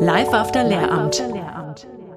Live 0.00 0.32
after 0.32 0.64
Lehramt. 0.64 1.22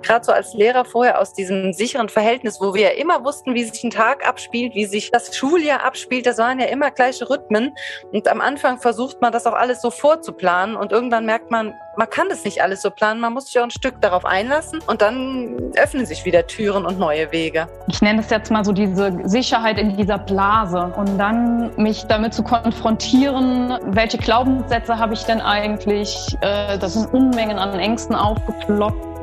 Gerade 0.02 0.24
so 0.24 0.32
als 0.32 0.54
Lehrer 0.54 0.86
vorher 0.86 1.20
aus 1.20 1.34
diesem 1.34 1.74
sicheren 1.74 2.10
Verhältnis, 2.10 2.62
wo 2.62 2.76
wir 2.76 2.82
ja 2.82 2.90
immer 2.90 3.24
wussten, 3.24 3.56
wie 3.56 3.64
sich 3.64 3.84
ein 3.84 3.90
Tag 3.90 4.28
abspielt, 4.28 4.76
wie 4.76 4.86
sich 4.86 5.10
das 5.10 5.36
Schuljahr 5.36 5.84
abspielt, 5.84 6.28
das 6.28 6.38
waren 6.38 6.60
ja 6.60 6.68
immer 6.68 6.92
gleiche 6.92 7.28
Rhythmen. 7.28 7.76
Und 8.12 8.28
am 8.28 8.40
Anfang 8.40 8.80
versucht 8.80 9.22
man 9.22 9.32
das 9.32 9.48
auch 9.48 9.54
alles 9.54 9.82
so 9.82 9.90
vorzuplanen 9.90 10.76
und 10.76 10.92
irgendwann 10.92 11.26
merkt 11.26 11.50
man, 11.50 11.74
man 11.98 12.10
kann 12.10 12.30
das 12.30 12.44
nicht 12.44 12.62
alles 12.62 12.82
so 12.82 12.90
planen, 12.92 13.20
man 13.20 13.34
muss 13.34 13.48
sich 13.48 13.60
auch 13.60 13.64
ein 13.64 13.72
Stück 13.72 14.02
darauf 14.02 14.26
einlassen 14.26 14.80
und 14.88 15.02
dann 15.02 15.72
öffnen 15.76 16.06
sich 16.06 16.26
wieder 16.26 16.46
Türen 16.48 16.86
und 16.86 17.00
neue 17.00 17.32
Wege. 17.32 17.68
Ich 17.88 18.02
nenne 18.02 18.22
es 18.22 18.30
jetzt 18.30 18.52
mal 18.52 18.66
so 18.66 18.72
diese 18.72 19.18
Sicherheit 19.24 19.78
in 19.78 19.96
dieser 19.96 20.18
Blase 20.18 20.94
und 20.96 21.18
dann 21.18 21.72
mich 21.78 22.06
damit 22.06 22.34
zu 22.34 22.44
konfrontieren, 22.44 23.78
welche 23.88 24.18
Glaubenssätze 24.18 24.98
habe 24.98 25.14
ich 25.14 25.24
denn 25.24 25.42
eigentlich? 25.42 26.36
Äh, 26.42 26.78
das 26.78 26.94
sind 26.94 27.14
Unmengen 27.14 27.58
an 27.58 27.78
Ängsten 27.80 28.16
aufgeploppt. 28.16 29.16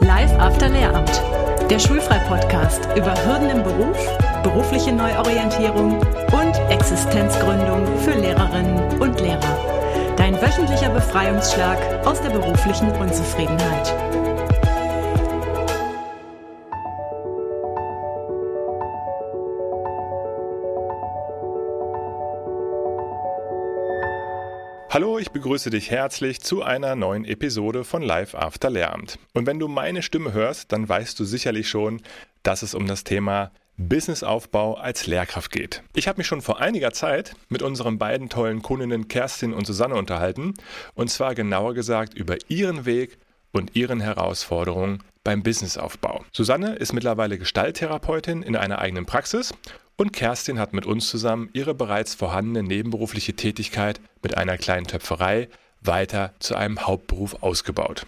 Live 0.00 0.32
After 0.40 0.68
Lehramt, 0.68 1.22
der 1.70 1.78
Schulfrei-Podcast 1.78 2.88
über 2.96 3.14
Hürden 3.24 3.50
im 3.50 3.62
Beruf, 3.62 3.96
berufliche 4.42 4.92
Neuorientierung 4.92 6.00
und 6.32 6.60
Existenzgründung 6.70 7.86
für 7.98 8.12
Lehrerinnen 8.12 9.00
und 9.00 9.20
Lehrer. 9.20 9.72
Dein 10.16 10.40
wöchentlicher 10.40 10.90
Befreiungsschlag 10.90 12.06
aus 12.06 12.20
der 12.20 12.30
beruflichen 12.30 12.90
Unzufriedenheit. 12.92 13.92
Hallo, 24.90 25.18
ich 25.18 25.30
begrüße 25.30 25.70
dich 25.70 25.90
herzlich 25.90 26.42
zu 26.42 26.62
einer 26.62 26.94
neuen 26.96 27.24
Episode 27.24 27.82
von 27.82 28.02
Live 28.02 28.34
After 28.34 28.68
Lehramt. 28.68 29.18
Und 29.32 29.46
wenn 29.46 29.58
du 29.58 29.66
meine 29.66 30.02
Stimme 30.02 30.34
hörst, 30.34 30.70
dann 30.70 30.86
weißt 30.86 31.18
du 31.18 31.24
sicherlich 31.24 31.70
schon, 31.70 32.02
dass 32.42 32.60
es 32.60 32.74
um 32.74 32.86
das 32.86 33.02
Thema 33.02 33.52
Businessaufbau 33.76 34.74
als 34.74 35.06
Lehrkraft 35.06 35.50
geht. 35.50 35.82
Ich 35.94 36.08
habe 36.08 36.18
mich 36.18 36.26
schon 36.26 36.42
vor 36.42 36.60
einiger 36.60 36.92
Zeit 36.92 37.34
mit 37.48 37.62
unseren 37.62 37.98
beiden 37.98 38.28
tollen 38.28 38.62
Kundinnen 38.62 39.08
Kerstin 39.08 39.52
und 39.52 39.66
Susanne 39.66 39.94
unterhalten, 39.94 40.54
und 40.94 41.10
zwar 41.10 41.34
genauer 41.34 41.74
gesagt 41.74 42.14
über 42.14 42.36
ihren 42.48 42.84
Weg 42.84 43.18
und 43.52 43.76
ihren 43.76 44.00
Herausforderungen 44.00 45.02
beim 45.24 45.42
Businessaufbau. 45.42 46.24
Susanne 46.32 46.74
ist 46.74 46.92
mittlerweile 46.92 47.38
Gestalttherapeutin 47.38 48.42
in 48.42 48.56
einer 48.56 48.78
eigenen 48.78 49.06
Praxis 49.06 49.54
und 49.96 50.12
Kerstin 50.12 50.58
hat 50.58 50.72
mit 50.72 50.86
uns 50.86 51.08
zusammen 51.08 51.48
ihre 51.52 51.74
bereits 51.74 52.14
vorhandene 52.14 52.66
nebenberufliche 52.66 53.34
Tätigkeit 53.34 54.00
mit 54.22 54.36
einer 54.36 54.58
kleinen 54.58 54.86
Töpferei 54.86 55.48
weiter 55.80 56.32
zu 56.38 56.54
einem 56.54 56.86
Hauptberuf 56.86 57.42
ausgebaut. 57.42 58.06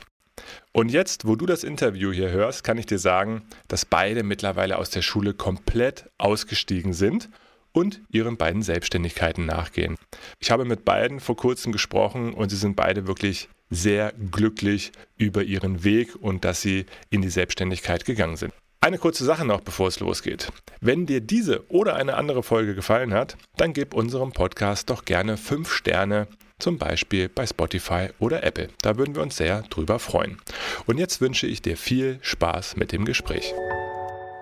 Und 0.76 0.90
jetzt, 0.90 1.24
wo 1.24 1.36
du 1.36 1.46
das 1.46 1.62
Interview 1.62 2.10
hier 2.10 2.30
hörst, 2.30 2.64
kann 2.64 2.78
ich 2.78 2.86
dir 2.86 2.98
sagen, 2.98 3.42
dass 3.68 3.86
beide 3.86 4.24
mittlerweile 4.24 4.76
aus 4.76 4.90
der 4.90 5.02
Schule 5.02 5.32
komplett 5.32 6.10
ausgestiegen 6.18 6.92
sind 6.92 7.30
und 7.70 8.00
ihren 8.08 8.36
beiden 8.36 8.60
Selbstständigkeiten 8.60 9.46
nachgehen. 9.46 9.94
Ich 10.40 10.50
habe 10.50 10.64
mit 10.64 10.84
beiden 10.84 11.20
vor 11.20 11.36
kurzem 11.36 11.70
gesprochen 11.70 12.34
und 12.34 12.48
sie 12.48 12.56
sind 12.56 12.74
beide 12.74 13.06
wirklich 13.06 13.48
sehr 13.70 14.12
glücklich 14.32 14.90
über 15.16 15.44
ihren 15.44 15.84
Weg 15.84 16.16
und 16.20 16.44
dass 16.44 16.60
sie 16.60 16.86
in 17.08 17.22
die 17.22 17.30
Selbstständigkeit 17.30 18.04
gegangen 18.04 18.36
sind. 18.36 18.52
Eine 18.80 18.98
kurze 18.98 19.24
Sache 19.24 19.44
noch, 19.44 19.60
bevor 19.60 19.86
es 19.86 20.00
losgeht. 20.00 20.52
Wenn 20.80 21.06
dir 21.06 21.20
diese 21.20 21.70
oder 21.70 21.94
eine 21.94 22.14
andere 22.14 22.42
Folge 22.42 22.74
gefallen 22.74 23.14
hat, 23.14 23.36
dann 23.56 23.74
gib 23.74 23.94
unserem 23.94 24.32
Podcast 24.32 24.90
doch 24.90 25.04
gerne 25.04 25.36
5 25.36 25.72
Sterne, 25.72 26.26
zum 26.58 26.78
Beispiel 26.78 27.28
bei 27.28 27.46
Spotify 27.46 28.08
oder 28.18 28.42
Apple. 28.42 28.68
Da 28.82 28.96
würden 28.96 29.14
wir 29.14 29.22
uns 29.22 29.36
sehr 29.36 29.62
drüber 29.62 29.98
freuen. 29.98 30.38
Und 30.86 30.98
jetzt 30.98 31.20
wünsche 31.20 31.46
ich 31.46 31.62
dir 31.62 31.76
viel 31.76 32.18
Spaß 32.22 32.76
mit 32.76 32.92
dem 32.92 33.04
Gespräch. 33.04 33.52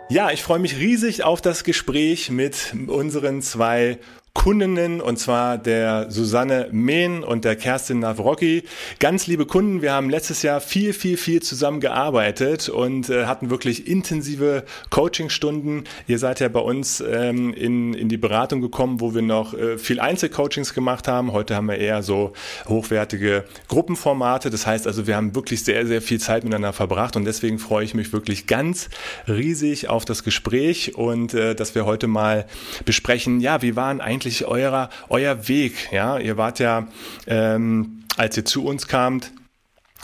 Ja, 0.08 0.30
ich 0.30 0.42
freue 0.42 0.58
mich 0.58 0.76
riesig 0.76 1.24
auf 1.24 1.40
das 1.40 1.64
Gespräch 1.64 2.30
mit 2.30 2.74
unseren 2.86 3.40
zwei 3.40 3.98
Kundinnen 4.34 5.00
und 5.00 5.18
zwar 5.18 5.56
der 5.56 6.10
Susanne 6.10 6.68
Mehn 6.72 7.22
und 7.22 7.44
der 7.44 7.54
Kerstin 7.54 8.00
Navrocki. 8.00 8.64
Ganz 8.98 9.28
liebe 9.28 9.46
Kunden, 9.46 9.82
wir 9.82 9.92
haben 9.92 10.10
letztes 10.10 10.42
Jahr 10.42 10.60
viel, 10.60 10.94
viel, 10.94 11.16
viel 11.16 11.42
zusammen 11.42 11.78
gearbeitet 11.78 12.68
und 12.68 13.08
äh, 13.08 13.26
hatten 13.26 13.50
wirklich 13.50 13.86
intensive 13.86 14.64
Coachingstunden. 14.90 15.84
Ihr 16.08 16.18
seid 16.18 16.40
ja 16.40 16.48
bei 16.48 16.58
uns 16.58 17.00
ähm, 17.00 17.54
in, 17.54 17.94
in 17.94 18.08
die 18.08 18.16
Beratung 18.16 18.60
gekommen, 18.62 19.00
wo 19.00 19.14
wir 19.14 19.22
noch 19.22 19.54
äh, 19.54 19.78
viel 19.78 20.00
Einzelcoachings 20.00 20.74
gemacht 20.74 21.06
haben. 21.06 21.32
Heute 21.32 21.54
haben 21.54 21.68
wir 21.68 21.78
eher 21.78 22.02
so 22.02 22.32
hochwertige 22.66 23.44
Gruppenformate. 23.68 24.50
Das 24.50 24.66
heißt 24.66 24.88
also, 24.88 25.06
wir 25.06 25.14
haben 25.14 25.36
wirklich 25.36 25.62
sehr, 25.62 25.86
sehr 25.86 26.02
viel 26.02 26.18
Zeit 26.18 26.42
miteinander 26.42 26.72
verbracht 26.72 27.14
und 27.14 27.26
deswegen 27.26 27.60
freue 27.60 27.84
ich 27.84 27.94
mich 27.94 28.12
wirklich 28.12 28.48
ganz 28.48 28.88
riesig 29.28 29.88
auf 29.88 30.04
das 30.04 30.24
Gespräch 30.24 30.96
und 30.96 31.32
äh, 31.34 31.54
dass 31.54 31.76
wir 31.76 31.86
heute 31.86 32.08
mal 32.08 32.46
besprechen, 32.84 33.38
ja, 33.40 33.62
wie 33.62 33.76
waren 33.76 34.00
eigentlich 34.00 34.21
eigentlich 34.22 34.46
eurer, 34.46 34.88
euer 35.08 35.48
Weg? 35.48 35.90
Ja, 35.90 36.16
ihr 36.18 36.36
wart 36.36 36.60
ja, 36.60 36.86
ähm, 37.26 38.04
als 38.16 38.36
ihr 38.36 38.44
zu 38.44 38.64
uns 38.64 38.86
kamt, 38.86 39.32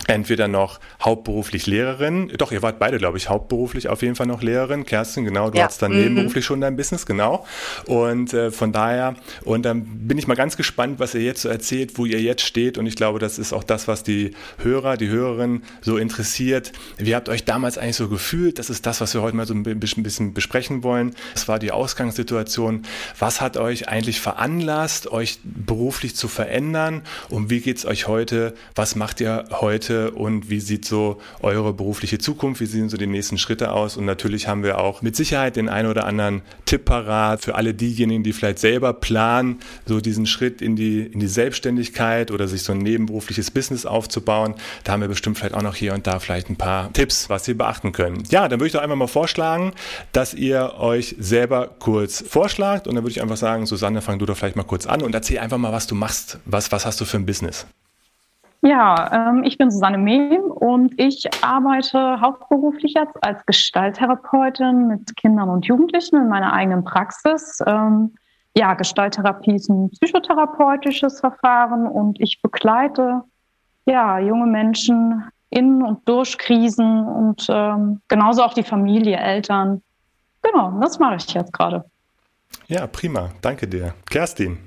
entweder 0.06 0.48
noch 0.48 0.80
hauptberuflich 1.02 1.66
Lehrerin, 1.66 2.28
doch, 2.38 2.52
ihr 2.52 2.62
wart 2.62 2.78
beide, 2.78 2.98
glaube 2.98 3.18
ich, 3.18 3.28
hauptberuflich 3.28 3.88
auf 3.88 4.02
jeden 4.02 4.14
Fall 4.14 4.26
noch 4.26 4.42
Lehrerin. 4.42 4.86
Kerstin, 4.86 5.24
genau, 5.24 5.50
du 5.50 5.58
ja. 5.58 5.64
hattest 5.64 5.82
dann 5.82 5.92
mhm. 5.92 5.98
nebenberuflich 5.98 6.44
schon 6.44 6.60
dein 6.60 6.76
Business, 6.76 7.04
genau. 7.04 7.46
Und 7.86 8.32
äh, 8.32 8.50
von 8.50 8.72
daher, 8.72 9.16
und 9.44 9.64
dann 9.64 9.84
bin 10.06 10.16
ich 10.18 10.26
mal 10.26 10.34
ganz 10.34 10.56
gespannt, 10.56 11.00
was 11.00 11.14
ihr 11.14 11.22
jetzt 11.22 11.42
so 11.42 11.48
erzählt, 11.48 11.98
wo 11.98 12.06
ihr 12.06 12.20
jetzt 12.20 12.42
steht. 12.42 12.78
Und 12.78 12.86
ich 12.86 12.96
glaube, 12.96 13.18
das 13.18 13.38
ist 13.38 13.52
auch 13.52 13.64
das, 13.64 13.88
was 13.88 14.02
die 14.02 14.32
Hörer, 14.62 14.96
die 14.96 15.08
Hörerinnen 15.08 15.62
so 15.80 15.96
interessiert. 15.96 16.72
Wie 16.96 17.14
habt 17.14 17.28
ihr 17.28 17.32
euch 17.32 17.44
damals 17.44 17.76
eigentlich 17.76 17.96
so 17.96 18.08
gefühlt? 18.08 18.58
Das 18.58 18.70
ist 18.70 18.86
das, 18.86 19.00
was 19.00 19.14
wir 19.14 19.22
heute 19.22 19.36
mal 19.36 19.46
so 19.46 19.54
ein 19.54 19.62
bisschen 19.80 20.32
besprechen 20.32 20.84
wollen. 20.84 21.14
Was 21.34 21.48
war 21.48 21.58
die 21.58 21.72
Ausgangssituation? 21.72 22.82
Was 23.18 23.40
hat 23.40 23.56
euch 23.56 23.88
eigentlich 23.88 24.20
veranlasst, 24.20 25.10
euch 25.10 25.40
beruflich 25.42 26.14
zu 26.14 26.28
verändern? 26.28 27.02
Und 27.28 27.50
wie 27.50 27.60
geht's 27.60 27.84
euch 27.84 28.06
heute? 28.06 28.54
Was 28.74 28.94
macht 28.94 29.20
ihr 29.20 29.44
heute? 29.50 29.87
Und 29.88 30.50
wie 30.50 30.60
sieht 30.60 30.84
so 30.84 31.18
eure 31.40 31.72
berufliche 31.72 32.18
Zukunft? 32.18 32.60
Wie 32.60 32.66
sehen 32.66 32.88
so 32.88 32.96
die 32.96 33.06
nächsten 33.06 33.38
Schritte 33.38 33.72
aus? 33.72 33.96
Und 33.96 34.04
natürlich 34.04 34.48
haben 34.48 34.62
wir 34.62 34.78
auch 34.78 35.02
mit 35.02 35.16
Sicherheit 35.16 35.56
den 35.56 35.68
einen 35.68 35.88
oder 35.88 36.06
anderen 36.06 36.42
Tipp 36.64 36.84
parat 36.84 37.42
für 37.42 37.54
alle 37.54 37.74
diejenigen, 37.74 38.22
die 38.22 38.32
vielleicht 38.32 38.58
selber 38.58 38.92
planen, 38.92 39.60
so 39.86 40.00
diesen 40.00 40.26
Schritt 40.26 40.62
in 40.62 40.76
die, 40.76 41.00
in 41.00 41.20
die 41.20 41.28
Selbstständigkeit 41.28 42.30
oder 42.30 42.48
sich 42.48 42.62
so 42.62 42.72
ein 42.72 42.78
nebenberufliches 42.78 43.50
Business 43.50 43.86
aufzubauen. 43.86 44.54
Da 44.84 44.92
haben 44.92 45.00
wir 45.00 45.08
bestimmt 45.08 45.38
vielleicht 45.38 45.54
auch 45.54 45.62
noch 45.62 45.74
hier 45.74 45.94
und 45.94 46.06
da 46.06 46.18
vielleicht 46.18 46.50
ein 46.50 46.56
paar 46.56 46.92
Tipps, 46.92 47.28
was 47.28 47.44
Sie 47.44 47.54
beachten 47.54 47.92
können. 47.92 48.22
Ja, 48.30 48.48
dann 48.48 48.60
würde 48.60 48.68
ich 48.68 48.72
doch 48.72 48.82
einfach 48.82 48.96
mal 48.96 49.06
vorschlagen, 49.06 49.72
dass 50.12 50.34
ihr 50.34 50.74
euch 50.78 51.16
selber 51.18 51.70
kurz 51.78 52.24
vorschlagt 52.26 52.86
und 52.86 52.94
dann 52.94 53.04
würde 53.04 53.12
ich 53.12 53.22
einfach 53.22 53.36
sagen, 53.36 53.66
Susanne, 53.66 54.02
fang 54.02 54.18
du 54.18 54.26
doch 54.26 54.36
vielleicht 54.36 54.56
mal 54.56 54.64
kurz 54.64 54.86
an 54.86 55.02
und 55.02 55.14
erzähl 55.14 55.38
einfach 55.38 55.58
mal, 55.58 55.72
was 55.72 55.86
du 55.86 55.94
machst. 55.94 56.38
Was, 56.44 56.70
was 56.72 56.86
hast 56.86 57.00
du 57.00 57.04
für 57.04 57.16
ein 57.16 57.26
Business? 57.26 57.66
Ja, 58.62 59.30
ähm, 59.30 59.44
ich 59.44 59.56
bin 59.56 59.70
Susanne 59.70 59.98
Mehm 59.98 60.50
und 60.50 60.98
ich 60.98 61.28
arbeite 61.42 62.20
hauptberuflich 62.20 62.94
jetzt 62.94 63.16
als 63.22 63.44
Gestalttherapeutin 63.46 64.88
mit 64.88 65.16
Kindern 65.16 65.48
und 65.48 65.66
Jugendlichen 65.66 66.16
in 66.16 66.28
meiner 66.28 66.52
eigenen 66.52 66.82
Praxis. 66.82 67.60
Ähm, 67.66 68.14
ja, 68.56 68.74
Gestalttherapie 68.74 69.54
ist 69.54 69.68
ein 69.68 69.90
psychotherapeutisches 69.90 71.20
Verfahren 71.20 71.86
und 71.86 72.20
ich 72.20 72.42
begleite 72.42 73.22
ja, 73.86 74.18
junge 74.18 74.46
Menschen 74.46 75.24
in 75.50 75.82
und 75.82 76.06
durch 76.08 76.36
Krisen 76.36 77.06
und 77.06 77.46
ähm, 77.48 78.00
genauso 78.08 78.42
auch 78.42 78.54
die 78.54 78.64
Familie, 78.64 79.16
Eltern. 79.16 79.82
Genau, 80.42 80.78
das 80.80 80.98
mache 80.98 81.16
ich 81.16 81.32
jetzt 81.32 81.52
gerade. 81.52 81.84
Ja, 82.66 82.86
prima. 82.86 83.30
Danke 83.40 83.66
dir. 83.66 83.94
Kerstin. 84.10 84.58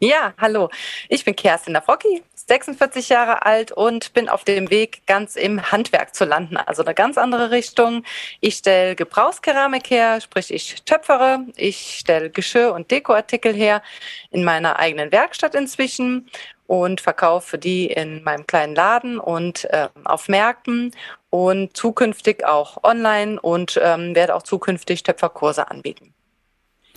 Ja, 0.00 0.32
hallo. 0.38 0.70
Ich 1.08 1.24
bin 1.24 1.34
Kerstin 1.34 1.72
Nafrocki, 1.72 2.22
46 2.36 3.08
Jahre 3.08 3.44
alt 3.44 3.72
und 3.72 4.12
bin 4.12 4.28
auf 4.28 4.44
dem 4.44 4.70
Weg, 4.70 5.04
ganz 5.06 5.34
im 5.34 5.72
Handwerk 5.72 6.14
zu 6.14 6.24
landen. 6.24 6.56
Also 6.56 6.84
eine 6.84 6.94
ganz 6.94 7.18
andere 7.18 7.50
Richtung. 7.50 8.04
Ich 8.40 8.58
stelle 8.58 8.94
Gebrauchskeramik 8.94 9.90
her, 9.90 10.20
sprich 10.20 10.54
ich 10.54 10.84
töpfere. 10.84 11.40
Ich 11.56 11.96
stelle 11.98 12.30
Geschirr 12.30 12.74
und 12.74 12.92
Dekoartikel 12.92 13.52
her 13.52 13.82
in 14.30 14.44
meiner 14.44 14.78
eigenen 14.78 15.10
Werkstatt 15.10 15.56
inzwischen 15.56 16.30
und 16.68 17.00
verkaufe 17.00 17.58
die 17.58 17.86
in 17.86 18.22
meinem 18.22 18.46
kleinen 18.46 18.76
Laden 18.76 19.18
und 19.18 19.64
äh, 19.64 19.88
auf 20.04 20.28
Märkten 20.28 20.92
und 21.30 21.76
zukünftig 21.76 22.46
auch 22.46 22.84
online 22.84 23.40
und 23.40 23.80
ähm, 23.82 24.14
werde 24.14 24.36
auch 24.36 24.44
zukünftig 24.44 25.02
Töpferkurse 25.02 25.68
anbieten. 25.68 26.14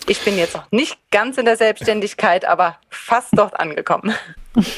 Ich 0.08 0.20
bin 0.24 0.36
jetzt 0.36 0.54
noch 0.54 0.70
nicht 0.70 0.98
ganz 1.10 1.38
in 1.38 1.44
der 1.44 1.56
Selbstständigkeit, 1.56 2.44
aber 2.44 2.76
fast 2.90 3.28
dort 3.32 3.58
angekommen. 3.58 4.14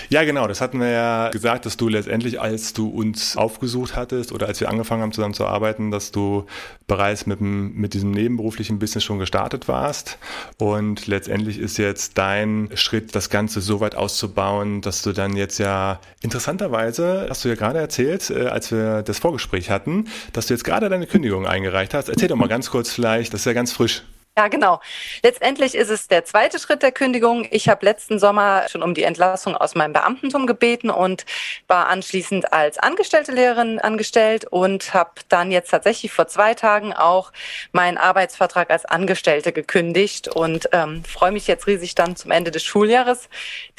Ja, 0.09 0.23
genau. 0.23 0.47
Das 0.47 0.61
hatten 0.61 0.79
wir 0.79 0.91
ja 0.91 1.31
gesagt, 1.31 1.67
dass 1.67 1.77
du 1.77 1.89
letztendlich, 1.89 2.41
als 2.41 2.73
du 2.75 2.89
uns 2.89 3.37
aufgesucht 3.37 3.97
hattest 3.97 4.31
oder 4.31 4.47
als 4.47 4.61
wir 4.61 4.69
angefangen 4.69 5.03
haben 5.03 5.13
zusammen 5.13 5.35
zu 5.35 5.47
arbeiten, 5.47 5.91
dass 5.91 6.13
du 6.13 6.47
bereits 6.87 7.27
mit, 7.27 7.41
dem, 7.41 7.75
mit 7.75 7.95
diesem 7.95 8.13
nebenberuflichen 8.13 8.79
Business 8.79 9.03
schon 9.03 9.19
gestartet 9.19 9.67
warst. 9.67 10.19
Und 10.59 11.07
letztendlich 11.07 11.59
ist 11.59 11.79
jetzt 11.79 12.19
dein 12.19 12.71
Schritt, 12.75 13.17
das 13.17 13.31
Ganze 13.31 13.61
so 13.61 13.81
weit 13.81 13.97
auszubauen, 13.97 14.81
dass 14.81 15.03
du 15.03 15.13
dann 15.13 15.37
jetzt 15.37 15.59
ja 15.59 15.99
interessanterweise, 16.23 17.27
hast 17.29 17.45
du 17.45 17.49
ja 17.49 17.57
gerade 17.57 17.81
erzählt, 17.81 18.31
äh, 18.31 18.47
als 18.47 18.71
wir 18.71 19.03
das 19.03 19.19
Vorgespräch 19.19 19.71
hatten, 19.71 20.07
dass 20.33 20.47
du 20.47 20.55
jetzt 20.55 20.65
gerade 20.65 20.89
deine 20.89 21.07
Kündigung 21.07 21.47
eingereicht 21.47 21.95
hast. 21.95 22.09
Erzähl 22.09 22.29
doch 22.29 22.37
mal 22.37 22.49
ganz 22.49 22.71
kurz 22.71 22.93
vielleicht, 22.93 23.35
das 23.35 23.41
ist 23.41 23.47
ja 23.47 23.55
ganz 23.55 23.73
frisch. 23.73 24.05
Ja, 24.37 24.49
genau. 24.49 24.81
Letztendlich 25.23 25.77
ist 25.77 25.91
es 25.91 26.09
der 26.09 26.25
zweite 26.25 26.59
Schritt 26.59 26.83
der 26.83 26.91
Kündigung. 26.91 27.47
Ich 27.53 27.69
habe 27.69 27.87
letzten 27.87 28.19
Sommer 28.19 28.67
schon 28.69 28.83
um 28.83 28.93
die 28.93 29.05
Entlassung 29.05 29.57
aus 29.57 29.77
meinem 29.77 29.93
Beamtentum 29.93 30.49
gebeten 30.49 30.91
und 30.91 31.25
war 31.69 31.87
anschließend 31.87 32.53
als 32.53 32.79
angestellte 32.79 33.31
Lehrerin 33.31 33.79
angestellt 33.79 34.45
und 34.47 34.93
habe 34.93 35.13
dann 35.29 35.53
jetzt 35.53 35.71
tatsächlich 35.71 36.11
vor 36.11 36.27
zwei 36.27 36.55
Tagen 36.55 36.93
auch 36.93 37.31
meinen 37.71 37.97
Arbeitsvertrag 37.97 38.71
als 38.71 38.85
Angestellte 38.85 39.53
gekündigt 39.53 40.27
und 40.27 40.69
ähm, 40.73 41.05
freue 41.05 41.31
mich 41.31 41.47
jetzt 41.47 41.69
riesig 41.69 41.95
dann 41.95 42.17
zum 42.17 42.33
Ende 42.33 42.51
des 42.51 42.65
Schuljahres 42.65 43.29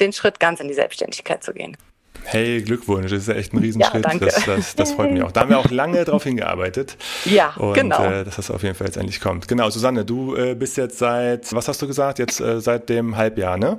den 0.00 0.14
Schritt 0.14 0.40
ganz 0.40 0.60
in 0.60 0.68
die 0.68 0.74
Selbstständigkeit 0.74 1.44
zu 1.44 1.52
gehen. 1.52 1.76
Hey, 2.24 2.62
Glückwunsch, 2.62 3.10
das 3.10 3.20
ist 3.20 3.28
ja 3.28 3.34
echt 3.34 3.52
ein 3.52 3.58
Riesenschritt. 3.58 4.04
Ja, 4.04 4.18
das, 4.18 4.44
das, 4.44 4.76
das, 4.76 4.92
freut 4.92 5.12
mich 5.12 5.22
auch. 5.22 5.32
Da 5.32 5.42
haben 5.42 5.50
wir 5.50 5.58
auch 5.58 5.70
lange 5.70 6.04
drauf 6.04 6.24
hingearbeitet. 6.24 6.96
Ja, 7.24 7.54
und, 7.56 7.74
genau. 7.74 8.04
Äh, 8.04 8.24
dass 8.24 8.36
das 8.36 8.50
auf 8.50 8.62
jeden 8.62 8.74
Fall 8.74 8.86
jetzt 8.86 8.96
endlich 8.96 9.20
kommt. 9.20 9.48
Genau, 9.48 9.70
Susanne, 9.70 10.04
du 10.04 10.34
äh, 10.34 10.54
bist 10.54 10.76
jetzt 10.76 10.98
seit, 10.98 11.54
was 11.54 11.68
hast 11.68 11.80
du 11.82 11.86
gesagt, 11.86 12.18
jetzt 12.18 12.40
äh, 12.40 12.60
seit 12.60 12.88
dem 12.88 13.16
Halbjahr, 13.16 13.56
ne? 13.56 13.78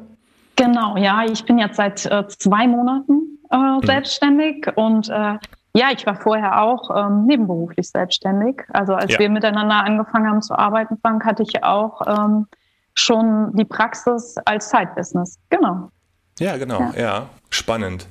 Genau, 0.56 0.98
ja, 0.98 1.24
ich 1.24 1.46
bin 1.46 1.60
jetzt 1.60 1.76
seit 1.78 2.06
äh, 2.06 2.28
zwei 2.28 2.68
Monaten 2.68 3.40
äh, 3.52 3.58
mhm. 3.58 3.86
selbstständig 3.86 4.68
und 4.76 5.10
äh, 5.10 5.38
ja, 5.78 5.92
ich 5.96 6.06
war 6.08 6.16
vorher 6.16 6.64
auch 6.64 6.90
ähm, 6.96 7.26
nebenberuflich 7.26 7.88
selbstständig. 7.90 8.64
Also 8.74 8.96
als 8.96 9.14
ja. 9.14 9.20
wir 9.20 9.30
miteinander 9.30 9.84
angefangen 9.84 10.28
haben 10.28 10.42
zu 10.42 10.58
arbeiten, 10.58 10.98
Frank, 11.02 11.24
hatte 11.24 11.44
ich 11.44 11.64
auch 11.64 12.02
ähm, 12.08 12.48
schon 12.96 13.56
die 13.56 13.66
Praxis 13.66 14.36
als 14.46 14.72
Side-Business. 14.72 15.38
Genau. 15.50 15.92
Ja, 16.40 16.58
genau, 16.58 16.80
ja. 16.80 17.00
ja. 17.00 17.30
Spannend. 17.50 18.08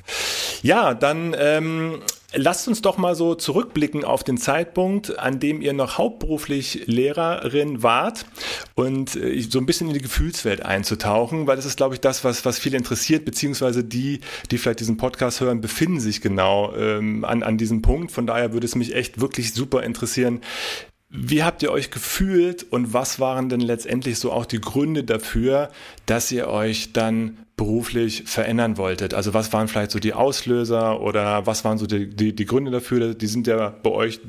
Ja, 0.63 0.95
dann 0.95 1.37
ähm, 1.39 2.01
lasst 2.35 2.69
uns 2.69 2.81
doch 2.81 2.97
mal 2.97 3.15
so 3.15 3.35
zurückblicken 3.35 4.05
auf 4.05 4.25
den 4.25 4.39
Zeitpunkt, 4.39 5.19
an 5.19 5.41
dem 5.41 5.61
ihr 5.61 5.75
noch 5.75 5.99
hauptberuflich 5.99 6.85
Lehrerin 6.87 7.83
wart 7.83 8.27
und 8.75 9.15
äh, 9.15 9.41
so 9.43 9.59
ein 9.59 9.67
bisschen 9.67 9.89
in 9.89 9.95
die 9.95 10.01
Gefühlswelt 10.01 10.65
einzutauchen, 10.65 11.47
weil 11.47 11.57
das 11.57 11.67
ist, 11.67 11.77
glaube 11.77 11.95
ich, 11.95 12.01
das, 12.01 12.25
was, 12.25 12.45
was 12.45 12.59
viele 12.59 12.79
interessiert, 12.79 13.25
beziehungsweise 13.27 13.85
die, 13.85 14.21
die 14.51 14.59
vielleicht 14.59 14.81
diesen 14.81 14.97
Podcast 14.97 15.41
hören, 15.41 15.61
befinden 15.61 16.01
sich 16.01 16.23
genau 16.23 16.75
ähm, 16.75 17.25
an, 17.25 17.43
an 17.43 17.59
diesem 17.59 17.83
Punkt. 17.83 18.11
Von 18.11 18.27
daher 18.27 18.53
würde 18.55 18.67
es 18.67 18.75
mich 18.75 18.95
echt 18.95 19.21
wirklich 19.21 19.53
super 19.53 19.83
interessieren, 19.83 20.41
wie 21.09 21.45
habt 21.45 21.63
ihr 21.63 21.71
euch 21.71 21.91
gefühlt 21.91 22.65
und 22.71 22.93
was 22.93 23.21
waren 23.21 23.49
denn 23.49 23.61
letztendlich 23.61 24.19
so 24.19 24.33
auch 24.33 24.47
die 24.47 24.61
Gründe 24.61 25.05
dafür, 25.05 25.71
dass 26.07 26.33
ihr 26.33 26.49
euch 26.49 26.93
dann 26.93 27.39
beruflich 27.57 28.25
verändern 28.27 28.77
wolltet? 28.77 29.15
Also 29.15 29.33
was 29.33 29.53
waren 29.53 29.69
vielleicht 29.69 29.91
so 29.91 29.99
die 29.99 30.13
Auslöser 30.13 31.01
oder 31.01 31.47
was 31.47 31.65
waren 31.65 31.79
so 31.79 31.87
die, 31.87 32.09
die, 32.09 32.35
die 32.35 32.45
Gründe 32.45 32.71
dafür? 32.71 33.15
Die 33.15 33.27
sind 33.27 33.47
ja 33.47 33.73
bei 33.83 33.91
euch 33.91 34.21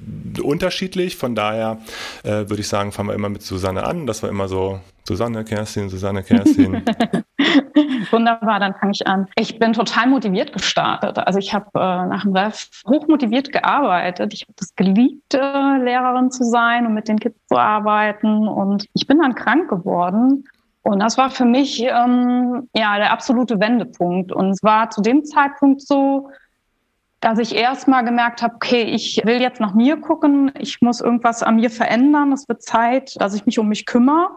unterschiedlich. 0.42 1.18
Von 1.18 1.36
daher 1.36 1.80
äh, 2.24 2.50
würde 2.50 2.60
ich 2.60 2.70
sagen, 2.70 2.92
fangen 2.92 3.10
wir 3.10 3.16
immer 3.16 3.30
mit 3.30 3.42
Susanne 3.42 3.84
an. 3.84 4.08
Das 4.08 4.24
war 4.24 4.30
immer 4.30 4.48
so 4.48 4.80
Susanne, 5.06 5.44
Kerstin, 5.44 5.90
Susanne, 5.90 6.24
Kerstin. 6.24 6.84
Wunderbar, 8.12 8.60
dann 8.60 8.74
fange 8.76 8.94
ich 8.94 9.06
an. 9.08 9.28
Ich 9.36 9.60
bin 9.60 9.74
total 9.74 10.08
motiviert 10.08 10.54
gestartet. 10.54 11.18
Also 11.18 11.40
ich 11.40 11.54
habe 11.54 11.68
äh, 11.76 12.08
nach 12.08 12.24
dem 12.24 12.36
Ref 12.36 12.70
hochmotiviert 12.88 13.52
gearbeitet. 13.52 14.34
Ich 14.34 14.44
habe 14.44 14.54
das 14.56 14.76
geliebt, 14.76 15.34
äh, 15.34 15.38
Lehrerin 15.38 16.32
zu 16.32 16.44
sein 16.44 16.86
und 16.86 16.94
mit 16.94 17.08
den 17.08 17.20
Kids 17.20 17.38
zu 17.48 17.58
arbeiten. 17.58 18.48
Und 18.48 18.86
ich 18.94 19.06
bin 19.06 19.20
dann 19.20 19.36
krank 19.36 19.70
geworden. 19.70 20.46
Und 20.88 21.00
das 21.00 21.18
war 21.18 21.30
für 21.30 21.44
mich 21.44 21.84
ähm, 21.84 22.70
ja 22.74 22.98
der 22.98 23.12
absolute 23.12 23.60
Wendepunkt. 23.60 24.32
Und 24.32 24.52
es 24.52 24.64
war 24.64 24.90
zu 24.90 25.02
dem 25.02 25.26
Zeitpunkt 25.26 25.82
so, 25.82 26.30
dass 27.20 27.40
ich 27.40 27.54
erstmal 27.56 28.06
gemerkt 28.06 28.42
habe, 28.42 28.56
okay, 28.56 28.84
ich 28.84 29.22
will 29.26 29.42
jetzt 29.42 29.60
nach 29.60 29.74
mir 29.74 29.98
gucken, 29.98 30.52
ich 30.58 30.82
muss 30.82 31.02
irgendwas 31.02 31.44
an 31.44 31.58
mir 31.58 31.70
verändern, 31.70 32.32
es 32.32 32.48
wird 32.48 32.62
Zeit, 32.62 33.20
dass 33.20 33.34
ich 33.34 33.46
mich 33.46 33.60
um 33.60 33.68
mich 33.68 33.86
kümmere. 33.86 34.30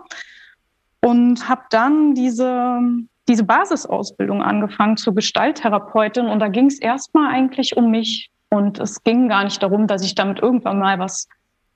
Und 1.02 1.49
habe 1.49 1.62
dann 1.70 2.14
diese 2.14 2.81
diese 3.29 3.44
Basisausbildung 3.44 4.43
angefangen 4.43 4.97
zur 4.97 5.14
Gestalttherapeutin 5.14 6.26
und 6.26 6.41
da 6.41 6.49
ging 6.49 6.67
es 6.67 6.81
erstmal 6.81 7.32
eigentlich 7.32 7.76
um 7.76 7.93
mich 7.93 8.29
und 8.49 8.81
es 8.81 9.05
ging 9.05 9.29
gar 9.29 9.44
nicht 9.44 9.62
darum, 9.62 9.87
dass 9.87 10.05
ich 10.05 10.17
damit 10.17 10.41
irgendwann 10.41 10.81
mal 10.81 10.99
was 10.99 11.29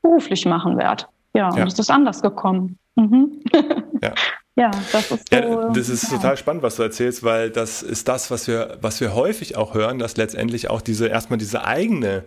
beruflich 0.02 0.46
machen 0.46 0.76
werde. 0.76 1.04
Ja, 1.32 1.50
ja. 1.54 1.62
und 1.62 1.68
es 1.68 1.78
ist 1.78 1.92
anders 1.92 2.22
gekommen. 2.22 2.76
Mhm. 2.96 3.40
Ja. 4.02 4.14
Ja, 4.56 4.70
das 4.92 5.10
ist 5.10 5.28
so. 5.30 5.36
Ja, 5.36 5.68
das 5.72 5.88
ist 5.88 6.04
ja. 6.04 6.16
total 6.16 6.36
spannend, 6.36 6.62
was 6.62 6.76
du 6.76 6.84
erzählst, 6.84 7.24
weil 7.24 7.50
das 7.50 7.82
ist 7.82 8.06
das, 8.06 8.30
was 8.30 8.46
wir, 8.46 8.78
was 8.80 9.00
wir 9.00 9.12
häufig 9.12 9.56
auch 9.56 9.74
hören, 9.74 9.98
dass 9.98 10.16
letztendlich 10.16 10.70
auch 10.70 10.80
diese, 10.80 11.08
erstmal 11.08 11.40
diese 11.40 11.64
eigene 11.64 12.22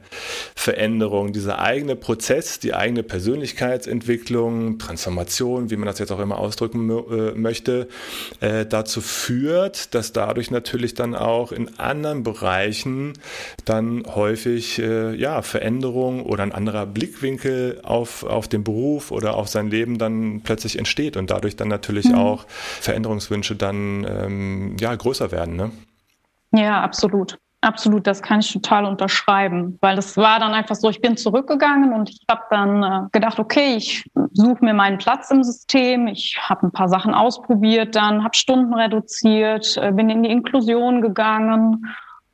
Veränderung, 0.54 1.32
dieser 1.32 1.60
eigene 1.60 1.96
Prozess, 1.96 2.60
die 2.60 2.74
eigene 2.74 3.04
Persönlichkeitsentwicklung, 3.04 4.78
Transformation, 4.78 5.70
wie 5.70 5.78
man 5.78 5.86
das 5.86 6.00
jetzt 6.00 6.12
auch 6.12 6.20
immer 6.20 6.38
ausdrücken 6.38 6.90
äh, 6.90 7.32
möchte, 7.32 7.88
äh, 8.42 8.66
dazu 8.66 9.00
führt, 9.00 9.96
dass 9.96 10.12
dadurch 10.12 10.52
natürlich 10.52 10.96
dann 10.96 11.16
auch 11.16 11.54
in 11.54 11.80
anderen 11.80 12.24
Bereichen 12.24 13.14
dann 13.64 14.04
häufig, 14.06 14.80
äh, 14.80 15.16
ja, 15.16 15.42
Veränderung 15.44 16.26
oder 16.26 16.44
ein 16.44 16.52
anderer 16.52 16.88
Blickwinkel 16.88 17.80
auf, 17.84 18.24
auf 18.24 18.50
den 18.50 18.66
Beruf 18.66 19.12
oder 19.12 19.38
auf 19.38 19.48
sein 19.48 19.70
Leben 19.70 19.98
dann 19.98 20.42
plötzlich 20.44 20.78
entsteht 20.78 21.16
und 21.16 21.30
dadurch 21.30 21.56
dann 21.56 21.70
natürlich 21.70 22.08
mhm. 22.08 22.17
Auch 22.18 22.46
Veränderungswünsche 22.48 23.56
dann 23.56 24.06
ähm, 24.06 24.76
ja, 24.80 24.94
größer 24.96 25.32
werden. 25.32 25.56
Ne? 25.56 25.72
Ja, 26.52 26.82
absolut. 26.82 27.38
Absolut, 27.62 28.06
das 28.06 28.22
kann 28.22 28.40
ich 28.40 28.54
total 28.54 28.86
unterschreiben, 28.86 29.80
weil 29.82 29.96
das 29.96 30.16
war 30.16 30.40
dann 30.40 30.54
einfach 30.54 30.76
so, 30.76 30.92
ich 30.92 31.02
bin 31.02 31.18
zurückgegangen 31.18 31.92
und 31.92 32.08
ich 32.08 32.24
habe 32.30 32.44
dann 32.52 32.84
äh, 32.84 33.10
gedacht, 33.12 33.40
okay, 33.40 33.76
ich 33.76 34.08
suche 34.34 34.64
mir 34.64 34.76
meinen 34.76 35.00
Platz 35.00 35.32
im 35.32 35.44
System, 35.44 36.06
ich 36.06 36.38
habe 36.40 36.68
ein 36.68 36.72
paar 36.72 36.88
Sachen 36.88 37.16
ausprobiert, 37.16 37.96
dann 37.96 38.24
habe 38.24 38.36
Stunden 38.36 38.76
reduziert, 38.76 39.76
äh, 39.78 39.92
bin 39.92 40.12
in 40.12 40.22
die 40.22 40.30
Inklusion 40.30 41.02
gegangen 41.02 41.88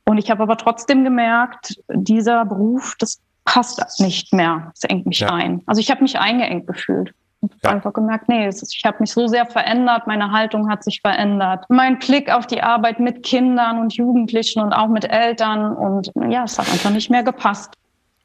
und 0.04 0.18
ich 0.18 0.30
habe 0.30 0.42
aber 0.42 0.58
trotzdem 0.58 1.04
gemerkt, 1.04 1.80
dieser 1.88 2.44
Beruf, 2.44 2.94
das 2.98 3.18
passt 3.46 4.00
nicht 4.00 4.34
mehr, 4.34 4.72
es 4.74 4.84
engt 4.84 5.06
mich 5.06 5.20
ja. 5.20 5.32
ein. 5.32 5.62
Also 5.64 5.80
ich 5.80 5.90
habe 5.90 6.02
mich 6.02 6.18
eingeengt 6.18 6.66
gefühlt 6.66 7.14
ja. 7.62 7.70
einfach 7.70 7.92
gemerkt, 7.92 8.28
nee, 8.28 8.46
ist, 8.46 8.74
ich 8.74 8.84
habe 8.84 8.98
mich 9.00 9.12
so 9.12 9.26
sehr 9.26 9.46
verändert, 9.46 10.06
meine 10.06 10.30
Haltung 10.30 10.68
hat 10.70 10.84
sich 10.84 11.00
verändert. 11.00 11.64
Mein 11.68 11.98
Blick 11.98 12.30
auf 12.30 12.46
die 12.46 12.62
Arbeit 12.62 13.00
mit 13.00 13.22
Kindern 13.22 13.78
und 13.78 13.94
Jugendlichen 13.94 14.60
und 14.60 14.72
auch 14.72 14.88
mit 14.88 15.04
Eltern 15.10 15.76
und 15.76 16.12
ja, 16.28 16.44
es 16.44 16.58
hat 16.58 16.70
einfach 16.70 16.90
nicht 16.90 17.10
mehr 17.10 17.22
gepasst. 17.22 17.74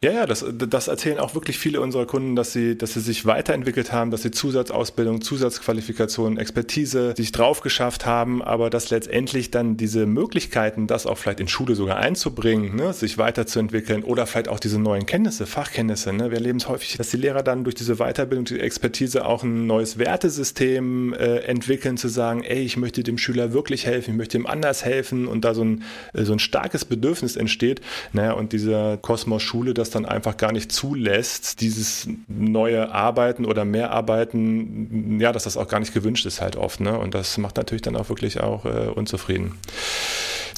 Ja, 0.01 0.13
ja, 0.13 0.25
das, 0.25 0.45
das 0.47 0.87
erzählen 0.87 1.19
auch 1.19 1.35
wirklich 1.35 1.59
viele 1.59 1.81
unserer 1.81 2.05
Kunden, 2.05 2.37
dass 2.37 2.53
sie, 2.53 2.77
dass 2.77 2.93
sie 2.93 3.01
sich 3.01 3.25
weiterentwickelt 3.25 3.91
haben, 3.91 4.11
dass 4.11 4.21
sie 4.21 4.31
Zusatzausbildung, 4.31 5.19
Zusatzqualifikation, 5.19 6.37
Expertise 6.37 7.13
sich 7.17 7.33
drauf 7.33 7.59
geschafft 7.59 8.05
haben, 8.05 8.41
aber 8.41 8.69
dass 8.69 8.91
letztendlich 8.91 9.51
dann 9.51 9.75
diese 9.75 10.05
Möglichkeiten, 10.05 10.87
das 10.87 11.05
auch 11.05 11.17
vielleicht 11.17 11.41
in 11.41 11.49
Schule 11.49 11.75
sogar 11.75 11.97
einzubringen, 11.97 12.77
ne, 12.77 12.93
sich 12.93 13.17
weiterzuentwickeln 13.17 14.05
oder 14.05 14.25
vielleicht 14.25 14.47
auch 14.47 14.61
diese 14.61 14.79
neuen 14.79 15.05
Kenntnisse, 15.05 15.45
Fachkenntnisse. 15.45 16.13
Ne, 16.13 16.31
wir 16.31 16.37
erleben 16.37 16.59
es 16.59 16.69
häufig, 16.69 16.95
dass 16.95 17.09
die 17.09 17.17
Lehrer 17.17 17.43
dann 17.43 17.65
durch 17.65 17.75
diese 17.75 17.97
Weiterbildung, 17.97 18.45
die 18.45 18.61
Expertise 18.61 19.25
auch 19.25 19.43
ein 19.43 19.67
neues 19.67 19.97
Wertesystem 19.97 21.11
äh, 21.11 21.39
entwickeln, 21.39 21.97
zu 21.97 22.07
sagen, 22.07 22.45
ey, 22.45 22.61
ich 22.61 22.77
möchte 22.77 23.03
dem 23.03 23.17
Schüler 23.17 23.51
wirklich 23.51 23.85
helfen, 23.85 24.11
ich 24.11 24.17
möchte 24.17 24.37
ihm 24.37 24.45
anders 24.45 24.85
helfen 24.85 25.27
und 25.27 25.43
da 25.43 25.53
so 25.53 25.65
ein, 25.65 25.83
äh, 26.13 26.23
so 26.23 26.31
ein 26.31 26.39
starkes 26.39 26.85
Bedürfnis 26.85 27.35
entsteht. 27.35 27.81
Naja, 28.13 28.31
und 28.31 28.53
diese 28.53 28.97
Kosmos 29.01 29.43
Schule, 29.43 29.73
das 29.73 29.88
das 29.89 29.93
dann 29.93 30.05
einfach 30.05 30.37
gar 30.37 30.51
nicht 30.51 30.71
zulässt, 30.71 31.61
dieses 31.61 32.07
neue 32.27 32.91
Arbeiten 32.91 33.45
oder 33.45 33.65
mehr 33.65 33.91
Arbeiten, 33.91 35.19
ja, 35.19 35.31
dass 35.31 35.43
das 35.43 35.57
auch 35.57 35.67
gar 35.67 35.79
nicht 35.79 35.93
gewünscht 35.93 36.25
ist 36.25 36.41
halt 36.41 36.55
oft. 36.55 36.79
Ne? 36.79 36.97
Und 36.97 37.13
das 37.13 37.37
macht 37.37 37.57
natürlich 37.57 37.81
dann 37.81 37.95
auch 37.95 38.09
wirklich 38.09 38.39
auch 38.39 38.65
äh, 38.65 38.89
unzufrieden. 38.93 39.55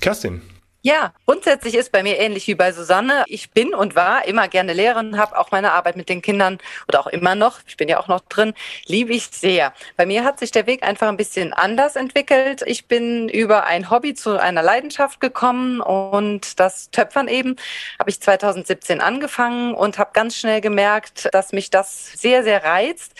Kerstin, 0.02 0.42
ja, 0.84 1.14
grundsätzlich 1.26 1.76
ist 1.76 1.92
bei 1.92 2.02
mir 2.02 2.18
ähnlich 2.18 2.48
wie 2.48 2.56
bei 2.56 2.72
Susanne. 2.72 3.24
Ich 3.28 3.52
bin 3.52 3.76
und 3.76 3.96
war 3.96 4.26
immer 4.26 4.48
gerne 4.48 4.74
Lehrerin, 4.74 5.18
habe 5.18 5.38
auch 5.38 5.52
meine 5.52 5.74
Arbeit 5.74 5.96
mit 5.96 6.10
den 6.10 6.22
Kindern 6.22 6.58
oder 6.88 7.00
auch 7.00 7.08
immer 7.08 7.36
noch, 7.36 7.60
ich 7.68 7.78
bin 7.78 7.88
ja 7.88 8.00
auch 8.00 8.08
noch 8.08 8.22
drin, 8.22 8.54
liebe 8.88 9.14
ich 9.14 9.28
sehr. 9.28 9.74
Bei 9.96 10.06
mir 10.06 10.24
hat 10.24 10.40
sich 10.40 10.52
der 10.52 10.66
Weg 10.66 10.84
einfach 10.84 11.08
ein 11.08 11.18
bisschen 11.18 11.54
anders 11.54 11.96
entwickelt. 11.96 12.64
Ich 12.66 12.88
bin 12.88 13.30
über 13.30 13.66
ein 13.66 13.92
Hobby 13.92 14.16
zu 14.16 14.40
einer 14.40 14.64
Leidenschaft 14.64 15.20
gekommen 15.20 15.82
und 15.82 16.60
das 16.60 16.90
Töpfern 16.90 17.28
eben 17.28 17.58
habe 18.00 18.10
ich 18.10 18.20
2017 18.20 19.02
angefangen 19.02 19.76
und 19.76 20.00
habe 20.00 20.12
ganz 20.14 20.36
schnell 20.36 20.62
gemerkt, 20.62 21.30
dass 21.34 21.52
mich 21.52 21.70
das 21.70 22.12
sehr, 22.14 22.44
sehr 22.44 22.64
reizt 22.64 23.14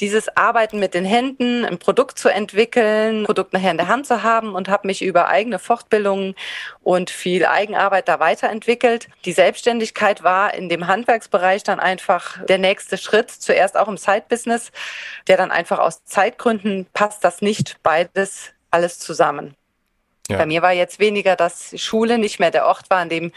dieses 0.00 0.34
Arbeiten 0.36 0.80
mit 0.80 0.94
den 0.94 1.04
Händen, 1.04 1.64
ein 1.64 1.78
Produkt 1.78 2.18
zu 2.18 2.28
entwickeln, 2.28 3.22
ein 3.22 3.24
Produkt 3.24 3.52
nachher 3.52 3.70
in 3.70 3.76
der 3.76 3.88
Hand 3.88 4.06
zu 4.06 4.22
haben 4.22 4.54
und 4.54 4.68
habe 4.68 4.86
mich 4.86 5.02
über 5.02 5.28
eigene 5.28 5.58
Fortbildungen 5.58 6.34
und 6.82 7.10
viel 7.10 7.44
Eigenarbeit 7.44 8.08
da 8.08 8.18
weiterentwickelt. 8.18 9.08
Die 9.24 9.32
Selbstständigkeit 9.32 10.22
war 10.22 10.54
in 10.54 10.68
dem 10.68 10.86
Handwerksbereich 10.86 11.62
dann 11.62 11.80
einfach 11.80 12.44
der 12.46 12.58
nächste 12.58 12.96
Schritt, 12.98 13.30
zuerst 13.30 13.76
auch 13.76 13.88
im 13.88 13.96
Side-Business, 13.96 14.72
der 15.28 15.36
dann 15.36 15.50
einfach 15.50 15.78
aus 15.78 16.04
Zeitgründen 16.04 16.86
passt 16.92 17.22
das 17.22 17.42
nicht 17.42 17.76
beides 17.82 18.52
alles 18.70 18.98
zusammen. 18.98 19.54
Ja. 20.28 20.38
Bei 20.38 20.46
mir 20.46 20.62
war 20.62 20.72
jetzt 20.72 20.98
weniger, 21.00 21.36
dass 21.36 21.78
Schule 21.80 22.16
nicht 22.16 22.38
mehr 22.38 22.50
der 22.50 22.66
Ort 22.66 22.88
war, 22.88 22.98
an 22.98 23.08
dem 23.08 23.32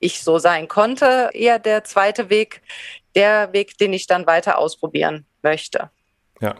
ich 0.00 0.22
so 0.22 0.38
sein 0.38 0.68
konnte, 0.68 1.30
eher 1.32 1.58
der 1.58 1.84
zweite 1.84 2.30
Weg, 2.30 2.62
der 3.14 3.52
Weg, 3.52 3.76
den 3.78 3.92
ich 3.92 4.06
dann 4.06 4.26
weiter 4.26 4.58
ausprobieren 4.58 5.26
möchte. 5.42 5.90
Ja. 6.40 6.54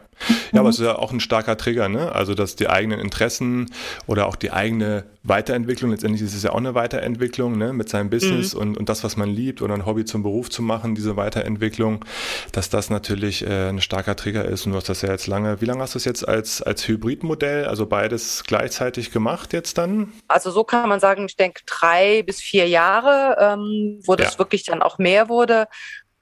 Ja, 0.52 0.60
aber 0.60 0.70
es 0.70 0.78
ist 0.80 0.84
ja 0.84 0.98
auch 0.98 1.12
ein 1.12 1.20
starker 1.20 1.56
Trigger, 1.56 1.88
ne? 1.88 2.12
Also, 2.12 2.34
dass 2.34 2.56
die 2.56 2.68
eigenen 2.68 2.98
Interessen 2.98 3.70
oder 4.06 4.26
auch 4.26 4.34
die 4.34 4.50
eigene 4.50 5.04
Weiterentwicklung, 5.22 5.92
letztendlich 5.92 6.22
ist 6.22 6.34
es 6.34 6.42
ja 6.42 6.50
auch 6.50 6.56
eine 6.56 6.74
Weiterentwicklung, 6.74 7.56
ne? 7.56 7.72
Mit 7.72 7.88
seinem 7.88 8.10
Business 8.10 8.54
mhm. 8.54 8.60
und, 8.60 8.78
und 8.78 8.88
das, 8.88 9.04
was 9.04 9.16
man 9.16 9.28
liebt 9.28 9.62
oder 9.62 9.74
ein 9.74 9.86
Hobby 9.86 10.04
zum 10.04 10.22
Beruf 10.24 10.50
zu 10.50 10.62
machen, 10.62 10.96
diese 10.96 11.16
Weiterentwicklung, 11.16 12.04
dass 12.50 12.68
das 12.70 12.90
natürlich 12.90 13.46
äh, 13.46 13.68
ein 13.68 13.80
starker 13.80 14.16
Trigger 14.16 14.44
ist. 14.44 14.66
Und 14.66 14.72
du 14.72 14.78
hast 14.78 14.88
das 14.88 15.02
ja 15.02 15.10
jetzt 15.10 15.28
lange, 15.28 15.60
wie 15.60 15.66
lange 15.66 15.82
hast 15.82 15.94
du 15.94 15.98
es 15.98 16.04
jetzt 16.04 16.26
als, 16.26 16.62
als 16.62 16.88
Hybridmodell, 16.88 17.66
also 17.66 17.86
beides 17.86 18.42
gleichzeitig 18.44 19.12
gemacht 19.12 19.52
jetzt 19.52 19.78
dann? 19.78 20.12
Also, 20.26 20.50
so 20.50 20.64
kann 20.64 20.88
man 20.88 20.98
sagen, 20.98 21.26
ich 21.26 21.36
denke 21.36 21.62
drei 21.66 22.22
bis 22.24 22.40
vier 22.40 22.66
Jahre, 22.66 23.36
ähm, 23.38 24.00
wo 24.04 24.16
das 24.16 24.32
ja. 24.32 24.38
wirklich 24.40 24.64
dann 24.64 24.82
auch 24.82 24.98
mehr 24.98 25.28
wurde 25.28 25.68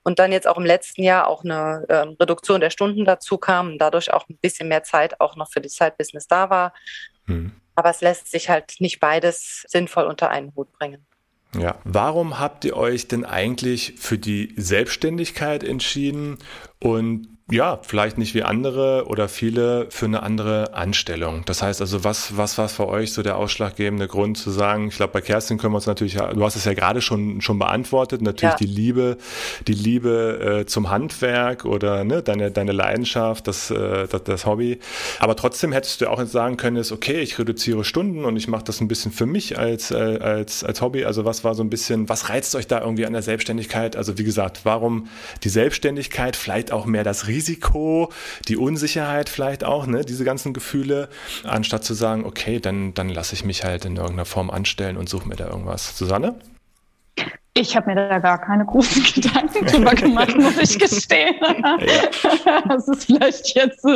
und 0.06 0.20
dann 0.20 0.30
jetzt 0.30 0.46
auch 0.46 0.56
im 0.56 0.64
letzten 0.64 1.02
Jahr 1.02 1.26
auch 1.26 1.42
eine 1.42 1.84
ähm, 1.88 2.16
Reduktion 2.20 2.60
der 2.60 2.70
Stunden 2.70 3.04
dazu 3.04 3.38
kam 3.38 3.72
und 3.72 3.78
dadurch 3.78 4.12
auch 4.12 4.28
ein 4.28 4.38
bisschen 4.40 4.68
mehr 4.68 4.84
Zeit 4.84 5.20
auch 5.20 5.34
noch 5.34 5.50
für 5.50 5.60
die 5.60 5.68
Side-Business 5.68 6.28
da 6.28 6.48
war. 6.48 6.72
Hm. 7.24 7.50
Aber 7.74 7.90
es 7.90 8.02
lässt 8.02 8.30
sich 8.30 8.48
halt 8.48 8.76
nicht 8.78 9.00
beides 9.00 9.64
sinnvoll 9.66 10.04
unter 10.04 10.30
einen 10.30 10.54
Hut 10.54 10.70
bringen. 10.70 11.04
Ja, 11.58 11.80
warum 11.82 12.38
habt 12.38 12.64
ihr 12.64 12.76
euch 12.76 13.08
denn 13.08 13.24
eigentlich 13.24 13.94
für 13.98 14.16
die 14.16 14.54
Selbstständigkeit 14.56 15.64
entschieden 15.64 16.38
und 16.78 17.35
ja, 17.48 17.78
vielleicht 17.82 18.18
nicht 18.18 18.34
wie 18.34 18.42
andere 18.42 19.06
oder 19.06 19.28
viele 19.28 19.86
für 19.90 20.06
eine 20.06 20.24
andere 20.24 20.74
Anstellung. 20.74 21.44
Das 21.46 21.62
heißt 21.62 21.80
also, 21.80 22.02
was, 22.02 22.36
was 22.36 22.58
war 22.58 22.68
für 22.68 22.88
euch 22.88 23.12
so 23.12 23.22
der 23.22 23.36
ausschlaggebende 23.36 24.08
Grund 24.08 24.36
zu 24.36 24.50
sagen, 24.50 24.88
ich 24.88 24.96
glaube, 24.96 25.12
bei 25.12 25.20
Kerstin 25.20 25.56
können 25.56 25.72
wir 25.72 25.76
uns 25.76 25.86
natürlich, 25.86 26.14
du 26.14 26.44
hast 26.44 26.56
es 26.56 26.64
ja 26.64 26.74
gerade 26.74 27.00
schon, 27.00 27.40
schon 27.40 27.60
beantwortet, 27.60 28.20
natürlich 28.20 28.54
ja. 28.54 28.58
die 28.58 28.66
Liebe, 28.66 29.16
die 29.68 29.74
Liebe 29.74 30.62
äh, 30.62 30.66
zum 30.66 30.90
Handwerk 30.90 31.64
oder 31.64 32.02
ne, 32.02 32.20
deine, 32.20 32.50
deine 32.50 32.72
Leidenschaft, 32.72 33.46
das, 33.46 33.70
äh, 33.70 34.08
das, 34.08 34.24
das 34.24 34.44
Hobby. 34.44 34.80
Aber 35.20 35.36
trotzdem 35.36 35.70
hättest 35.70 36.00
du 36.00 36.10
auch 36.10 36.18
jetzt 36.18 36.32
sagen 36.32 36.56
können, 36.56 36.76
ist 36.76 36.90
okay, 36.90 37.20
ich 37.20 37.38
reduziere 37.38 37.84
Stunden 37.84 38.24
und 38.24 38.36
ich 38.36 38.48
mache 38.48 38.64
das 38.64 38.80
ein 38.80 38.88
bisschen 38.88 39.12
für 39.12 39.26
mich 39.26 39.56
als, 39.56 39.92
äh, 39.92 39.94
als, 39.94 40.64
als 40.64 40.80
Hobby. 40.80 41.04
Also 41.04 41.24
was 41.24 41.44
war 41.44 41.54
so 41.54 41.62
ein 41.62 41.70
bisschen, 41.70 42.08
was 42.08 42.28
reizt 42.28 42.56
euch 42.56 42.66
da 42.66 42.80
irgendwie 42.80 43.06
an 43.06 43.12
der 43.12 43.22
Selbstständigkeit? 43.22 43.94
Also 43.94 44.18
wie 44.18 44.24
gesagt, 44.24 44.62
warum 44.64 45.06
die 45.44 45.48
Selbstständigkeit, 45.48 46.34
vielleicht 46.34 46.72
auch 46.72 46.86
mehr 46.86 47.04
das 47.04 47.28
Risiko 47.28 47.35
Risiko, 47.36 48.10
die 48.48 48.56
Unsicherheit 48.56 49.28
vielleicht 49.28 49.62
auch, 49.62 49.86
ne, 49.86 50.04
diese 50.04 50.24
ganzen 50.24 50.54
Gefühle, 50.54 51.08
anstatt 51.44 51.84
zu 51.84 51.94
sagen, 51.94 52.24
okay, 52.24 52.60
dann, 52.60 52.94
dann 52.94 53.10
lasse 53.10 53.34
ich 53.34 53.44
mich 53.44 53.64
halt 53.64 53.84
in 53.84 53.96
irgendeiner 53.96 54.24
Form 54.24 54.50
anstellen 54.50 54.96
und 54.96 55.08
suche 55.08 55.28
mir 55.28 55.36
da 55.36 55.48
irgendwas. 55.48 55.96
Susanne? 55.96 56.34
Ich 57.58 57.74
habe 57.74 57.86
mir 57.86 58.08
da 58.08 58.18
gar 58.18 58.38
keine 58.38 58.66
großen 58.66 59.02
Gedanken 59.14 59.64
drüber 59.66 59.94
gemacht, 59.94 60.36
muss 60.38 60.58
ich 60.58 60.78
gestehen. 60.78 61.36
Ja. 61.40 62.62
Das 62.68 62.88
ist 62.88 63.06
vielleicht 63.06 63.54
jetzt, 63.54 63.86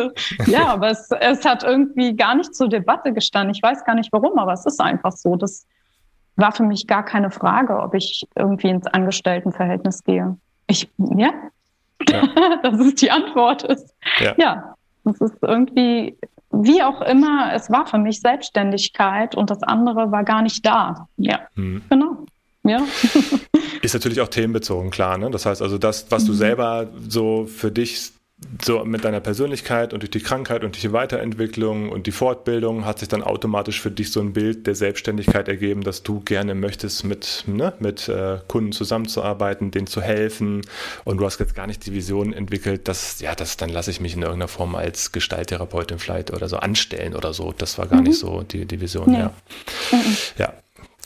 ja, 0.46 0.68
aber 0.68 0.90
es, 0.90 1.08
es 1.20 1.44
hat 1.44 1.62
irgendwie 1.62 2.16
gar 2.16 2.34
nicht 2.34 2.54
zur 2.54 2.68
Debatte 2.68 3.12
gestanden. 3.12 3.54
Ich 3.54 3.62
weiß 3.62 3.84
gar 3.84 3.94
nicht 3.94 4.12
warum, 4.12 4.38
aber 4.38 4.52
es 4.52 4.64
ist 4.64 4.80
einfach 4.80 5.12
so. 5.12 5.36
Das 5.36 5.66
war 6.36 6.52
für 6.52 6.62
mich 6.62 6.86
gar 6.86 7.04
keine 7.04 7.30
Frage, 7.30 7.78
ob 7.78 7.94
ich 7.94 8.26
irgendwie 8.34 8.68
ins 8.68 8.86
Angestelltenverhältnis 8.86 10.04
gehe. 10.04 10.36
Ich, 10.66 10.88
ja, 11.16 11.30
ja. 12.10 12.22
das 12.62 12.78
ist 12.80 13.00
die 13.02 13.10
Antwort. 13.10 13.66
Ja. 14.20 14.34
ja, 14.36 14.74
das 15.04 15.20
ist 15.20 15.36
irgendwie, 15.42 16.16
wie 16.50 16.82
auch 16.82 17.00
immer, 17.02 17.52
es 17.54 17.70
war 17.70 17.86
für 17.86 17.98
mich 17.98 18.20
Selbstständigkeit 18.20 19.34
und 19.34 19.50
das 19.50 19.62
andere 19.62 20.10
war 20.12 20.24
gar 20.24 20.42
nicht 20.42 20.64
da. 20.64 21.08
Ja, 21.16 21.40
hm. 21.54 21.82
genau. 21.88 22.26
Ja. 22.62 22.84
Ist 23.82 23.94
natürlich 23.94 24.20
auch 24.20 24.28
themenbezogen, 24.28 24.90
klar. 24.90 25.16
Ne? 25.16 25.30
Das 25.30 25.46
heißt 25.46 25.62
also, 25.62 25.78
das, 25.78 26.10
was 26.10 26.26
du 26.26 26.32
mhm. 26.32 26.36
selber 26.36 26.88
so 27.08 27.46
für 27.46 27.70
dich 27.70 28.12
so 28.62 28.84
mit 28.84 29.04
deiner 29.04 29.20
Persönlichkeit 29.20 29.92
und 29.92 30.00
durch 30.00 30.10
die 30.10 30.20
Krankheit 30.20 30.64
und 30.64 30.74
durch 30.74 30.80
die 30.80 30.92
Weiterentwicklung 30.92 31.90
und 31.90 32.06
die 32.06 32.12
Fortbildung 32.12 32.84
hat 32.84 32.98
sich 32.98 33.08
dann 33.08 33.22
automatisch 33.22 33.80
für 33.80 33.90
dich 33.90 34.12
so 34.12 34.20
ein 34.20 34.32
Bild 34.32 34.66
der 34.66 34.74
Selbstständigkeit 34.74 35.48
ergeben, 35.48 35.82
dass 35.82 36.02
du 36.02 36.20
gerne 36.20 36.54
möchtest, 36.54 37.04
mit, 37.04 37.44
ne, 37.46 37.72
mit 37.80 38.08
äh, 38.08 38.38
Kunden 38.48 38.72
zusammenzuarbeiten, 38.72 39.70
denen 39.70 39.86
zu 39.86 40.00
helfen. 40.00 40.62
Und 41.04 41.18
du 41.18 41.26
hast 41.26 41.38
jetzt 41.38 41.54
gar 41.54 41.66
nicht 41.66 41.84
die 41.86 41.92
Vision 41.92 42.32
entwickelt, 42.32 42.88
dass, 42.88 43.20
ja, 43.20 43.34
das, 43.34 43.56
dann 43.56 43.70
lasse 43.70 43.90
ich 43.90 44.00
mich 44.00 44.14
in 44.14 44.22
irgendeiner 44.22 44.48
Form 44.48 44.74
als 44.74 45.12
Gestalttherapeutin 45.12 45.98
vielleicht 45.98 46.30
oder 46.32 46.48
so 46.48 46.56
anstellen 46.56 47.14
oder 47.14 47.34
so. 47.34 47.52
Das 47.56 47.78
war 47.78 47.86
gar 47.86 47.98
mhm. 47.98 48.08
nicht 48.08 48.18
so 48.18 48.42
die, 48.42 48.64
die 48.64 48.80
Vision, 48.80 49.10
nee. 49.10 49.18
ja. 49.18 49.34
Mhm. 49.92 50.16
Ja, 50.38 50.54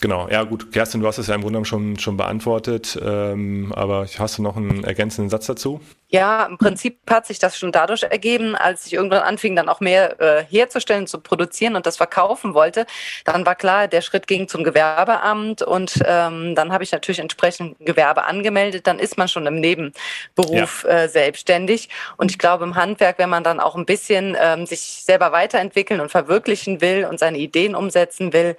Genau, 0.01 0.27
ja 0.29 0.43
gut, 0.43 0.71
Kerstin, 0.71 1.01
du 1.01 1.07
hast 1.07 1.17
es 1.17 1.27
ja 1.27 1.35
im 1.35 1.41
Grunde 1.41 1.63
schon, 1.63 1.97
schon 1.99 2.17
beantwortet, 2.17 2.99
ähm, 3.01 3.71
aber 3.75 4.05
hast 4.17 4.37
du 4.37 4.41
noch 4.41 4.57
einen 4.57 4.83
ergänzenden 4.83 5.29
Satz 5.29 5.45
dazu? 5.45 5.79
Ja, 6.09 6.45
im 6.45 6.57
Prinzip 6.57 6.99
hat 7.09 7.25
sich 7.25 7.39
das 7.39 7.57
schon 7.57 7.71
dadurch 7.71 8.03
ergeben, 8.03 8.55
als 8.55 8.85
ich 8.85 8.93
irgendwann 8.93 9.23
anfing, 9.23 9.55
dann 9.55 9.67
auch 9.67 9.79
mehr 9.79 10.19
äh, 10.21 10.45
herzustellen, 10.45 11.07
zu 11.07 11.19
produzieren 11.19 11.75
und 11.75 11.85
das 11.85 11.97
verkaufen 11.97 12.53
wollte. 12.53 12.85
Dann 13.23 13.45
war 13.45 13.55
klar, 13.55 13.87
der 13.87 14.01
Schritt 14.01 14.27
ging 14.27 14.47
zum 14.47 14.63
Gewerbeamt 14.63 15.63
und 15.63 15.99
ähm, 16.05 16.53
dann 16.55 16.71
habe 16.71 16.83
ich 16.83 16.91
natürlich 16.91 17.19
entsprechend 17.19 17.77
Gewerbe 17.79 18.25
angemeldet. 18.25 18.85
Dann 18.87 18.99
ist 18.99 19.17
man 19.17 19.27
schon 19.27 19.47
im 19.47 19.59
Nebenberuf 19.59 20.85
ja. 20.87 21.03
äh, 21.03 21.09
selbstständig. 21.09 21.89
Und 22.17 22.31
ich 22.31 22.37
glaube, 22.37 22.65
im 22.65 22.75
Handwerk, 22.75 23.17
wenn 23.17 23.29
man 23.29 23.43
dann 23.43 23.59
auch 23.59 23.75
ein 23.75 23.85
bisschen 23.85 24.37
ähm, 24.39 24.65
sich 24.65 24.81
selber 24.81 25.31
weiterentwickeln 25.31 25.99
und 26.01 26.11
verwirklichen 26.11 26.81
will 26.81 27.05
und 27.09 27.19
seine 27.19 27.39
Ideen 27.39 27.75
umsetzen 27.75 28.31
will, 28.31 28.55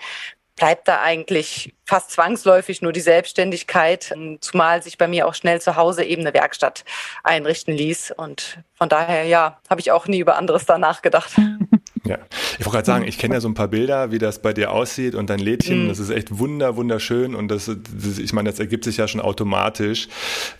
bleibt 0.56 0.88
da 0.88 1.02
eigentlich 1.02 1.74
fast 1.84 2.10
zwangsläufig 2.10 2.82
nur 2.82 2.92
die 2.92 3.00
Selbstständigkeit, 3.00 4.12
zumal 4.40 4.82
sich 4.82 4.98
bei 4.98 5.06
mir 5.06 5.28
auch 5.28 5.34
schnell 5.34 5.60
zu 5.60 5.76
Hause 5.76 6.02
eben 6.04 6.22
eine 6.22 6.34
Werkstatt 6.34 6.84
einrichten 7.22 7.74
ließ. 7.74 8.12
Und 8.12 8.58
von 8.74 8.88
daher, 8.88 9.24
ja, 9.24 9.60
habe 9.68 9.80
ich 9.80 9.92
auch 9.92 10.06
nie 10.06 10.18
über 10.18 10.36
anderes 10.36 10.64
da 10.64 10.78
nachgedacht. 10.78 11.32
Ja, 12.08 12.18
ich 12.58 12.64
wollte 12.64 12.76
gerade 12.76 12.86
sagen, 12.86 13.04
ich 13.06 13.18
kenne 13.18 13.34
ja 13.34 13.40
so 13.40 13.48
ein 13.48 13.54
paar 13.54 13.68
Bilder, 13.68 14.10
wie 14.10 14.18
das 14.18 14.40
bei 14.40 14.52
dir 14.52 14.70
aussieht 14.72 15.14
und 15.14 15.30
dein 15.30 15.38
Lädchen, 15.38 15.86
mm. 15.86 15.88
das 15.88 15.98
ist 15.98 16.10
echt 16.10 16.38
wunder, 16.38 16.76
wunderschön 16.76 17.34
und 17.34 17.48
das, 17.48 17.66
das, 17.66 18.18
ich 18.18 18.32
meine, 18.32 18.50
das 18.50 18.60
ergibt 18.60 18.84
sich 18.84 18.96
ja 18.96 19.08
schon 19.08 19.20
automatisch, 19.20 20.08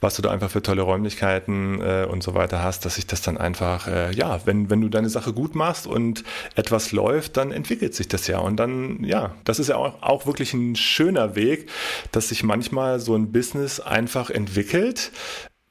was 0.01 0.17
du 0.17 0.23
da 0.23 0.31
einfach 0.31 0.51
für 0.51 0.63
tolle 0.63 0.83
Räumlichkeiten 0.83 1.81
äh, 1.81 2.07
und 2.11 2.23
so 2.23 2.35
weiter 2.35 2.63
hast, 2.63 2.85
dass 2.85 2.97
sich 2.97 3.07
das 3.07 3.23
dann 3.23 3.39
einfach, 3.39 3.89
äh, 3.89 4.13
ja, 4.13 4.41
wenn, 4.45 4.71
wenn 4.71 4.81
du 4.81 4.89
deine 4.89 5.09
Sache 5.09 5.33
gut 5.33 5.55
machst 5.55 5.87
und 5.87 6.25
etwas 6.55 6.93
läuft, 6.93 7.37
dann 7.37 7.53
entwickelt 7.53 7.95
sich 7.95 8.09
das 8.09 8.27
ja. 8.27 8.39
Und 8.39 8.57
dann, 8.57 9.05
ja, 9.05 9.35
das 9.45 9.59
ist 9.59 9.69
ja 9.69 9.77
auch, 9.77 10.03
auch 10.03 10.27
wirklich 10.27 10.55
ein 10.55 10.77
schöner 10.77 11.37
Weg, 11.37 11.69
dass 12.13 12.29
sich 12.29 12.43
manchmal 12.43 13.01
so 13.01 13.15
ein 13.15 13.33
Business 13.33 13.81
einfach 13.81 14.31
entwickelt, 14.31 15.13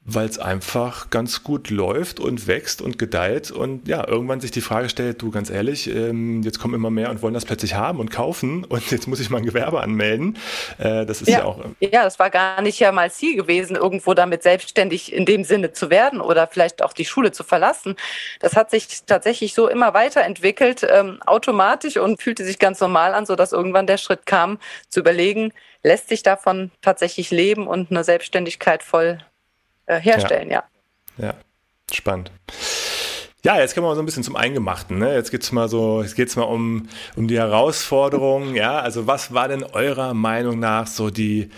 weil 0.06 0.28
es 0.28 0.38
einfach 0.38 1.10
ganz 1.10 1.42
gut 1.42 1.68
läuft 1.68 2.20
und 2.20 2.46
wächst 2.46 2.80
und 2.80 2.96
gedeiht 2.96 3.50
und 3.50 3.88
ja, 3.88 4.06
irgendwann 4.06 4.40
sich 4.40 4.52
die 4.52 4.60
Frage 4.60 4.88
stellt, 4.88 5.20
du 5.20 5.32
ganz 5.32 5.50
ehrlich, 5.50 5.88
ähm, 5.88 6.42
jetzt 6.44 6.60
kommen 6.60 6.74
immer 6.74 6.90
mehr 6.90 7.10
und 7.10 7.22
wollen 7.22 7.34
das 7.34 7.44
plötzlich 7.44 7.74
haben 7.74 7.98
und 7.98 8.10
kaufen 8.10 8.64
und 8.68 8.88
jetzt 8.92 9.08
muss 9.08 9.18
ich 9.18 9.30
mein 9.30 9.44
Gewerbe 9.44 9.80
anmelden. 9.80 10.38
Äh, 10.78 11.06
das 11.06 11.22
ist 11.22 11.28
ja, 11.28 11.38
ja 11.38 11.44
auch. 11.44 11.58
Äh, 11.80 11.88
ja, 11.92 12.04
das 12.04 12.20
war 12.20 12.30
gar 12.30 12.62
nicht 12.62 12.78
ja 12.78 12.92
mal 12.92 13.10
Ziel 13.10 13.34
gewesen, 13.34 13.74
irgendwo 13.74 14.14
damit 14.14 14.44
selbstständig 14.44 15.12
in 15.12 15.26
dem 15.26 15.42
Sinne 15.42 15.72
zu 15.72 15.90
werden 15.90 16.20
oder 16.20 16.46
vielleicht 16.46 16.82
auch 16.82 16.92
die 16.92 17.04
Schule 17.04 17.32
zu 17.32 17.42
verlassen. 17.42 17.96
Das 18.38 18.54
hat 18.54 18.70
sich 18.70 18.86
tatsächlich 19.06 19.54
so 19.54 19.68
immer 19.68 19.92
weiterentwickelt, 19.92 20.86
ähm, 20.88 21.20
automatisch 21.26 21.96
und 21.96 22.22
fühlte 22.22 22.44
sich 22.44 22.60
ganz 22.60 22.78
normal 22.80 23.12
an, 23.12 23.26
sodass 23.26 23.52
irgendwann 23.52 23.88
der 23.88 23.98
Schritt 23.98 24.24
kam, 24.24 24.58
zu 24.88 25.00
überlegen, 25.00 25.52
lässt 25.82 26.08
sich 26.08 26.22
davon 26.22 26.70
tatsächlich 26.80 27.32
leben 27.32 27.66
und 27.66 27.90
eine 27.90 28.04
Selbstständigkeit 28.04 28.84
voll 28.84 29.18
herstellen, 29.94 30.50
ja. 30.50 30.64
ja. 31.16 31.26
Ja, 31.26 31.34
spannend. 31.92 32.30
Ja, 33.46 33.60
jetzt 33.60 33.76
kommen 33.76 33.84
wir 33.84 33.90
mal 33.90 33.94
so 33.94 34.02
ein 34.02 34.06
bisschen 34.06 34.24
zum 34.24 34.34
Eingemachten. 34.34 34.98
Ne? 34.98 35.14
Jetzt 35.14 35.30
geht's 35.30 35.52
mal 35.52 35.68
so, 35.68 36.02
jetzt 36.02 36.16
geht's 36.16 36.34
mal 36.34 36.42
um, 36.42 36.88
um 37.14 37.28
die 37.28 37.38
Herausforderungen. 37.38 38.56
Ja, 38.66 38.78
also 38.78 39.06
was 39.06 39.34
war 39.34 39.48
denn 39.48 39.62
eurer 39.62 40.14
Meinung 40.14 40.58
nach 40.58 40.86
so 40.86 41.10
die, 41.10 41.50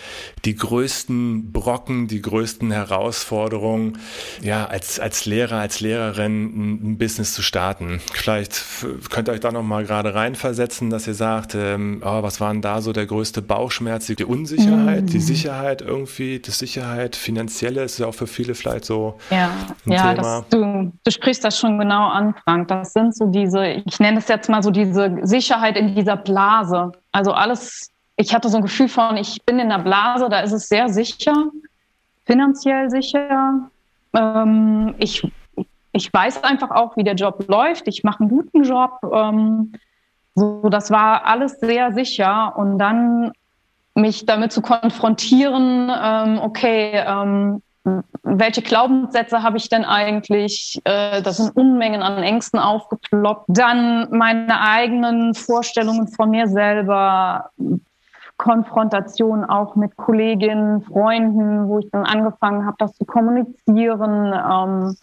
die 0.44 0.56
größten 0.56 1.52
Brocken, 1.52 2.08
die 2.08 2.20
größten 2.20 2.72
Herausforderungen, 2.72 3.98
ja, 4.42 4.66
als, 4.66 4.98
als 4.98 5.26
Lehrer, 5.26 5.58
als 5.58 5.78
Lehrerin 5.78 6.90
ein, 6.92 6.98
Business 6.98 7.34
zu 7.34 7.40
starten? 7.40 8.00
Vielleicht 8.12 8.64
könnt 9.10 9.28
ihr 9.28 9.32
euch 9.32 9.40
da 9.40 9.52
nochmal 9.52 9.84
gerade 9.84 10.12
reinversetzen, 10.12 10.90
dass 10.90 11.06
ihr 11.06 11.14
sagt, 11.14 11.54
ähm, 11.54 12.02
oh, 12.04 12.22
was 12.22 12.40
war 12.40 12.52
denn 12.52 12.62
da 12.62 12.82
so 12.82 12.92
der 12.92 13.06
größte 13.06 13.42
Bauchschmerz? 13.42 14.06
Die 14.06 14.24
Unsicherheit, 14.24 15.02
mhm. 15.04 15.06
die 15.06 15.20
Sicherheit 15.20 15.80
irgendwie, 15.80 16.40
die 16.40 16.50
Sicherheit, 16.50 17.14
finanzielle 17.14 17.84
ist 17.84 17.98
ja 17.98 18.08
auch 18.08 18.14
für 18.14 18.26
viele 18.26 18.56
vielleicht 18.56 18.84
so 18.84 19.18
ja, 19.30 19.52
ein 19.86 19.92
ja, 19.92 20.14
Thema. 20.14 20.40
Das, 20.40 20.48
du, 20.50 20.92
du 21.04 21.10
sprichst 21.10 21.44
das 21.44 21.58
schon 21.58 21.77
genau 21.78 22.08
an, 22.08 22.34
Frank. 22.44 22.68
Das 22.68 22.92
sind 22.92 23.14
so 23.14 23.26
diese, 23.26 23.66
ich 23.66 24.00
nenne 24.00 24.18
es 24.18 24.28
jetzt 24.28 24.48
mal 24.48 24.62
so 24.62 24.70
diese 24.70 25.16
Sicherheit 25.22 25.76
in 25.76 25.94
dieser 25.94 26.16
Blase. 26.16 26.92
Also 27.12 27.32
alles, 27.32 27.90
ich 28.16 28.34
hatte 28.34 28.48
so 28.48 28.58
ein 28.58 28.62
Gefühl 28.62 28.88
von, 28.88 29.16
ich 29.16 29.44
bin 29.44 29.58
in 29.58 29.68
der 29.68 29.78
Blase, 29.78 30.28
da 30.28 30.40
ist 30.40 30.52
es 30.52 30.68
sehr 30.68 30.88
sicher, 30.88 31.46
finanziell 32.26 32.90
sicher. 32.90 33.70
Ähm, 34.14 34.94
ich, 34.98 35.26
ich 35.92 36.12
weiß 36.12 36.44
einfach 36.44 36.70
auch, 36.70 36.96
wie 36.96 37.04
der 37.04 37.14
Job 37.14 37.44
läuft. 37.48 37.88
Ich 37.88 38.04
mache 38.04 38.20
einen 38.20 38.30
guten 38.30 38.62
Job. 38.64 39.00
Ähm, 39.12 39.72
so, 40.34 40.68
das 40.68 40.90
war 40.90 41.26
alles 41.26 41.58
sehr 41.60 41.92
sicher. 41.92 42.56
Und 42.56 42.78
dann 42.78 43.32
mich 43.94 44.26
damit 44.26 44.52
zu 44.52 44.62
konfrontieren, 44.62 45.90
ähm, 45.90 46.38
okay, 46.40 47.02
ähm, 47.06 47.62
welche 48.30 48.62
Glaubenssätze 48.62 49.42
habe 49.42 49.56
ich 49.56 49.68
denn 49.68 49.84
eigentlich? 49.84 50.80
Äh, 50.84 51.22
da 51.22 51.32
sind 51.32 51.56
Unmengen 51.56 52.02
an 52.02 52.22
Ängsten 52.22 52.60
aufgeploppt. 52.60 53.46
Dann 53.48 54.08
meine 54.10 54.60
eigenen 54.60 55.34
Vorstellungen 55.34 56.08
von 56.08 56.30
mir 56.30 56.46
selber, 56.46 57.50
Konfrontation 58.36 59.44
auch 59.44 59.76
mit 59.76 59.96
Kolleginnen, 59.96 60.82
Freunden, 60.82 61.68
wo 61.68 61.78
ich 61.78 61.90
dann 61.90 62.04
angefangen 62.04 62.66
habe, 62.66 62.76
das 62.78 62.94
zu 62.94 63.04
kommunizieren. 63.04 64.32
Ähm, 64.32 64.96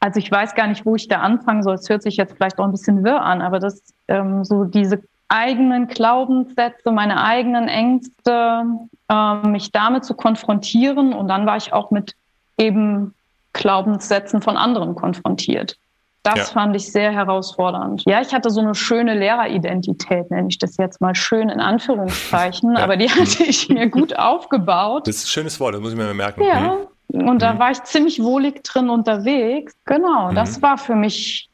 also 0.00 0.18
ich 0.18 0.30
weiß 0.30 0.54
gar 0.54 0.66
nicht, 0.66 0.84
wo 0.84 0.96
ich 0.96 1.08
da 1.08 1.20
anfangen 1.20 1.62
soll. 1.62 1.76
Es 1.76 1.88
hört 1.88 2.02
sich 2.02 2.16
jetzt 2.16 2.34
vielleicht 2.34 2.58
auch 2.58 2.64
ein 2.64 2.72
bisschen 2.72 3.04
wirr 3.04 3.22
an, 3.22 3.40
aber 3.40 3.58
das 3.58 3.94
ähm, 4.08 4.44
so 4.44 4.64
diese 4.64 5.00
eigenen 5.28 5.88
Glaubenssätze, 5.88 6.92
meine 6.92 7.22
eigenen 7.22 7.68
Ängste, 7.68 8.64
äh, 9.08 9.34
mich 9.46 9.72
damit 9.72 10.04
zu 10.04 10.14
konfrontieren. 10.14 11.12
Und 11.12 11.28
dann 11.28 11.46
war 11.46 11.56
ich 11.56 11.72
auch 11.72 11.90
mit 11.90 12.14
eben 12.58 13.14
Glaubenssätzen 13.52 14.42
von 14.42 14.56
anderen 14.56 14.94
konfrontiert. 14.94 15.76
Das 16.22 16.38
ja. 16.38 16.44
fand 16.44 16.74
ich 16.74 16.90
sehr 16.90 17.12
herausfordernd. 17.12 18.02
Ja, 18.04 18.20
ich 18.20 18.34
hatte 18.34 18.50
so 18.50 18.60
eine 18.60 18.74
schöne 18.74 19.14
Lehreridentität, 19.14 20.28
nenne 20.30 20.48
ich 20.48 20.58
das 20.58 20.76
jetzt 20.76 21.00
mal 21.00 21.14
schön 21.14 21.48
in 21.48 21.60
Anführungszeichen, 21.60 22.74
ja. 22.76 22.82
aber 22.82 22.96
die 22.96 23.08
hatte 23.08 23.44
ich 23.44 23.68
mir 23.68 23.88
gut 23.88 24.18
aufgebaut. 24.18 25.06
Das 25.06 25.16
ist 25.16 25.26
ein 25.26 25.28
schönes 25.28 25.60
Wort, 25.60 25.74
das 25.74 25.80
muss 25.80 25.92
ich 25.92 25.96
mir 25.96 26.12
merken. 26.14 26.42
Ja, 26.42 26.78
mhm. 27.12 27.28
und 27.28 27.42
da 27.42 27.54
mhm. 27.54 27.58
war 27.60 27.70
ich 27.70 27.82
ziemlich 27.84 28.20
wohlig 28.20 28.64
drin 28.64 28.90
unterwegs. 28.90 29.72
Genau, 29.84 30.30
mhm. 30.30 30.34
das 30.34 30.60
war 30.62 30.78
für 30.78 30.96
mich 30.96 31.48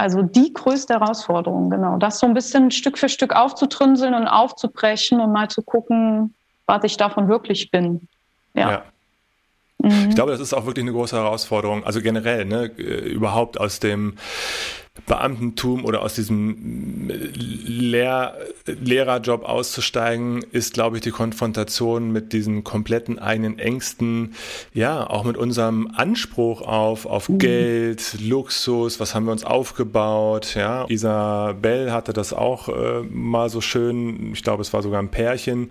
also 0.00 0.22
die 0.22 0.52
größte 0.54 0.94
Herausforderung, 0.94 1.68
genau. 1.68 1.98
Das 1.98 2.20
so 2.20 2.26
ein 2.26 2.32
bisschen 2.32 2.70
Stück 2.70 2.96
für 2.96 3.10
Stück 3.10 3.34
aufzutrünseln 3.36 4.14
und 4.14 4.26
aufzubrechen 4.26 5.20
und 5.20 5.30
mal 5.30 5.48
zu 5.48 5.62
gucken, 5.62 6.34
was 6.66 6.84
ich 6.84 6.96
davon 6.96 7.28
wirklich 7.28 7.70
bin. 7.70 8.08
ja. 8.54 8.70
ja. 8.70 8.82
Mhm. 9.82 10.08
Ich 10.10 10.14
glaube, 10.14 10.32
das 10.32 10.40
ist 10.40 10.52
auch 10.52 10.66
wirklich 10.66 10.84
eine 10.84 10.92
große 10.92 11.16
Herausforderung. 11.16 11.84
Also 11.84 12.02
generell, 12.02 12.44
ne, 12.44 12.70
äh, 12.76 13.08
überhaupt 13.08 13.58
aus 13.58 13.80
dem 13.80 14.16
Beamtentum 15.06 15.84
oder 15.84 16.02
aus 16.02 16.14
diesem 16.14 17.08
Lehr 17.08 18.36
Lehrerjob 18.66 19.44
auszusteigen, 19.44 20.44
ist, 20.52 20.74
glaube 20.74 20.96
ich, 20.96 21.02
die 21.02 21.10
Konfrontation 21.10 22.12
mit 22.12 22.32
diesen 22.32 22.64
kompletten 22.64 23.18
eigenen 23.18 23.58
Ängsten, 23.58 24.34
ja, 24.72 25.08
auch 25.08 25.24
mit 25.24 25.36
unserem 25.36 25.90
Anspruch 25.94 26.62
auf, 26.62 27.06
auf 27.06 27.28
mhm. 27.28 27.38
Geld, 27.38 28.16
Luxus, 28.20 29.00
was 29.00 29.14
haben 29.14 29.26
wir 29.26 29.32
uns 29.32 29.44
aufgebaut, 29.44 30.54
ja. 30.54 30.86
Isabel 30.88 31.92
hatte 31.92 32.12
das 32.12 32.32
auch 32.32 32.68
äh, 32.68 33.02
mal 33.10 33.48
so 33.48 33.60
schön, 33.60 34.32
ich 34.32 34.42
glaube, 34.42 34.62
es 34.62 34.72
war 34.72 34.82
sogar 34.82 35.00
ein 35.00 35.10
Pärchen, 35.10 35.70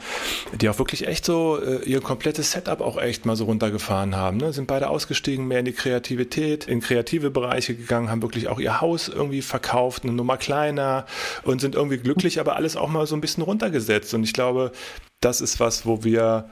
die 0.60 0.70
auch 0.70 0.80
wirklich 0.80 1.08
echt 1.08 1.26
so 1.26 1.60
äh, 1.60 1.84
ihr 1.86 2.02
komplettes 2.02 2.52
Setup 2.52 2.82
auch 2.82 2.98
echt 2.98 3.26
mal 3.26 3.36
so 3.36 3.46
runtergefahren 3.46 4.16
haben, 4.16 4.38
ne? 4.38 4.54
sind 4.54 4.68
beide 4.68 4.90
ausgestiegen, 4.90 5.48
mehr 5.48 5.60
in 5.60 5.66
die 5.66 5.74
Kreativität, 5.74 6.66
in 6.66 6.82
kreative 6.82 7.30
Bereiche 7.30 7.76
gegangen, 7.76 8.10
haben 8.10 8.22
wirklich 8.22 8.48
auch 8.48 8.60
ihr 8.60 8.82
Haus 8.82 9.10
irgendwie 9.20 9.42
verkauft, 9.42 10.04
eine 10.04 10.14
Nummer 10.14 10.38
kleiner 10.38 11.06
und 11.44 11.62
sind 11.62 11.76
irgendwie 11.76 11.98
glücklich, 11.98 12.40
aber 12.40 12.56
alles 12.56 12.76
auch 12.76 12.90
mal 12.90 13.06
so 13.06 13.16
ein 13.16 13.22
bisschen 13.22 13.44
runtergesetzt. 13.44 14.14
Und 14.14 14.24
ich 14.24 14.34
glaube, 14.34 14.72
das 15.22 15.42
ist 15.42 15.60
was, 15.60 15.86
wo 15.86 16.04
wir 16.04 16.50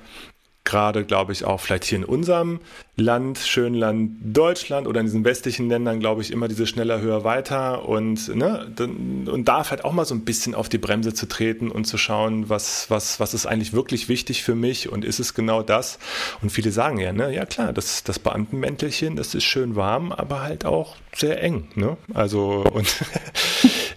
gerade, 0.67 1.05
glaube 1.05 1.31
ich, 1.31 1.45
auch 1.45 1.61
vielleicht 1.61 1.85
hier 1.85 1.97
in 1.97 2.03
unserem 2.03 2.59
Land, 2.97 3.39
schönen 3.39 3.75
Land 3.75 4.11
Deutschland 4.21 4.85
oder 4.85 4.99
in 4.99 5.05
diesen 5.05 5.23
westlichen 5.23 5.69
Ländern, 5.69 5.99
glaube 5.99 6.21
ich, 6.21 6.31
immer 6.31 6.47
diese 6.47 6.67
schneller, 6.67 6.99
höher, 6.99 7.23
weiter 7.23 7.87
und, 7.87 8.35
ne, 8.35 8.67
und 8.79 9.47
darf 9.47 9.71
halt 9.71 9.85
auch 9.85 9.93
mal 9.93 10.03
so 10.03 10.13
ein 10.13 10.25
bisschen 10.25 10.53
auf 10.55 10.67
die 10.67 10.77
Bremse 10.77 11.13
zu 11.13 11.27
treten 11.27 11.71
und 11.71 11.85
zu 11.85 11.97
schauen, 11.97 12.49
was, 12.49 12.89
was, 12.89 13.19
was 13.19 13.33
ist 13.33 13.45
eigentlich 13.45 13.71
wirklich 13.71 14.09
wichtig 14.09 14.43
für 14.43 14.55
mich 14.55 14.89
und 14.89 15.05
ist 15.05 15.19
es 15.19 15.33
genau 15.33 15.63
das? 15.63 15.99
Und 16.41 16.51
viele 16.51 16.71
sagen 16.71 16.99
ja, 16.99 17.13
ne, 17.13 17.33
ja 17.33 17.45
klar, 17.45 17.71
das, 17.71 18.03
das 18.03 18.19
Beamtenmäntelchen, 18.19 19.15
das 19.15 19.35
ist 19.35 19.45
schön 19.45 19.75
warm, 19.75 20.11
aber 20.11 20.41
halt 20.41 20.65
auch 20.65 20.97
sehr 21.15 21.41
eng, 21.41 21.69
ne? 21.75 21.97
Also, 22.13 22.65
und 22.73 22.87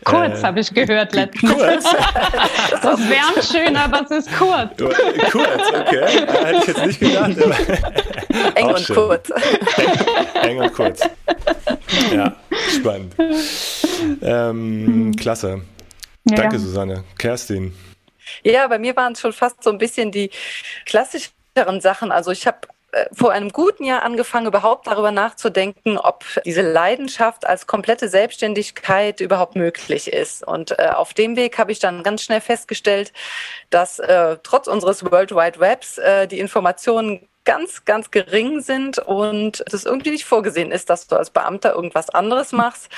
Kurz, 0.04 0.40
äh, 0.40 0.42
habe 0.42 0.60
ich 0.60 0.72
gehört 0.72 1.14
letztens. 1.14 1.52
Kurz? 1.52 1.84
das 2.82 3.00
wärmt 3.00 3.44
schön, 3.44 3.76
aber 3.76 4.02
es 4.02 4.10
ist 4.10 4.38
kurz. 4.38 4.70
kurz, 5.30 5.68
okay. 5.68 6.26
Hätte 6.26 6.58
ich 6.58 6.66
jetzt 6.66 6.86
nicht 6.86 7.00
gedacht. 7.00 7.36
Eng 8.54 8.68
und 8.68 8.80
schön. 8.80 8.96
kurz. 8.96 9.30
Eng, 10.42 10.58
und 10.58 10.72
kurz. 10.72 11.00
Ja, 12.12 12.36
spannend. 12.68 13.14
Ähm, 14.22 15.14
klasse. 15.16 15.62
Ja. 16.24 16.36
Danke, 16.36 16.58
Susanne. 16.58 17.04
Kerstin. 17.18 17.74
Ja, 18.42 18.66
bei 18.68 18.78
mir 18.78 18.96
waren 18.96 19.12
es 19.12 19.20
schon 19.20 19.32
fast 19.32 19.62
so 19.62 19.70
ein 19.70 19.78
bisschen 19.78 20.12
die 20.12 20.30
klassischeren 20.86 21.80
Sachen. 21.80 22.12
Also 22.12 22.30
ich 22.30 22.46
habe 22.46 22.58
vor 23.12 23.32
einem 23.32 23.50
guten 23.50 23.84
Jahr 23.84 24.02
angefangen, 24.02 24.46
überhaupt 24.46 24.86
darüber 24.86 25.10
nachzudenken, 25.12 25.98
ob 25.98 26.24
diese 26.44 26.62
Leidenschaft 26.62 27.46
als 27.46 27.66
komplette 27.66 28.08
Selbstständigkeit 28.08 29.20
überhaupt 29.20 29.56
möglich 29.56 30.12
ist. 30.12 30.46
Und 30.46 30.78
äh, 30.78 30.90
auf 30.94 31.14
dem 31.14 31.36
Weg 31.36 31.58
habe 31.58 31.72
ich 31.72 31.78
dann 31.78 32.02
ganz 32.02 32.22
schnell 32.22 32.40
festgestellt, 32.40 33.12
dass 33.70 33.98
äh, 33.98 34.38
trotz 34.42 34.66
unseres 34.66 35.04
World 35.04 35.32
Wide 35.32 35.60
Webs 35.60 35.98
äh, 35.98 36.26
die 36.26 36.40
Informationen 36.40 37.28
ganz, 37.44 37.84
ganz 37.84 38.10
gering 38.10 38.60
sind 38.60 38.98
und 38.98 39.64
es 39.72 39.84
irgendwie 39.84 40.10
nicht 40.10 40.24
vorgesehen 40.24 40.72
ist, 40.72 40.90
dass 40.90 41.06
du 41.06 41.16
als 41.16 41.30
Beamter 41.30 41.74
irgendwas 41.74 42.10
anderes 42.10 42.52
machst. 42.52 42.90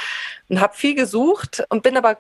Und 0.49 0.61
habe 0.61 0.75
viel 0.75 0.95
gesucht 0.95 1.65
und 1.69 1.83
bin 1.83 1.97
aber 1.97 2.19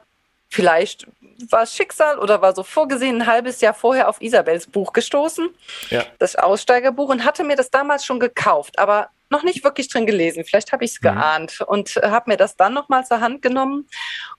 vielleicht 0.52 1.06
war 1.50 1.66
Schicksal 1.66 2.18
oder 2.18 2.42
war 2.42 2.54
so 2.54 2.62
vorgesehen, 2.62 3.22
ein 3.22 3.26
halbes 3.26 3.60
Jahr 3.60 3.74
vorher 3.74 4.08
auf 4.08 4.20
Isabels 4.20 4.66
Buch 4.66 4.92
gestoßen, 4.92 5.48
ja. 5.90 6.04
das 6.18 6.36
Aussteigerbuch, 6.36 7.08
und 7.08 7.24
hatte 7.24 7.42
mir 7.42 7.56
das 7.56 7.70
damals 7.70 8.04
schon 8.04 8.20
gekauft, 8.20 8.78
aber 8.78 9.08
noch 9.30 9.42
nicht 9.42 9.64
wirklich 9.64 9.88
drin 9.88 10.06
gelesen. 10.06 10.44
Vielleicht 10.44 10.72
habe 10.72 10.84
ich 10.84 10.92
es 10.92 11.00
mhm. 11.00 11.04
geahnt 11.04 11.60
und 11.62 11.96
habe 11.96 12.30
mir 12.30 12.36
das 12.36 12.56
dann 12.56 12.74
nochmal 12.74 13.04
zur 13.06 13.20
Hand 13.20 13.42
genommen 13.42 13.88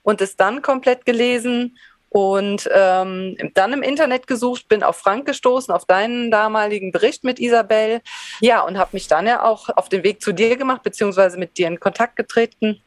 und 0.04 0.21
es 0.21 0.38
dann 0.38 0.62
komplett 0.62 1.06
gelesen 1.06 1.78
und 2.10 2.69
ähm, 2.71 3.36
dann 3.56 3.73
im 3.73 3.82
Internet 3.82 4.28
gesucht, 4.28 4.67
bin 4.67 4.84
auf 4.84 4.97
Frank 4.97 5.26
gestoßen, 5.26 5.73
auf 5.73 5.86
deinen 5.86 6.30
damaligen 6.30 6.91
Bericht 6.91 7.23
mit 7.23 7.39
Isabel. 7.39 8.02
Ja, 8.39 8.62
und 8.62 8.78
habe 8.78 8.91
mich 8.93 9.08
dann 9.08 9.26
ja 9.26 9.41
auch 9.43 9.69
auf 9.69 9.89
den 9.89 10.04
Weg 10.04 10.21
zu 10.21 10.32
dir 10.32 10.56
gemacht, 10.56 10.84
beziehungsweise 10.84 11.39
mit 11.39 11.58
dir 11.58 11.67
in 11.67 11.80
Kontakt 11.80 12.15
getreten. 12.15 12.80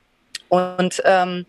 Und 0.48 1.02
ähm, 1.04 1.44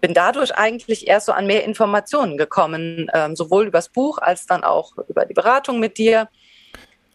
bin 0.00 0.14
dadurch 0.14 0.54
eigentlich 0.54 1.06
erst 1.06 1.26
so 1.26 1.32
an 1.32 1.46
mehr 1.46 1.64
Informationen 1.64 2.36
gekommen, 2.36 3.10
ähm, 3.14 3.36
sowohl 3.36 3.66
übers 3.66 3.88
Buch 3.88 4.18
als 4.18 4.46
dann 4.46 4.64
auch 4.64 4.92
über 5.08 5.24
die 5.24 5.34
Beratung 5.34 5.80
mit 5.80 5.98
dir, 5.98 6.28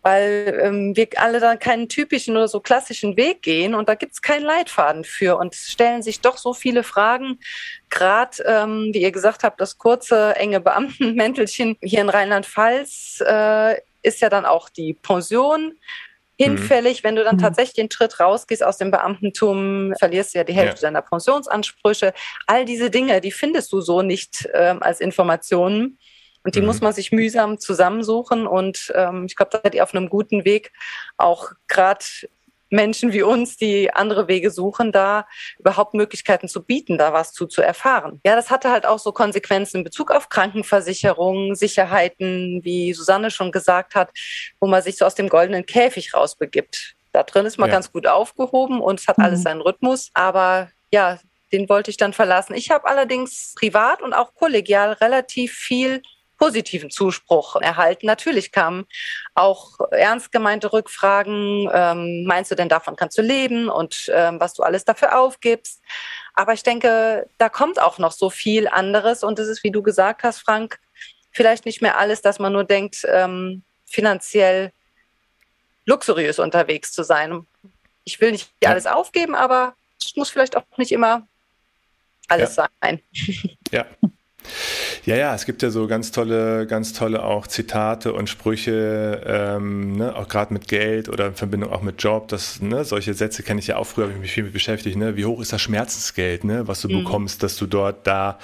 weil 0.02 0.60
ähm, 0.62 0.96
wir 0.96 1.08
alle 1.18 1.40
dann 1.40 1.60
keinen 1.60 1.88
typischen 1.88 2.36
oder 2.36 2.48
so 2.48 2.60
klassischen 2.60 3.18
Weg 3.18 3.44
gehen 3.44 3.76
und 3.76 3.88
da 3.88 3.96
gibt 3.96 4.14
es 4.14 4.22
keinen 4.22 4.44
Leitfaden 4.44 5.04
für 5.04 5.38
und 5.38 5.54
stellen 5.54 6.02
sich 6.02 6.22
doch 6.22 6.38
so 6.38 6.54
viele 6.54 6.84
Fragen. 6.84 7.40
Gerade, 7.90 8.44
ähm, 8.46 8.90
wie 8.94 9.02
ihr 9.02 9.12
gesagt 9.12 9.44
habt, 9.44 9.62
das 9.62 9.78
kurze, 9.78 10.36
enge 10.36 10.60
Beamtenmäntelchen 10.60 11.78
hier 11.82 12.02
in 12.02 12.10
Rheinland-Pfalz 12.10 13.24
äh, 13.26 13.80
ist 14.02 14.22
ja 14.22 14.30
dann 14.30 14.46
auch 14.46 14.70
die 14.70 14.94
Pension 14.94 15.74
hinfällig. 16.44 17.04
Wenn 17.04 17.16
du 17.16 17.24
dann 17.24 17.36
mhm. 17.36 17.42
tatsächlich 17.42 17.76
den 17.76 17.92
Schritt 17.92 18.20
rausgehst 18.20 18.64
aus 18.64 18.78
dem 18.78 18.92
Beamtentum, 18.92 19.94
verlierst 19.98 20.34
du 20.34 20.40
ja 20.40 20.44
die 20.44 20.54
Hälfte 20.54 20.82
ja. 20.82 20.88
deiner 20.88 21.02
Pensionsansprüche. 21.02 22.14
All 22.48 22.66
diese 22.66 22.90
Dinge, 22.90 23.22
die 23.22 23.32
findest 23.32 23.72
du 23.74 23.82
so 23.82 24.02
nicht 24.02 24.50
ähm, 24.54 24.82
als 24.82 25.00
Informationen. 25.00 25.98
Und 26.44 26.56
die 26.56 26.62
mhm. 26.62 26.68
muss 26.68 26.82
man 26.82 26.94
sich 26.94 27.12
mühsam 27.12 27.60
zusammensuchen. 27.60 28.48
Und 28.48 28.92
ähm, 28.96 29.26
ich 29.28 29.36
glaube, 29.36 29.52
da 29.52 29.60
seid 29.64 29.76
ihr 29.76 29.84
auf 29.84 29.94
einem 29.94 30.10
guten 30.10 30.44
Weg, 30.44 30.72
auch 31.18 31.52
gerade 31.68 32.04
Menschen 32.72 33.14
wie 33.14 33.22
uns, 33.22 33.58
die 33.58 33.94
andere 33.94 34.28
Wege 34.28 34.50
suchen, 34.50 34.92
da 34.92 35.28
überhaupt 35.60 35.94
Möglichkeiten 35.94 36.48
zu 36.48 36.64
bieten, 36.64 36.98
da 36.98 37.14
was 37.14 37.34
zu, 37.34 37.46
zu 37.46 37.62
erfahren. 37.62 38.20
Ja, 38.26 38.36
das 38.36 38.50
hatte 38.50 38.72
halt 38.72 38.86
auch 38.86 39.00
so 39.00 39.12
Konsequenzen 39.12 39.78
in 39.78 39.84
Bezug 39.84 40.10
auf 40.12 40.30
Krankenversicherung, 40.30 41.54
Sicherheiten, 41.54 42.62
wie 42.64 42.94
Susanne 42.94 43.30
schon 43.30 43.52
gesagt 43.52 43.94
hat, 43.94 44.12
wo 44.60 44.68
man 44.68 44.82
sich 44.82 44.98
so 44.98 45.06
aus 45.06 45.16
dem 45.16 45.30
goldenen 45.30 45.66
Käfig 45.66 46.14
rausbegibt. 46.14 46.96
Da 47.12 47.24
drin 47.24 47.46
ist 47.46 47.60
man 47.60 47.70
ja. 47.70 47.76
ganz 47.76 47.92
gut 47.92 48.08
aufgehoben 48.08 48.80
und 48.80 49.00
es 49.00 49.08
hat 49.08 49.18
mhm. 49.18 49.26
alles 49.26 49.44
seinen 49.44 49.62
Rhythmus. 49.62 50.10
Aber 50.14 50.70
ja, 50.92 51.20
den 51.52 51.68
wollte 51.68 51.92
ich 51.92 51.98
dann 51.98 52.14
verlassen. 52.14 52.54
Ich 52.54 52.72
habe 52.72 52.88
allerdings 52.88 53.54
privat 53.56 54.02
und 54.02 54.14
auch 54.14 54.34
kollegial 54.34 54.94
relativ 54.94 55.54
viel 55.54 56.02
positiven 56.42 56.90
Zuspruch 56.90 57.56
erhalten. 57.58 58.08
Natürlich 58.08 58.52
kamen 58.52 58.88
auch 59.36 59.80
ernst 59.92 60.32
gemeinte 60.32 60.74
Rückfragen. 60.74 61.70
Ähm, 61.72 62.24
meinst 62.26 62.50
du 62.50 62.56
denn, 62.56 62.68
davon 62.68 62.96
kannst 62.96 63.16
du 63.20 63.22
leben 63.22 63.70
und 63.70 64.12
ähm, 64.12 64.40
was 64.40 64.56
du 64.56 64.64
alles 64.64 64.84
dafür 64.84 65.20
aufgibst? 65.20 65.84
Aber 66.34 66.54
ich 66.54 66.64
denke, 66.64 67.28
da 67.38 67.48
kommt 67.48 67.80
auch 67.80 68.00
noch 68.00 68.12
so 68.12 68.32
viel 68.32 68.68
anderes 68.68 69.24
und 69.24 69.38
es 69.38 69.48
ist, 69.48 69.64
wie 69.64 69.70
du 69.70 69.84
gesagt 69.84 70.24
hast, 70.24 70.40
Frank, 70.40 70.80
vielleicht 71.30 71.68
nicht 71.68 71.80
mehr 71.80 72.00
alles, 72.00 72.24
dass 72.24 72.40
man 72.40 72.54
nur 72.54 72.64
denkt, 72.64 73.06
ähm, 73.08 73.62
finanziell 73.86 74.72
luxuriös 75.86 76.40
unterwegs 76.40 76.92
zu 76.92 77.04
sein. 77.04 77.46
Ich 78.04 78.20
will 78.20 78.32
nicht 78.32 78.52
alles 78.66 78.88
aufgeben, 78.88 79.36
aber 79.36 79.76
es 80.02 80.16
muss 80.16 80.32
vielleicht 80.32 80.58
auch 80.58 80.64
nicht 80.78 80.92
immer 80.92 81.28
alles 82.30 82.56
ja. 82.56 82.68
sein. 82.82 83.00
Ja. 83.72 83.86
Ja, 85.06 85.16
ja, 85.16 85.34
es 85.34 85.46
gibt 85.46 85.64
ja 85.64 85.70
so 85.70 85.88
ganz 85.88 86.12
tolle, 86.12 86.68
ganz 86.68 86.94
tolle 86.94 87.24
auch 87.24 87.48
Zitate 87.48 88.14
und 88.14 88.30
Sprüche, 88.30 89.22
ähm, 89.26 89.98
ne, 89.98 90.16
auch 90.16 90.28
gerade 90.28 90.54
mit 90.54 90.68
Geld 90.68 91.10
oder 91.10 91.28
in 91.28 91.34
Verbindung 91.34 91.72
auch 91.72 91.82
mit 91.82 92.02
Job. 92.04 92.28
Das, 92.28 92.62
ne, 92.62 92.86
solche 92.86 93.14
Sätze 93.14 93.44
kenne 93.44 93.60
ich 93.60 93.68
ja 93.68 93.78
auch 93.78 93.86
früher, 93.86 94.06
habe 94.06 94.14
ich 94.14 94.20
mich 94.20 94.32
viel 94.32 94.44
mit 94.44 94.54
beschäftigt. 94.54 94.98
Ne? 94.98 95.16
Wie 95.16 95.26
hoch 95.26 95.42
ist 95.42 95.54
das 95.54 95.62
Schmerzensgeld, 95.62 96.44
ne, 96.44 96.68
was 96.68 96.82
du 96.82 96.90
mhm. 96.90 97.04
bekommst, 97.04 97.42
dass 97.44 97.58
du 97.58 97.66
dort 97.66 98.06
da 98.06 98.38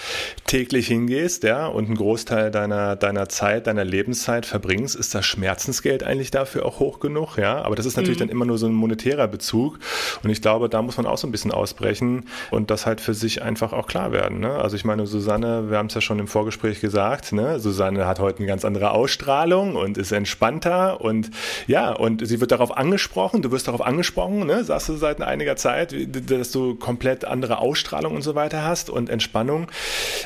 täglich 0.45 0.87
hingehst, 0.87 1.43
ja, 1.43 1.67
und 1.67 1.85
einen 1.85 1.95
Großteil 1.95 2.49
deiner, 2.49 2.95
deiner 2.95 3.29
Zeit, 3.29 3.67
deiner 3.67 3.85
Lebenszeit 3.85 4.45
verbringst? 4.45 4.95
Ist 4.95 5.13
das 5.13 5.25
Schmerzensgeld 5.25 6.03
eigentlich 6.03 6.31
dafür 6.31 6.65
auch 6.65 6.79
hoch 6.79 6.99
genug, 6.99 7.37
ja? 7.37 7.61
Aber 7.61 7.75
das 7.75 7.85
ist 7.85 7.97
natürlich 7.97 8.17
mhm. 8.17 8.25
dann 8.25 8.29
immer 8.29 8.45
nur 8.45 8.57
so 8.57 8.65
ein 8.67 8.73
monetärer 8.73 9.27
Bezug. 9.27 9.79
Und 10.23 10.29
ich 10.29 10.41
glaube, 10.41 10.69
da 10.69 10.81
muss 10.81 10.97
man 10.97 11.05
auch 11.05 11.17
so 11.17 11.27
ein 11.27 11.31
bisschen 11.31 11.51
ausbrechen 11.51 12.25
und 12.51 12.71
das 12.71 12.85
halt 12.85 13.01
für 13.01 13.13
sich 13.13 13.41
einfach 13.41 13.73
auch 13.73 13.87
klar 13.87 14.11
werden. 14.11 14.39
Ne? 14.39 14.51
Also 14.51 14.75
ich 14.75 14.85
meine, 14.85 15.05
Susanne, 15.05 15.69
wir 15.69 15.77
haben 15.77 15.86
es 15.91 15.95
ja 15.95 16.01
schon 16.01 16.19
im 16.19 16.27
Vorgespräch 16.27 16.57
Vorgespräch 16.57 16.81
gesagt, 16.81 17.33
ne? 17.33 17.59
Susanne 17.59 18.07
hat 18.07 18.19
heute 18.19 18.39
eine 18.39 18.47
ganz 18.47 18.65
andere 18.65 18.91
Ausstrahlung 18.91 19.75
und 19.75 19.97
ist 19.97 20.11
entspannter 20.11 21.01
und 21.01 21.29
ja, 21.67 21.91
und 21.91 22.25
sie 22.25 22.39
wird 22.39 22.51
darauf 22.51 22.75
angesprochen, 22.75 23.41
du 23.41 23.51
wirst 23.51 23.67
darauf 23.67 23.81
angesprochen, 23.81 24.45
ne? 24.45 24.63
sagst 24.63 24.89
du 24.89 24.95
seit 24.95 25.21
einiger 25.21 25.55
Zeit, 25.55 25.95
dass 26.29 26.51
du 26.51 26.75
komplett 26.75 27.25
andere 27.25 27.59
Ausstrahlung 27.59 28.15
und 28.15 28.21
so 28.21 28.35
weiter 28.35 28.63
hast 28.63 28.89
und 28.89 29.09
Entspannung. 29.09 29.67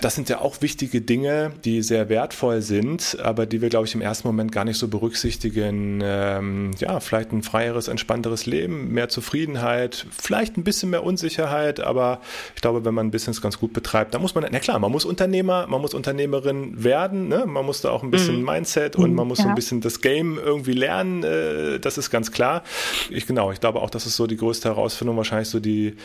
Das 0.01 0.15
sind 0.15 0.29
ja 0.29 0.41
auch 0.41 0.61
wichtige 0.61 1.01
Dinge, 1.01 1.51
die 1.65 1.81
sehr 1.81 2.09
wertvoll 2.09 2.61
sind, 2.61 3.17
aber 3.21 3.45
die 3.45 3.61
wir, 3.61 3.69
glaube 3.69 3.87
ich, 3.87 3.95
im 3.95 4.01
ersten 4.01 4.27
Moment 4.27 4.51
gar 4.51 4.65
nicht 4.65 4.77
so 4.77 4.87
berücksichtigen. 4.87 6.01
Ähm, 6.03 6.71
ja, 6.79 6.99
vielleicht 6.99 7.31
ein 7.31 7.43
freieres, 7.43 7.87
entspannteres 7.87 8.45
Leben, 8.45 8.91
mehr 8.93 9.09
Zufriedenheit, 9.09 10.05
vielleicht 10.11 10.57
ein 10.57 10.63
bisschen 10.63 10.89
mehr 10.89 11.03
Unsicherheit, 11.03 11.79
aber 11.79 12.21
ich 12.55 12.61
glaube, 12.61 12.85
wenn 12.85 12.93
man 12.93 13.07
ein 13.07 13.11
Business 13.11 13.41
ganz 13.41 13.59
gut 13.59 13.73
betreibt, 13.73 14.13
dann 14.13 14.21
muss 14.21 14.35
man, 14.35 14.45
na 14.49 14.59
klar, 14.59 14.79
man 14.79 14.91
muss 14.91 15.05
Unternehmer, 15.05 15.50
man 15.67 15.81
muss 15.81 15.93
Unternehmer 15.93 16.21
Unternehmerin 16.21 16.83
werden. 16.83 17.27
Ne? 17.27 17.45
Man 17.45 17.65
muss 17.65 17.81
da 17.81 17.89
auch 17.89 18.03
ein 18.03 18.11
bisschen 18.11 18.39
mhm. 18.39 18.45
Mindset 18.45 18.95
und 18.95 19.13
man 19.13 19.27
muss 19.27 19.39
ja. 19.39 19.45
so 19.45 19.49
ein 19.49 19.55
bisschen 19.55 19.81
das 19.81 20.01
Game 20.01 20.37
irgendwie 20.37 20.73
lernen. 20.73 21.23
Äh, 21.23 21.79
das 21.79 21.97
ist 21.97 22.09
ganz 22.09 22.31
klar. 22.31 22.63
Ich 23.09 23.27
genau, 23.27 23.51
ich 23.51 23.59
glaube 23.59 23.81
auch, 23.81 23.89
das 23.89 24.05
ist 24.05 24.15
so 24.15 24.27
die 24.27 24.37
größte 24.37 24.69
Herausforderung, 24.69 25.17
wahrscheinlich 25.17 25.49
so 25.49 25.59
die, 25.59 25.95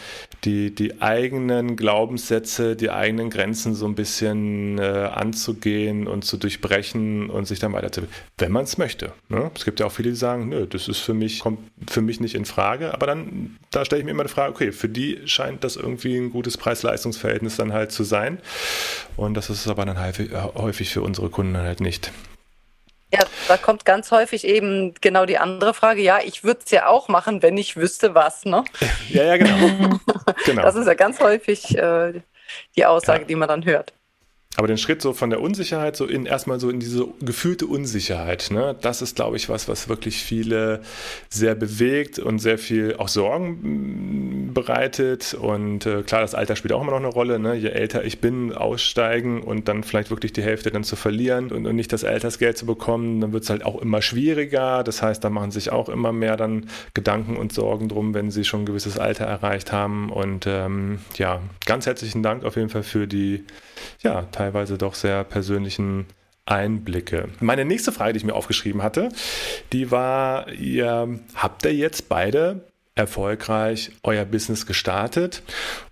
die, 0.45 0.75
die 0.75 1.01
eigenen 1.01 1.77
Glaubenssätze, 1.77 2.77
die 2.77 2.91
eigenen 2.91 3.31
Grenzen 3.31 3.75
so 3.75 3.87
ein 3.87 3.95
bisschen 3.95 4.79
äh, 4.79 4.83
anzugehen 4.83 6.07
und 6.07 6.25
zu 6.25 6.37
durchbrechen 6.37 7.31
und 7.31 7.47
sich 7.47 7.59
dann 7.59 7.73
weiterzubilden, 7.73 8.15
wenn 8.39 8.53
man 8.53 8.65
es 8.65 8.79
möchte. 8.79 9.13
Ne? 9.29 9.51
Es 9.55 9.65
gibt 9.65 9.81
ja 9.81 9.87
auch 9.87 9.93
viele, 9.93 10.11
die 10.11 10.17
sagen, 10.17 10.49
nö, 10.49 10.67
das 10.67 10.89
ist 10.89 11.01
für 11.01 11.15
mich, 11.15 11.41
kommt 11.41 11.59
für 11.89 12.01
mich 12.01 12.21
nicht 12.21 12.35
in 12.35 12.45
Frage. 12.45 12.95
Aber 12.95 13.07
dann, 13.07 13.57
da 13.71 13.85
stelle 13.85 14.01
ich 14.01 14.05
mir 14.05 14.13
immer 14.13 14.25
die 14.25 14.31
Frage, 14.31 14.53
okay, 14.53 14.73
für 14.73 14.89
die 14.89 15.21
scheint 15.27 15.65
das 15.65 15.77
irgendwie 15.77 16.17
ein 16.17 16.31
gutes 16.31 16.57
Preis-Leistungs-Verhältnis 16.57 17.57
dann 17.57 17.73
halt 17.73 17.93
zu 17.93 18.05
sein. 18.05 18.39
Und 19.17 19.36
das 19.37 19.51
ist 19.51 19.68
aber 19.68 19.85
dann 19.85 19.96
dann 19.96 20.31
häufig 20.55 20.90
für 20.90 21.03
unsere 21.03 21.31
Kunden 21.31 21.57
halt 21.57 21.81
nicht. 21.81 22.11
Ja, 23.12 23.20
da 23.46 23.57
kommt 23.57 23.85
ganz 23.85 24.11
häufig 24.11 24.44
eben 24.44 24.94
genau 25.01 25.27
die 25.27 25.38
andere 25.38 25.75
Frage. 25.75 26.03
Ja, 26.03 26.18
ich 26.25 26.42
würde 26.42 26.61
es 26.64 26.70
ja 26.72 26.87
auch 26.88 27.09
machen, 27.09 27.40
wenn 27.42 27.57
ich 27.57 27.77
wüsste 27.77 28.14
was, 28.14 28.44
ne? 28.44 28.64
Ja, 29.09 29.22
ja, 29.22 29.37
genau. 29.37 29.99
genau. 30.44 30.62
Das 30.62 30.75
ist 30.75 30.87
ja 30.87 30.94
ganz 30.94 31.20
häufig 31.20 31.77
äh, 31.79 32.20
die 32.75 32.85
Aussage, 32.85 33.20
ja. 33.20 33.27
die 33.27 33.37
man 33.37 33.49
dann 33.49 33.64
hört. 33.64 33.92
Aber 34.57 34.69
den 34.69 34.79
Schritt 34.79 35.03
so 35.03 35.12
von 35.12 35.29
der 35.29 35.42
Unsicherheit 35.42 35.97
so 35.97 36.07
in 36.07 36.25
erstmal 36.25 36.59
so 36.59 36.71
in 36.71 36.81
diese 36.81 37.07
gefühlte 37.21 37.66
Unsicherheit, 37.66 38.49
ne, 38.51 38.75
das 38.81 39.03
ist, 39.03 39.16
glaube 39.16 39.37
ich, 39.37 39.51
was, 39.51 39.69
was 39.69 39.90
wirklich 39.90 40.23
viele 40.23 40.81
sehr 41.29 41.55
bewegt 41.55 42.19
und 42.19 42.38
sehr 42.38 42.57
viel 42.57 42.97
auch 42.97 43.09
Sorgen 43.09 44.49
mm, 44.49 44.55
bereitet. 44.55 45.35
Und 45.35 45.85
äh, 45.85 46.03
klar, 46.03 46.23
das 46.23 46.35
Alter 46.35 46.57
spielt 46.57 46.73
auch 46.73 46.81
immer 46.81 46.92
noch 46.92 46.99
eine 46.99 47.09
Rolle. 47.09 47.38
Ne? 47.38 47.55
Je 47.55 47.69
älter 47.69 48.05
ich 48.05 48.21
bin, 48.23 48.55
aussteigen 48.55 49.42
und 49.42 49.69
dann 49.69 49.85
vielleicht 49.85 50.11
wirklich 50.11 50.33
die 50.33 50.42
Hälfte 50.42 50.71
dann 50.71 50.85
zu 50.85 50.97
verlieren 50.97 51.53
und, 51.53 51.66
und 51.66 51.77
nicht 51.77 51.92
das 51.92 52.05
Altersgeld 52.05 52.57
zu 52.57 52.64
bekommen, 52.64 53.21
dann 53.21 53.35
wird 53.35 53.45
es 53.45 53.51
halt 53.51 53.62
auch 53.62 53.81
immer 53.83 54.01
schwieriger. 54.01 54.83
Das 54.85 55.03
heißt, 55.03 55.23
da 55.23 55.29
machen 55.29 55.51
sich 55.51 55.71
auch 55.71 55.90
immer 55.90 56.12
mehr 56.12 56.38
dann 56.38 56.71
Gedanken 56.95 57.37
und 57.37 57.53
Sorgen 57.53 57.88
drum, 57.88 58.14
wenn 58.14 58.31
sie 58.31 58.45
schon 58.45 58.62
ein 58.62 58.66
gewisses 58.66 58.99
Alter 58.99 59.27
erreicht 59.27 59.73
haben. 59.73 60.11
Und 60.11 60.47
ähm, 60.47 61.01
ja, 61.19 61.40
ganz 61.66 61.85
herzlichen 61.85 62.23
Dank 62.23 62.45
auf 62.45 62.57
jeden 62.57 62.71
Fall 62.71 62.83
für 62.83 63.07
die 63.07 63.45
ja, 64.03 64.23
teilweise 64.47 64.79
doch 64.79 64.95
sehr 64.95 65.25
persönlichen 65.25 66.07
Einblicke. 66.45 67.29
Meine 67.41 67.65
nächste 67.65 67.91
Frage, 67.91 68.13
die 68.13 68.19
ich 68.19 68.25
mir 68.25 68.35
aufgeschrieben 68.35 68.83
hatte, 68.83 69.09
die 69.73 69.91
war, 69.91 70.53
ihr 70.53 71.19
habt 71.35 71.65
ihr 71.65 71.75
jetzt 71.75 72.09
beide 72.09 72.65
erfolgreich 72.95 73.91
euer 74.05 74.25
Business 74.25 74.65
gestartet 74.65 75.43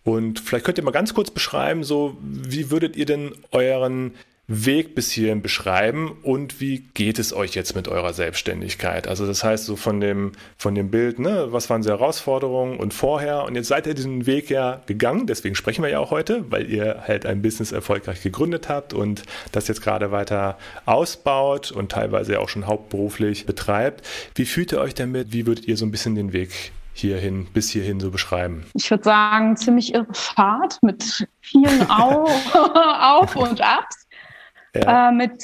und 0.05 0.39
vielleicht 0.39 0.65
könnt 0.65 0.79
ihr 0.79 0.85
mal 0.85 0.93
ganz 0.93 1.13
kurz 1.15 1.33
beschreiben, 1.33 1.83
so 1.83 2.17
wie 2.21 2.71
würdet 2.71 2.97
ihr 2.97 3.07
denn 3.07 3.33
euren 3.51 4.15
Weg 4.47 4.95
bis 4.95 5.11
hierhin 5.11 5.41
beschreiben 5.41 6.19
und 6.23 6.61
wie 6.61 6.81
geht 6.93 7.19
es 7.19 7.33
euch 7.33 7.55
jetzt 7.55 7.75
mit 7.75 7.89
eurer 7.89 8.13
Selbstständigkeit? 8.13 9.09
Also 9.09 9.27
das 9.27 9.43
heißt 9.43 9.65
so 9.65 9.75
von 9.77 10.01
dem, 10.01 10.33
von 10.59 10.75
dem 10.75 10.91
Bild, 10.91 11.19
ne, 11.19 11.47
was 11.49 11.71
waren 11.71 11.81
die 11.81 11.89
Herausforderungen 11.89 12.79
und 12.79 12.93
vorher 12.93 13.45
und 13.45 13.55
jetzt 13.55 13.69
seid 13.69 13.87
ihr 13.87 13.95
diesen 13.95 14.27
Weg 14.27 14.51
ja 14.51 14.83
gegangen, 14.85 15.27
deswegen 15.27 15.55
sprechen 15.55 15.83
wir 15.83 15.91
ja 15.91 15.99
auch 15.99 16.11
heute, 16.11 16.45
weil 16.51 16.71
ihr 16.71 17.05
halt 17.07 17.25
ein 17.25 17.41
Business 17.41 17.73
erfolgreich 17.73 18.23
gegründet 18.23 18.69
habt 18.69 18.93
und 18.93 19.23
das 19.53 19.67
jetzt 19.67 19.81
gerade 19.81 20.13
weiter 20.13 20.59
ausbaut 20.85 21.73
und 21.73 21.91
teilweise 21.91 22.39
auch 22.39 22.51
schon 22.51 22.67
hauptberuflich 22.67 23.47
betreibt. 23.47 24.07
Wie 24.35 24.45
fühlt 24.45 24.73
ihr 24.73 24.81
euch 24.81 24.95
damit? 24.95 25.33
Wie 25.33 25.47
würdet 25.47 25.67
ihr 25.67 25.79
so 25.79 25.87
ein 25.87 25.91
bisschen 25.91 26.17
den 26.17 26.35
Weg 26.35 26.73
hierhin, 26.93 27.47
bis 27.53 27.71
hierhin 27.71 27.99
so 27.99 28.11
beschreiben? 28.11 28.65
Ich 28.75 28.91
würde 28.91 29.05
sagen, 29.05 29.57
ziemlich 29.57 29.95
irre 29.95 30.13
Fahrt 30.13 30.83
mit 30.83 31.27
vielen 31.41 31.91
Auf, 31.91 32.55
Auf 32.55 33.37
und 33.37 33.61
Abs 33.61 34.04
ja. 34.75 35.09
äh, 35.09 35.13
mit 35.13 35.43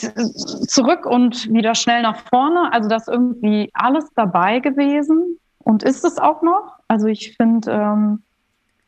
zurück 0.68 1.06
und 1.06 1.52
wieder 1.52 1.74
schnell 1.74 2.02
nach 2.02 2.20
vorne. 2.28 2.72
Also 2.72 2.88
das 2.88 3.08
ist 3.08 3.70
alles 3.74 4.06
dabei 4.14 4.58
gewesen 4.58 5.38
und 5.58 5.82
ist 5.82 6.04
es 6.04 6.18
auch 6.18 6.42
noch. 6.42 6.78
Also 6.88 7.06
ich 7.06 7.36
finde, 7.36 7.70
ähm, 7.70 8.22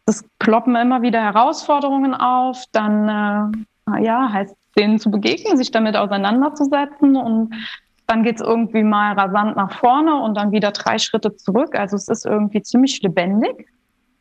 es 0.06 0.24
ploppen 0.38 0.74
immer 0.76 1.02
wieder 1.02 1.22
Herausforderungen 1.22 2.14
auf. 2.14 2.64
Dann 2.72 3.52
äh, 3.88 4.02
ja, 4.02 4.32
heißt 4.32 4.56
denen 4.76 4.98
zu 4.98 5.10
begegnen, 5.10 5.56
sich 5.56 5.70
damit 5.70 5.96
auseinanderzusetzen 5.96 7.16
und 7.16 7.54
dann 8.06 8.22
geht 8.24 8.36
es 8.36 8.40
irgendwie 8.42 8.82
mal 8.82 9.12
rasant 9.12 9.56
nach 9.56 9.72
vorne 9.78 10.20
und 10.20 10.34
dann 10.36 10.50
wieder 10.50 10.72
drei 10.72 10.98
Schritte 10.98 11.36
zurück. 11.36 11.74
Also 11.74 11.96
es 11.96 12.08
ist 12.08 12.26
irgendwie 12.26 12.62
ziemlich 12.62 13.00
lebendig, 13.02 13.68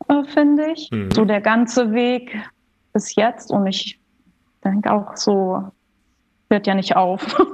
äh, 0.08 0.24
finde 0.26 0.72
ich. 0.72 0.90
Mhm. 0.92 1.12
So 1.12 1.26
der 1.26 1.42
ganze 1.42 1.92
Weg 1.94 2.38
bis 2.94 3.16
jetzt 3.16 3.52
und 3.52 3.68
ich 3.68 4.00
denke 4.64 4.92
auch 4.92 5.16
so 5.16 5.72
hört 6.52 6.68
ja 6.68 6.76
nicht 6.76 6.96
auf. 6.96 7.26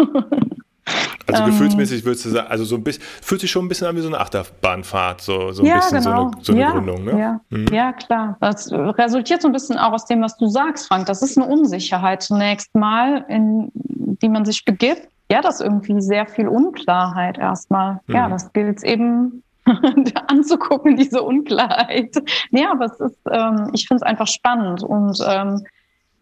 Also 1.28 1.44
ähm, 1.44 1.50
gefühlsmäßig 1.50 2.06
würdest 2.06 2.26
du 2.26 2.30
sagen, 2.30 2.48
also 2.48 2.64
so 2.64 2.76
ein 2.76 2.84
bisschen, 2.84 3.04
fühlt 3.22 3.42
sich 3.42 3.52
schon 3.52 3.66
ein 3.66 3.68
bisschen 3.68 3.88
an 3.88 3.96
wie 3.96 4.02
so 4.02 4.08
eine 4.08 4.20
Achterbahnfahrt, 4.20 5.22
so, 5.22 5.52
so 5.52 5.62
ein 5.62 5.66
ja, 5.66 5.76
bisschen 5.76 6.04
genau. 6.04 6.32
so 6.32 6.32
eine, 6.32 6.44
so 6.44 6.52
eine 6.54 6.62
ja, 6.62 6.72
Gründung, 6.72 7.04
ne? 7.04 7.20
Ja, 7.20 7.42
mhm. 7.50 7.68
ja, 7.68 7.92
klar. 7.94 8.38
Das 8.40 8.72
resultiert 8.72 9.42
so 9.42 9.50
ein 9.50 9.52
bisschen 9.52 9.78
auch 9.78 9.92
aus 9.92 10.06
dem, 10.06 10.22
was 10.22 10.38
du 10.38 10.48
sagst, 10.48 10.88
Frank. 10.88 11.06
Das 11.08 11.22
ist 11.22 11.38
eine 11.38 11.48
Unsicherheit 11.48 12.24
zunächst 12.24 12.74
mal, 12.74 13.26
in 13.28 13.72
die 13.74 14.30
man 14.30 14.46
sich 14.46 14.64
begibt. 14.64 15.10
Ja, 15.30 15.42
das 15.42 15.56
ist 15.56 15.62
irgendwie 15.62 16.00
sehr 16.02 16.26
viel 16.28 16.48
Unklarheit 16.48 17.38
erstmal. 17.38 18.00
Mhm. 18.08 18.16
Ja, 18.16 18.30
das 18.30 18.54
gilt 18.54 18.82
eben 18.84 19.44
anzugucken, 20.28 20.96
diese 20.96 21.22
Unklarheit. 21.22 22.16
Ja, 22.52 22.72
aber 22.72 22.86
es 22.86 23.00
ist, 23.02 23.20
ähm, 23.30 23.72
ich 23.74 23.88
finde 23.88 24.04
es 24.04 24.10
einfach 24.10 24.28
spannend 24.28 24.82
und 24.82 25.20
ähm, 25.28 25.66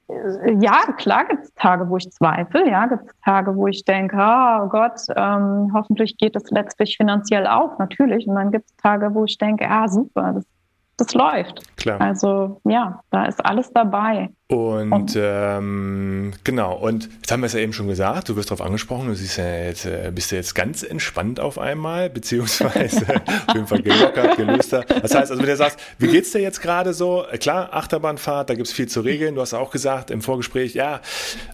Ja, 0.07 0.83
klar 0.97 1.25
gibt 1.25 1.45
es 1.45 1.53
Tage, 1.55 1.89
wo 1.89 1.97
ich 1.97 2.11
zweifle. 2.11 2.69
Ja, 2.69 2.85
gibt 2.85 3.05
es 3.07 3.19
Tage, 3.23 3.55
wo 3.55 3.67
ich 3.67 3.83
denke, 3.85 4.15
oh 4.17 4.67
Gott, 4.67 5.01
ähm, 5.15 5.71
hoffentlich 5.73 6.17
geht 6.17 6.35
es 6.35 6.51
letztlich 6.51 6.95
finanziell 6.97 7.47
auch, 7.47 7.79
natürlich. 7.79 8.27
Und 8.27 8.35
dann 8.35 8.51
gibt 8.51 8.69
es 8.69 8.75
Tage, 8.77 9.13
wo 9.15 9.25
ich 9.25 9.37
denke, 9.39 9.67
ah, 9.67 9.87
super, 9.87 10.33
das, 10.33 10.45
das 10.97 11.13
läuft. 11.15 11.75
Klar. 11.77 11.99
Also 11.99 12.61
ja, 12.65 12.99
da 13.09 13.25
ist 13.25 13.43
alles 13.43 13.73
dabei. 13.73 14.29
Und 14.47 15.17
ähm, 15.19 16.33
genau, 16.43 16.75
und 16.75 17.09
jetzt 17.15 17.31
haben 17.31 17.41
wir 17.41 17.47
es 17.47 17.53
ja 17.53 17.61
eben 17.61 17.73
schon 17.73 17.87
gesagt, 17.87 18.29
du 18.29 18.35
wirst 18.35 18.51
darauf 18.51 18.63
angesprochen, 18.63 19.07
du 19.07 19.15
siehst 19.15 19.39
ja 19.39 19.63
jetzt, 19.63 19.87
äh, 19.87 20.11
bist 20.13 20.31
du 20.31 20.35
jetzt 20.35 20.53
ganz 20.53 20.83
entspannt 20.83 21.39
auf 21.39 21.57
einmal, 21.57 22.09
beziehungsweise 22.11 23.23
auf 23.47 23.55
jeden 23.55 23.65
Fall 23.65 23.81
gelockert, 23.81 24.37
gelöster. 24.37 24.85
Das 25.01 25.15
heißt, 25.15 25.31
also 25.31 25.39
wenn 25.39 25.49
du 25.49 25.57
sagst, 25.57 25.79
wie 25.97 26.09
geht's 26.09 26.31
dir 26.31 26.41
jetzt 26.41 26.61
gerade 26.61 26.93
so? 26.93 27.25
Äh, 27.25 27.39
klar, 27.39 27.73
Achterbahnfahrt, 27.73 28.51
da 28.51 28.53
gibt's 28.53 28.71
viel 28.71 28.87
zu 28.87 29.01
regeln. 29.01 29.33
Du 29.33 29.41
hast 29.41 29.55
auch 29.55 29.71
gesagt 29.71 30.11
im 30.11 30.21
Vorgespräch, 30.21 30.75
ja, 30.75 31.01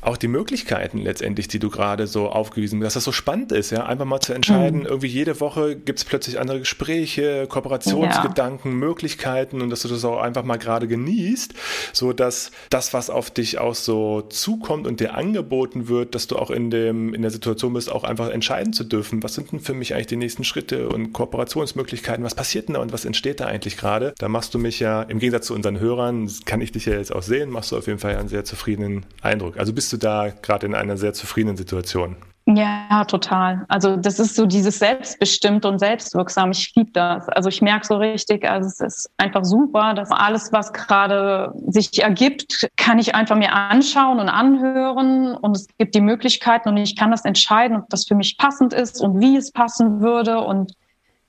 auch 0.02 0.18
die 0.18 0.28
Möglichkeiten 0.28 0.98
letztendlich, 0.98 1.48
die 1.48 1.60
du 1.60 1.70
gerade 1.70 2.08
so 2.08 2.30
aufgewiesen 2.30 2.80
hast, 2.80 2.88
dass 2.88 2.94
das 2.96 3.04
so 3.06 3.14
spannend 3.14 3.54
ist, 3.54 3.70
ja, 3.70 3.86
einfach 3.86 4.04
mal 4.04 4.20
zu 4.20 4.34
entscheiden, 4.34 4.82
mhm. 4.82 4.88
irgendwie 4.88 5.08
jede 5.08 5.40
Woche 5.40 5.78
gibt's 5.78 6.04
plötzlich 6.04 6.42
andere 6.42 6.60
Gespräche, 6.60 7.48
Kooperationsgedanken, 7.48 8.72
ja. 8.72 8.78
Möglichkeiten 8.78 9.62
und 9.62 9.70
dass 9.70 9.84
du 9.84 9.88
das 9.88 10.04
auch 10.04 10.20
einfach 10.20 10.44
mal 10.44 10.58
gerade 10.58 10.90
genießt, 10.90 11.54
so 11.94 12.12
dass 12.12 12.52
das 12.70 12.81
das, 12.82 12.96
was 12.96 13.12
auf 13.12 13.30
dich 13.30 13.60
auch 13.60 13.76
so 13.76 14.22
zukommt 14.24 14.88
und 14.88 15.00
dir 15.00 15.14
angeboten 15.14 15.88
wird, 15.88 16.16
dass 16.16 16.26
du 16.26 16.36
auch 16.38 16.50
in, 16.50 16.72
dem, 16.72 17.14
in 17.14 17.22
der 17.22 17.30
Situation 17.30 17.74
bist, 17.74 17.92
auch 17.92 18.04
einfach 18.04 18.30
entscheiden 18.30 18.74
zu 18.74 18.84
dürfen. 18.84 19.22
Was 19.22 19.36
sind 19.36 19.52
denn 19.52 19.60
für 19.60 19.76
mich 19.76 19.94
eigentlich 19.94 20.08
die 20.08 20.16
nächsten 20.16 20.44
Schritte 20.44 20.90
und 20.90 21.14
Kooperationsmöglichkeiten? 21.14 22.26
Was 22.26 22.34
passiert 22.34 22.68
denn 22.68 22.74
da 22.74 22.82
und 22.82 22.92
was 22.92 23.06
entsteht 23.06 23.40
da 23.40 23.46
eigentlich 23.46 23.78
gerade? 23.78 24.16
Da 24.18 24.30
machst 24.30 24.56
du 24.56 24.58
mich 24.58 24.80
ja, 24.80 25.04
im 25.04 25.20
Gegensatz 25.20 25.46
zu 25.46 25.54
unseren 25.54 25.80
Hörern, 25.80 26.28
kann 26.46 26.60
ich 26.60 26.72
dich 26.72 26.88
ja 26.88 26.94
jetzt 26.94 27.14
auch 27.14 27.22
sehen, 27.22 27.52
machst 27.52 27.72
du 27.72 27.78
auf 27.78 27.86
jeden 27.86 28.00
Fall 28.00 28.16
einen 28.16 28.30
sehr 28.30 28.46
zufriedenen 28.46 29.06
Eindruck. 29.22 29.58
Also 29.58 29.74
bist 29.74 29.94
du 29.94 29.98
da 29.98 30.30
gerade 30.30 30.66
in 30.66 30.74
einer 30.74 30.98
sehr 30.98 31.14
zufriedenen 31.14 31.58
Situation? 31.58 32.16
Ja, 32.56 33.06
total. 33.06 33.66
Also 33.68 33.96
das 33.96 34.20
ist 34.20 34.36
so 34.36 34.46
dieses 34.46 34.80
Selbstbestimmt 34.80 35.66
und 35.66 35.80
Selbstwirksam. 35.80 36.52
Ich 36.52 36.74
liebe 36.76 36.92
das. 36.92 37.30
Also 37.30 37.50
ich 37.50 37.62
merke 37.62 37.86
so 37.86 37.96
richtig, 37.98 38.48
also 38.50 38.68
es 38.68 38.80
ist 38.80 39.12
einfach 39.18 39.46
super, 39.46 39.94
dass 39.94 40.12
alles, 40.12 40.52
was 40.52 40.74
gerade 40.74 41.54
sich 41.68 42.02
ergibt, 42.02 42.68
kann 42.76 43.00
ich 43.00 43.16
einfach 43.16 43.36
mir 43.36 43.54
anschauen 43.54 44.20
und 44.20 44.30
anhören 44.30 45.36
und 45.36 45.56
es 45.56 45.68
gibt 45.78 45.96
die 45.96 46.02
Möglichkeiten 46.02 46.70
und 46.70 46.78
ich 46.78 46.96
kann 46.96 47.12
das 47.12 47.26
entscheiden, 47.26 47.78
ob 47.78 47.90
das 47.90 48.06
für 48.06 48.16
mich 48.16 48.38
passend 48.38 48.74
ist 48.74 49.02
und 49.02 49.20
wie 49.20 49.38
es 49.38 49.52
passen 49.52 50.02
würde 50.02 50.40
und 50.42 50.74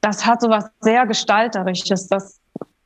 das 0.00 0.26
hat 0.26 0.40
so 0.40 0.48
was 0.48 0.68
sehr 0.80 1.06
Gestalterisches. 1.06 2.08
Das 2.08 2.40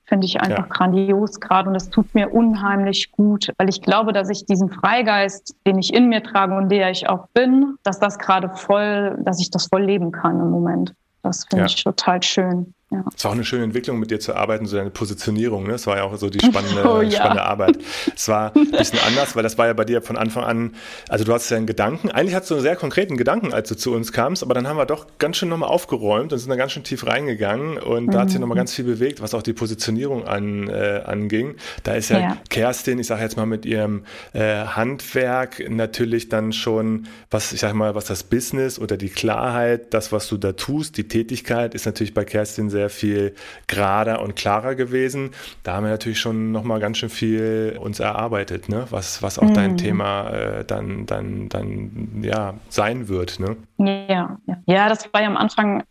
finde 0.06 0.26
ich 0.26 0.40
einfach 0.40 0.66
ja. 0.68 0.72
grandios 0.72 1.40
gerade 1.40 1.68
und 1.68 1.74
das 1.74 1.90
tut 1.90 2.14
mir 2.14 2.32
unheimlich 2.32 3.10
gut, 3.12 3.52
weil 3.58 3.68
ich 3.68 3.82
glaube, 3.82 4.12
dass 4.12 4.30
ich 4.30 4.46
diesen 4.46 4.70
Freigeist, 4.70 5.56
den 5.66 5.78
ich 5.78 5.92
in 5.92 6.08
mir 6.08 6.22
trage 6.22 6.56
und 6.56 6.70
der 6.70 6.90
ich 6.90 7.08
auch 7.08 7.26
bin, 7.34 7.76
dass 7.82 7.98
das 7.98 8.18
gerade 8.18 8.48
voll, 8.50 9.18
dass 9.20 9.40
ich 9.40 9.50
das 9.50 9.66
voll 9.66 9.82
leben 9.82 10.12
kann 10.12 10.40
im 10.40 10.50
Moment. 10.50 10.94
Das 11.22 11.44
finde 11.44 11.64
ja. 11.64 11.66
ich 11.66 11.82
total 11.82 12.22
schön. 12.22 12.72
Ja. 12.92 13.04
Es 13.16 13.24
war 13.24 13.32
auch 13.32 13.34
eine 13.34 13.44
schöne 13.44 13.64
Entwicklung, 13.64 13.98
mit 13.98 14.12
dir 14.12 14.20
zu 14.20 14.36
arbeiten, 14.36 14.64
so 14.66 14.76
deine 14.76 14.90
Positionierung. 14.90 15.66
Ne? 15.66 15.74
Es 15.74 15.88
war 15.88 15.96
ja 15.96 16.04
auch 16.04 16.16
so 16.16 16.30
die 16.30 16.38
spannende, 16.46 16.88
oh, 16.88 17.00
ja. 17.00 17.10
spannende 17.10 17.42
Arbeit. 17.42 17.78
Es 18.14 18.28
war 18.28 18.52
ein 18.54 18.70
bisschen 18.70 19.00
anders, 19.00 19.34
weil 19.34 19.42
das 19.42 19.58
war 19.58 19.66
ja 19.66 19.72
bei 19.72 19.84
dir 19.84 20.02
von 20.02 20.16
Anfang 20.16 20.44
an, 20.44 20.74
also 21.08 21.24
du 21.24 21.32
hast 21.32 21.50
ja 21.50 21.56
einen 21.56 21.66
Gedanken, 21.66 22.10
eigentlich 22.10 22.36
hattest 22.36 22.52
du 22.52 22.54
einen 22.54 22.62
sehr 22.62 22.76
konkreten 22.76 23.16
Gedanken, 23.16 23.52
als 23.52 23.68
du 23.68 23.76
zu 23.76 23.92
uns 23.92 24.12
kamst, 24.12 24.44
aber 24.44 24.54
dann 24.54 24.68
haben 24.68 24.76
wir 24.76 24.86
doch 24.86 25.06
ganz 25.18 25.36
schön 25.36 25.48
nochmal 25.48 25.68
aufgeräumt 25.68 26.32
und 26.32 26.38
sind 26.38 26.48
da 26.48 26.54
ganz 26.54 26.72
schön 26.72 26.84
tief 26.84 27.04
reingegangen 27.06 27.78
und 27.78 28.06
mhm. 28.06 28.10
da 28.12 28.20
hat 28.20 28.28
sich 28.28 28.38
mhm. 28.38 28.42
nochmal 28.42 28.56
ganz 28.56 28.72
viel 28.72 28.84
bewegt, 28.84 29.20
was 29.20 29.34
auch 29.34 29.42
die 29.42 29.52
Positionierung 29.52 30.24
an, 30.24 30.68
äh, 30.68 31.02
anging. 31.04 31.56
Da 31.82 31.94
ist 31.94 32.10
ja, 32.10 32.20
ja. 32.20 32.36
Kerstin, 32.50 33.00
ich 33.00 33.08
sage 33.08 33.22
jetzt 33.22 33.36
mal 33.36 33.46
mit 33.46 33.66
ihrem 33.66 34.04
äh, 34.32 34.64
Handwerk 34.64 35.68
natürlich 35.68 36.28
dann 36.28 36.52
schon, 36.52 37.08
was 37.32 37.52
ich 37.52 37.60
sage 37.60 37.74
mal, 37.74 37.96
was 37.96 38.04
das 38.04 38.22
Business 38.22 38.78
oder 38.78 38.96
die 38.96 39.08
Klarheit, 39.08 39.92
das, 39.92 40.12
was 40.12 40.28
du 40.28 40.36
da 40.36 40.52
tust, 40.52 40.96
die 40.96 41.08
Tätigkeit 41.08 41.74
ist 41.74 41.84
natürlich 41.84 42.14
bei 42.14 42.24
Kerstin 42.24 42.70
sehr 42.70 42.75
viel 42.88 43.34
gerader 43.66 44.22
und 44.22 44.36
klarer 44.36 44.74
gewesen. 44.74 45.30
Da 45.62 45.74
haben 45.74 45.84
wir 45.84 45.90
natürlich 45.90 46.20
schon 46.20 46.52
nochmal 46.52 46.80
ganz 46.80 46.98
schön 46.98 47.08
viel 47.08 47.78
uns 47.80 48.00
erarbeitet, 48.00 48.68
ne? 48.68 48.86
was, 48.90 49.22
was 49.22 49.38
auch 49.38 49.48
mhm. 49.48 49.54
dein 49.54 49.76
Thema 49.76 50.30
äh, 50.30 50.64
dann, 50.64 51.06
dann, 51.06 51.48
dann 51.48 52.22
ja, 52.22 52.54
sein 52.68 53.08
wird. 53.08 53.40
Ne? 53.40 53.56
Ja, 53.78 54.38
ja. 54.46 54.56
ja, 54.66 54.88
das 54.88 55.12
war 55.12 55.22
ja 55.22 55.28
am 55.28 55.36
Anfang 55.36 55.82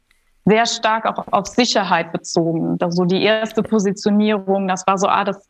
sehr 0.46 0.66
stark 0.66 1.06
auch 1.06 1.26
auf 1.32 1.48
Sicherheit 1.48 2.12
bezogen. 2.12 2.78
Also 2.80 3.04
die 3.06 3.24
erste 3.24 3.64
Positionierung, 3.64 4.68
das 4.68 4.86
war 4.86 4.98
so, 4.98 5.08
ah, 5.08 5.24
das 5.24 5.50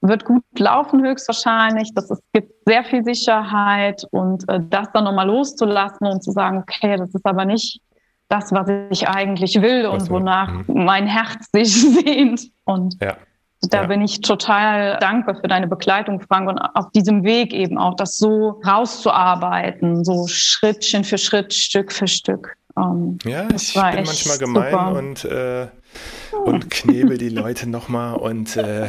wird 0.00 0.24
gut 0.24 0.42
laufen 0.58 1.04
höchstwahrscheinlich. 1.04 1.92
Das 1.94 2.10
ist, 2.10 2.22
gibt 2.32 2.52
sehr 2.66 2.84
viel 2.84 3.04
Sicherheit 3.04 4.04
und 4.10 4.48
äh, 4.48 4.60
das 4.68 4.90
dann 4.92 5.04
nochmal 5.04 5.26
loszulassen 5.26 6.06
und 6.06 6.22
zu 6.22 6.30
sagen, 6.32 6.58
okay, 6.58 6.96
das 6.96 7.14
ist 7.14 7.26
aber 7.26 7.44
nicht 7.44 7.80
das, 8.30 8.52
was 8.52 8.68
ich 8.90 9.08
eigentlich 9.08 9.60
will 9.60 9.86
und 9.86 10.08
wonach 10.08 10.52
mhm. 10.52 10.84
mein 10.84 11.06
Herz 11.06 11.50
sich 11.52 11.82
sehnt. 12.04 12.50
Und 12.64 12.96
ja. 13.02 13.16
da 13.62 13.82
ja. 13.82 13.86
bin 13.88 14.02
ich 14.02 14.20
total 14.20 14.98
dankbar 14.98 15.36
für 15.36 15.48
deine 15.48 15.66
Begleitung, 15.66 16.20
Frank, 16.20 16.48
und 16.48 16.58
auf 16.58 16.90
diesem 16.92 17.24
Weg 17.24 17.52
eben 17.52 17.76
auch 17.76 17.96
das 17.96 18.16
so 18.16 18.60
rauszuarbeiten, 18.66 20.04
so 20.04 20.26
Schrittchen 20.28 21.04
für 21.04 21.18
Schritt, 21.18 21.52
Stück 21.52 21.92
für 21.92 22.06
Stück. 22.06 22.56
Um, 22.76 23.18
ähm, 23.24 23.30
ja, 23.30 23.48
ich 23.54 23.74
bin 23.74 24.04
manchmal 24.04 24.38
gemein 24.38 24.70
super. 24.70 24.92
und, 24.92 25.24
äh, 25.24 25.66
und 26.44 26.70
knebel 26.70 27.18
die 27.18 27.28
Leute 27.30 27.68
nochmal 27.68 28.14
und 28.14 28.56
äh, 28.56 28.88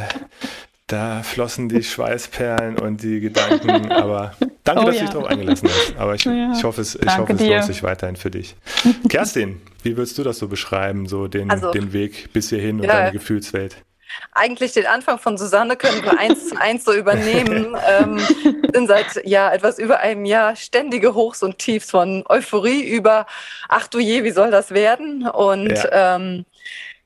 da 0.92 1.22
flossen 1.22 1.68
die 1.68 1.82
Schweißperlen 1.82 2.78
und 2.78 3.02
die 3.02 3.20
Gedanken, 3.20 3.90
aber 3.90 4.34
danke, 4.64 4.82
oh, 4.82 4.86
dass 4.86 4.96
ja. 4.96 5.00
du 5.00 5.06
dich 5.06 5.14
darauf 5.14 5.28
eingelassen 5.28 5.68
hast. 5.68 5.96
Aber 5.96 6.14
ich, 6.14 6.24
ja. 6.24 6.52
ich 6.56 6.62
hoffe, 6.64 6.82
es, 6.82 6.94
ich 6.94 7.16
hoffe, 7.16 7.32
es 7.32 7.40
lohnt 7.40 7.64
sich 7.64 7.82
weiterhin 7.82 8.16
für 8.16 8.30
dich. 8.30 8.54
Kerstin, 9.08 9.62
wie 9.82 9.96
würdest 9.96 10.18
du 10.18 10.22
das 10.22 10.38
so 10.38 10.48
beschreiben, 10.48 11.06
so 11.06 11.28
den, 11.28 11.50
also, 11.50 11.70
den 11.70 11.92
Weg 11.92 12.32
bis 12.32 12.50
hierhin 12.50 12.80
und 12.80 12.86
deine 12.86 13.12
Gefühlswelt? 13.12 13.76
Eigentlich 14.32 14.72
den 14.72 14.84
Anfang 14.84 15.18
von 15.18 15.38
Susanne 15.38 15.76
können 15.76 16.04
wir 16.04 16.18
eins 16.18 16.50
zu 16.50 16.60
eins 16.60 16.84
so 16.84 16.92
übernehmen. 16.92 17.74
ähm, 17.88 18.18
sind 18.74 18.86
seit 18.86 19.24
ja 19.24 19.50
etwas 19.50 19.78
über 19.78 20.00
einem 20.00 20.26
Jahr 20.26 20.54
ständige 20.54 21.14
Hochs 21.14 21.42
und 21.42 21.58
Tiefs 21.58 21.90
von 21.90 22.22
Euphorie 22.28 22.82
über 22.82 23.26
ach 23.70 23.88
du 23.88 23.98
je, 24.00 24.22
wie 24.22 24.30
soll 24.30 24.50
das 24.50 24.70
werden? 24.72 25.26
Und 25.26 25.70
ja, 25.70 26.16
ähm, 26.16 26.44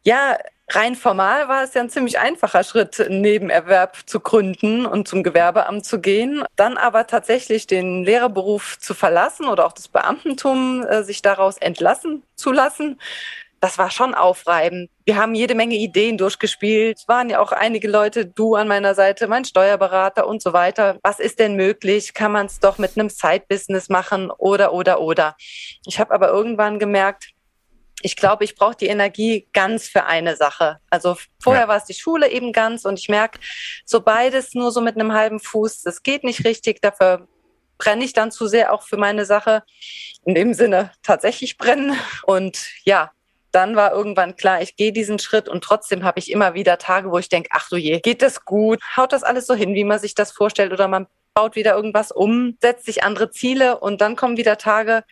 ja 0.03 0.37
rein 0.69 0.95
formal 0.95 1.49
war 1.49 1.63
es 1.63 1.75
ja 1.75 1.83
ein 1.83 1.91
ziemlich 1.91 2.19
einfacher 2.19 2.65
Schritt, 2.65 3.01
einen 3.01 3.21
Nebenerwerb 3.21 3.99
zu 4.07 4.21
gründen 4.21 4.87
und 4.87 5.07
zum 5.07 5.23
Gewerbeamt 5.23 5.85
zu 5.85 6.01
gehen. 6.01 6.45
Dann 6.57 6.77
aber 6.77 7.07
tatsächlich 7.07 7.67
den 7.67 8.05
Lehrerberuf 8.05 8.79
zu 8.79 8.95
verlassen 8.95 9.47
oder 9.47 9.67
auch 9.67 9.73
das 9.73 9.89
Beamtentum 9.89 10.85
äh, 10.85 11.03
sich 11.03 11.23
daraus 11.23 11.59
entlassen 11.59 12.23
zu 12.35 12.53
lassen. 12.53 12.99
Das 13.61 13.79
war 13.79 13.91
schon 13.91 14.15
aufreibend. 14.15 14.91
Wir 15.07 15.17
haben 15.17 15.35
jede 15.35 15.55
Menge 15.55 15.77
Ideen 15.77 16.19
durchgespielt. 16.19 16.99
Es 16.99 17.09
waren 17.09 17.31
ja 17.31 17.41
auch 17.41 17.53
einige 17.53 17.89
Leute, 17.89 18.27
du 18.27 18.55
an 18.55 18.69
meiner 18.69 18.95
Seite, 18.95 19.29
mein 19.29 19.47
Steuerberater 19.47 20.27
und 20.27 20.43
so 20.43 20.53
weiter. 20.53 20.99
Was 21.03 21.21
ist 21.21 21.39
denn 21.39 21.57
möglich? 21.57 22.13
Kann 22.13 22.33
man 22.33 22.47
es 22.47 22.61
doch 22.61 22.77
mit 22.77 22.99
einem 22.99 23.09
Side-Business 23.09 23.89
machen 23.89 24.31
oder, 24.31 24.73
oder, 24.73 25.01
oder? 25.01 25.37
Ich 25.87 25.99
habe 25.99 26.13
aber 26.13 26.29
irgendwann 26.29 26.79
gemerkt, 26.79 27.31
ich 28.03 28.17
glaube, 28.17 28.45
ich 28.45 28.55
brauche 28.55 28.77
die 28.77 28.87
Energie 28.87 29.49
ganz 29.53 29.89
für 29.89 30.05
eine 30.05 30.37
Sache. 30.37 30.81
Also 30.91 31.17
vorher 31.43 31.63
ja. 31.63 31.69
war 31.69 31.77
es 31.77 31.85
die 31.85 31.95
Schule 31.95 32.31
eben 32.31 32.53
ganz 32.53 32.85
und 32.85 32.99
ich 32.99 33.09
merke, 33.09 33.41
so 33.85 34.01
beides 34.01 34.55
nur 34.55 34.71
so 34.71 34.81
mit 34.81 34.97
einem 34.97 35.13
halben 35.13 35.41
Fuß, 35.41 35.83
das 35.83 36.03
geht 36.03 36.23
nicht 36.23 36.45
richtig. 36.45 36.83
Dafür 36.83 37.27
brenne 37.79 38.05
ich 38.05 38.13
dann 38.13 38.31
zu 38.31 38.47
sehr 38.47 38.73
auch 38.73 38.83
für 38.83 38.97
meine 38.97 39.25
Sache. 39.25 39.63
In 40.25 40.35
dem 40.35 40.55
Sinne 40.55 40.93
tatsächlich 41.03 41.57
brennen. 41.57 41.99
Und 42.25 42.69
ja, 42.85 43.13
dann 43.53 43.77
war 43.77 43.93
irgendwann 43.93 44.37
klar, 44.37 44.61
ich 44.61 44.77
gehe 44.77 44.93
diesen 44.93 45.19
Schritt 45.19 45.49
und 45.49 45.65
trotzdem 45.65 46.05
habe 46.05 46.19
ich 46.19 46.31
immer 46.31 46.55
wieder 46.55 46.79
Tage, 46.79 47.11
wo 47.11 47.19
ich 47.19 47.29
denke, 47.29 47.49
ach 47.53 47.69
du 47.69 47.77
je, 47.77 48.01
geht 48.01 48.21
das 48.21 48.45
gut? 48.45 48.81
Haut 48.97 49.13
das 49.13 49.23
alles 49.23 49.47
so 49.47 49.55
hin, 49.55 49.75
wie 49.75 49.85
man 49.85 49.99
sich 49.99 50.15
das 50.15 50.33
vorstellt? 50.33 50.73
Oder 50.73 50.89
man 50.89 51.07
baut 51.33 51.57
wieder 51.57 51.75
irgendwas 51.75 52.13
um, 52.13 52.57
setzt 52.61 52.87
sich 52.87 53.03
andere 53.05 53.31
Ziele 53.31 53.79
und 53.79 54.01
dann 54.01 54.17
kommen 54.17 54.37
wieder 54.37 54.59
Tage, 54.59 55.05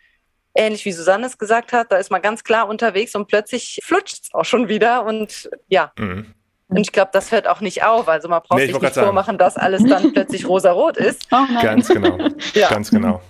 ähnlich 0.55 0.85
wie 0.85 0.93
Susanne 0.93 1.27
es 1.27 1.39
gesagt 1.39 1.73
hat, 1.73 1.93
da 1.93 1.97
ist 1.97 2.11
man 2.11 2.23
ganz 2.23 2.45
klar 2.45 2.69
unterwegs 2.69 3.15
und 3.15 3.27
plötzlich 3.27 3.81
flutscht 3.83 4.25
es 4.25 4.35
auch 4.35 4.45
schon 4.45 4.69
wieder 4.69 5.05
und 5.05 5.51
ja. 5.69 5.93
Mhm. 5.99 6.35
Und 6.75 6.81
ich 6.81 6.91
glaube, 6.91 7.11
das 7.13 7.31
hört 7.31 7.47
auch 7.47 7.61
nicht 7.61 7.85
auf. 7.85 8.09
Also 8.09 8.29
man 8.29 8.43
braucht 8.43 8.59
nee, 8.59 8.67
sich 8.67 8.81
nicht 8.81 8.95
vormachen, 8.95 9.39
dass 9.39 9.57
alles 9.57 9.85
dann 9.85 10.13
plötzlich 10.13 10.49
rosarot 10.49 10.97
ist. 10.97 11.29
Oh 11.35 11.63
Ganz 11.63 11.89
genau. 11.89 12.17
ja. 12.55 12.69
Ganz 12.69 12.91
genau. 12.91 13.21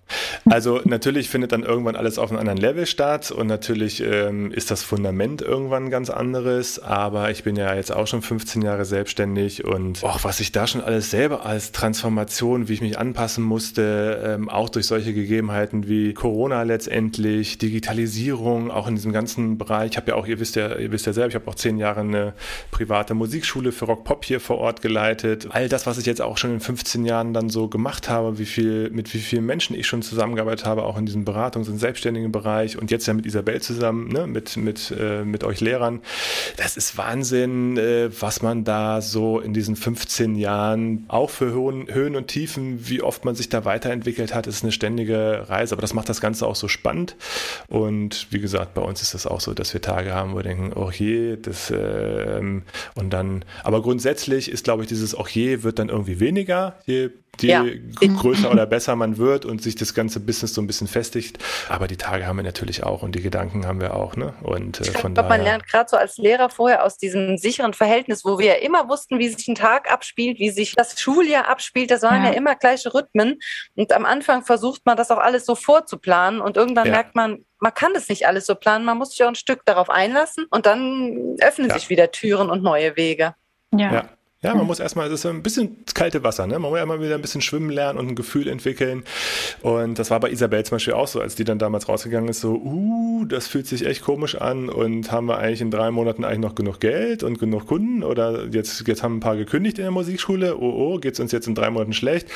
Also 0.44 0.80
natürlich 0.84 1.30
findet 1.30 1.52
dann 1.52 1.62
irgendwann 1.62 1.96
alles 1.96 2.18
auf 2.18 2.30
einem 2.30 2.38
anderen 2.38 2.58
Level 2.58 2.86
statt 2.86 3.30
und 3.30 3.46
natürlich 3.46 4.02
ähm, 4.02 4.52
ist 4.52 4.70
das 4.70 4.82
Fundament 4.82 5.40
irgendwann 5.40 5.90
ganz 5.90 6.10
anderes. 6.10 6.82
Aber 6.82 7.30
ich 7.30 7.44
bin 7.44 7.56
ja 7.56 7.74
jetzt 7.74 7.92
auch 7.92 8.06
schon 8.06 8.20
15 8.20 8.62
Jahre 8.62 8.84
selbstständig 8.84 9.64
und 9.64 10.04
auch 10.04 10.22
was 10.22 10.40
ich 10.40 10.52
da 10.52 10.66
schon 10.66 10.82
alles 10.82 11.10
selber 11.10 11.46
als 11.46 11.72
Transformation, 11.72 12.68
wie 12.68 12.74
ich 12.74 12.82
mich 12.82 12.98
anpassen 12.98 13.42
musste, 13.42 14.22
ähm, 14.24 14.48
auch 14.50 14.68
durch 14.68 14.86
solche 14.86 15.14
Gegebenheiten 15.14 15.88
wie 15.88 16.12
Corona 16.12 16.62
letztendlich, 16.62 17.56
Digitalisierung, 17.58 18.70
auch 18.70 18.86
in 18.86 18.96
diesem 18.96 19.12
ganzen 19.12 19.56
Bereich. 19.56 19.92
Ich 19.92 19.96
habe 19.96 20.10
ja 20.10 20.16
auch, 20.16 20.26
ihr 20.26 20.40
wisst 20.40 20.56
ja, 20.56 20.76
ihr 20.76 20.92
wisst 20.92 21.06
ja 21.06 21.12
selber, 21.12 21.28
ich 21.28 21.34
habe 21.34 21.48
auch 21.48 21.54
zehn 21.54 21.78
Jahre 21.78 22.00
eine 22.00 22.34
private 22.70 23.14
Musik 23.14 23.33
Musikschule 23.34 23.72
für 23.72 23.86
Rock 23.86 24.04
Pop 24.04 24.24
hier 24.24 24.38
vor 24.38 24.58
Ort 24.58 24.80
geleitet. 24.80 25.48
All 25.50 25.68
das, 25.68 25.86
was 25.86 25.98
ich 25.98 26.06
jetzt 26.06 26.22
auch 26.22 26.38
schon 26.38 26.52
in 26.52 26.60
15 26.60 27.04
Jahren 27.04 27.34
dann 27.34 27.50
so 27.50 27.66
gemacht 27.66 28.08
habe, 28.08 28.38
wie 28.38 28.46
viel, 28.46 28.90
mit 28.90 29.12
wie 29.12 29.18
vielen 29.18 29.44
Menschen 29.44 29.74
ich 29.74 29.88
schon 29.88 30.02
zusammengearbeitet 30.02 30.66
habe, 30.66 30.84
auch 30.84 30.96
in 30.96 31.04
diesem 31.04 31.24
Beratungs- 31.24 31.68
und 31.68 31.78
selbstständigen 31.78 32.30
Bereich 32.30 32.78
und 32.78 32.92
jetzt 32.92 33.08
ja 33.08 33.12
mit 33.12 33.26
Isabel 33.26 33.60
zusammen, 33.60 34.06
ne, 34.06 34.28
mit, 34.28 34.56
mit, 34.56 34.94
äh, 34.96 35.24
mit 35.24 35.42
euch 35.42 35.60
Lehrern. 35.60 36.00
Das 36.58 36.76
ist 36.76 36.96
Wahnsinn, 36.96 37.76
äh, 37.76 38.08
was 38.20 38.40
man 38.40 38.62
da 38.62 39.00
so 39.00 39.40
in 39.40 39.52
diesen 39.52 39.74
15 39.74 40.36
Jahren 40.36 41.04
auch 41.08 41.30
für 41.30 41.46
Höhen, 41.46 41.92
Höhen 41.92 42.14
und 42.14 42.28
Tiefen, 42.28 42.88
wie 42.88 43.02
oft 43.02 43.24
man 43.24 43.34
sich 43.34 43.48
da 43.48 43.64
weiterentwickelt 43.64 44.32
hat, 44.32 44.46
ist 44.46 44.62
eine 44.62 44.70
ständige 44.70 45.48
Reise. 45.48 45.74
Aber 45.74 45.82
das 45.82 45.92
macht 45.92 46.08
das 46.08 46.20
Ganze 46.20 46.46
auch 46.46 46.54
so 46.54 46.68
spannend. 46.68 47.16
Und 47.66 48.28
wie 48.30 48.38
gesagt, 48.38 48.74
bei 48.74 48.82
uns 48.82 49.02
ist 49.02 49.12
das 49.12 49.26
auch 49.26 49.40
so, 49.40 49.54
dass 49.54 49.74
wir 49.74 49.80
Tage 49.80 50.14
haben, 50.14 50.34
wo 50.34 50.36
wir 50.36 50.44
denken, 50.44 50.72
oh 50.76 50.92
je, 50.92 51.36
das 51.36 51.72
ähm, 51.74 52.62
und 52.94 53.10
dann, 53.10 53.23
aber 53.62 53.82
grundsätzlich 53.82 54.50
ist, 54.50 54.64
glaube 54.64 54.82
ich, 54.82 54.88
dieses 54.88 55.14
auch 55.14 55.28
je 55.28 55.62
wird 55.62 55.78
dann 55.78 55.88
irgendwie 55.88 56.20
weniger, 56.20 56.76
je 56.86 57.10
je 57.40 57.48
ja. 57.48 57.64
größer 58.00 58.50
oder 58.50 58.66
besser 58.66 58.96
man 58.96 59.18
wird 59.18 59.44
und 59.44 59.62
sich 59.62 59.74
das 59.74 59.94
ganze 59.94 60.20
Business 60.20 60.54
so 60.54 60.60
ein 60.60 60.66
bisschen 60.66 60.86
festigt. 60.86 61.38
Aber 61.68 61.86
die 61.86 61.96
Tage 61.96 62.26
haben 62.26 62.36
wir 62.36 62.42
natürlich 62.42 62.84
auch 62.84 63.02
und 63.02 63.14
die 63.14 63.22
Gedanken 63.22 63.66
haben 63.66 63.80
wir 63.80 63.94
auch. 63.94 64.16
Ne? 64.16 64.34
Und 64.42 64.80
äh, 64.80 64.84
von 64.84 65.12
ich 65.12 65.14
glaube, 65.14 65.28
man 65.28 65.42
lernt 65.42 65.66
gerade 65.66 65.88
so 65.88 65.96
als 65.96 66.16
Lehrer 66.16 66.48
vorher 66.48 66.84
aus 66.84 66.98
diesem 66.98 67.36
sicheren 67.36 67.74
Verhältnis, 67.74 68.24
wo 68.24 68.38
wir 68.38 68.46
ja 68.46 68.54
immer 68.54 68.88
wussten, 68.88 69.18
wie 69.18 69.28
sich 69.28 69.48
ein 69.48 69.54
Tag 69.54 69.90
abspielt, 69.90 70.38
wie 70.38 70.50
sich 70.50 70.74
das 70.74 71.00
Schuljahr 71.00 71.48
abspielt. 71.48 71.90
Das 71.90 72.02
waren 72.02 72.24
ja, 72.24 72.30
ja 72.30 72.36
immer 72.36 72.54
gleiche 72.54 72.92
Rhythmen. 72.94 73.38
Und 73.74 73.92
am 73.92 74.04
Anfang 74.04 74.44
versucht 74.44 74.82
man 74.84 74.96
das 74.96 75.10
auch 75.10 75.18
alles 75.18 75.46
so 75.46 75.54
vorzuplanen 75.54 76.40
und 76.40 76.56
irgendwann 76.56 76.86
ja. 76.86 76.92
merkt 76.92 77.14
man, 77.14 77.44
man 77.64 77.72
kann 77.72 77.94
das 77.94 78.10
nicht 78.10 78.26
alles 78.26 78.44
so 78.44 78.54
planen. 78.54 78.84
Man 78.84 78.98
muss 78.98 79.12
sich 79.12 79.24
auch 79.24 79.28
ein 79.28 79.34
Stück 79.34 79.64
darauf 79.64 79.88
einlassen 79.88 80.44
und 80.50 80.66
dann 80.66 81.36
öffnen 81.40 81.70
sich 81.70 81.88
wieder 81.88 82.10
Türen 82.10 82.50
und 82.50 82.62
neue 82.62 82.94
Wege. 82.98 83.34
ja. 83.74 83.92
Ja, 83.94 84.08
man 84.52 84.62
hm. 84.62 84.66
muss 84.66 84.80
erstmal, 84.80 85.06
es 85.08 85.14
ist 85.14 85.26
ein 85.26 85.42
bisschen 85.42 85.76
kalte 85.94 86.22
Wasser, 86.22 86.46
ne? 86.46 86.58
Man 86.58 86.70
muss 86.70 86.76
ja 86.76 86.82
immer 86.82 87.00
wieder 87.00 87.14
ein 87.14 87.22
bisschen 87.22 87.40
schwimmen 87.40 87.70
lernen 87.70 87.98
und 87.98 88.08
ein 88.08 88.14
Gefühl 88.14 88.48
entwickeln. 88.48 89.04
Und 89.62 89.98
das 89.98 90.10
war 90.10 90.20
bei 90.20 90.30
Isabel 90.30 90.64
zum 90.64 90.76
Beispiel 90.76 90.94
auch 90.94 91.08
so, 91.08 91.20
als 91.20 91.34
die 91.34 91.44
dann 91.44 91.58
damals 91.58 91.88
rausgegangen 91.88 92.28
ist, 92.28 92.40
so, 92.40 92.54
uh, 92.54 93.24
das 93.24 93.46
fühlt 93.46 93.66
sich 93.66 93.86
echt 93.86 94.02
komisch 94.02 94.34
an 94.34 94.68
und 94.68 95.10
haben 95.10 95.26
wir 95.26 95.38
eigentlich 95.38 95.60
in 95.60 95.70
drei 95.70 95.90
Monaten 95.90 96.24
eigentlich 96.24 96.40
noch 96.40 96.54
genug 96.54 96.80
Geld 96.80 97.22
und 97.22 97.38
genug 97.38 97.66
Kunden 97.66 98.02
oder 98.02 98.46
jetzt, 98.50 98.86
jetzt 98.86 99.02
haben 99.02 99.16
ein 99.16 99.20
paar 99.20 99.36
gekündigt 99.36 99.78
in 99.78 99.84
der 99.84 99.92
Musikschule, 99.92 100.58
oh, 100.58 100.94
oh, 100.94 100.98
geht's 100.98 101.20
uns 101.20 101.32
jetzt 101.32 101.46
in 101.46 101.54
drei 101.54 101.70
Monaten 101.70 101.92
schlecht? 101.92 102.28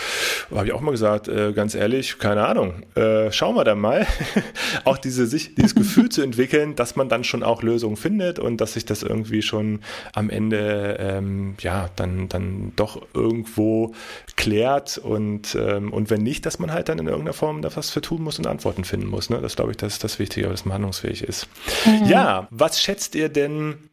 Habe 0.54 0.66
ich 0.66 0.72
auch 0.72 0.80
mal 0.80 0.92
gesagt, 0.92 1.28
äh, 1.28 1.52
ganz 1.52 1.74
ehrlich, 1.74 2.18
keine 2.18 2.46
Ahnung, 2.46 2.82
äh, 2.94 3.30
schauen 3.32 3.54
wir 3.54 3.64
dann 3.64 3.80
mal. 3.80 4.06
auch 4.84 4.98
diese, 4.98 5.26
sich, 5.26 5.54
dieses 5.54 5.74
Gefühl 5.74 6.08
zu 6.08 6.22
entwickeln, 6.22 6.76
dass 6.76 6.96
man 6.96 7.08
dann 7.08 7.24
schon 7.24 7.42
auch 7.42 7.62
Lösungen 7.62 7.96
findet 7.96 8.38
und 8.38 8.60
dass 8.60 8.74
sich 8.74 8.84
das 8.84 9.02
irgendwie 9.02 9.42
schon 9.42 9.80
am 10.12 10.30
Ende, 10.30 10.96
ähm, 10.98 11.54
ja, 11.60 11.90
dann, 11.98 12.28
dann 12.28 12.72
doch 12.76 13.02
irgendwo 13.14 13.94
klärt 14.36 14.98
und, 14.98 15.54
ähm, 15.54 15.92
und 15.92 16.10
wenn 16.10 16.22
nicht, 16.22 16.46
dass 16.46 16.58
man 16.58 16.72
halt 16.72 16.88
dann 16.88 16.98
in 16.98 17.06
irgendeiner 17.06 17.32
Form 17.32 17.62
da 17.62 17.74
was 17.74 17.90
für 17.90 18.00
tun 18.00 18.22
muss 18.22 18.38
und 18.38 18.46
Antworten 18.46 18.84
finden 18.84 19.06
muss. 19.06 19.30
Ne? 19.30 19.40
Das 19.40 19.56
glaube 19.56 19.72
ich, 19.72 19.76
das 19.76 19.94
ist 19.94 20.04
das 20.04 20.18
Wichtige, 20.18 20.48
dass 20.48 20.64
man 20.64 20.74
handlungsfähig 20.74 21.22
ist. 21.22 21.48
Mhm. 21.84 22.06
Ja, 22.06 22.48
was 22.50 22.80
schätzt 22.80 23.14
ihr 23.14 23.28
denn? 23.28 23.90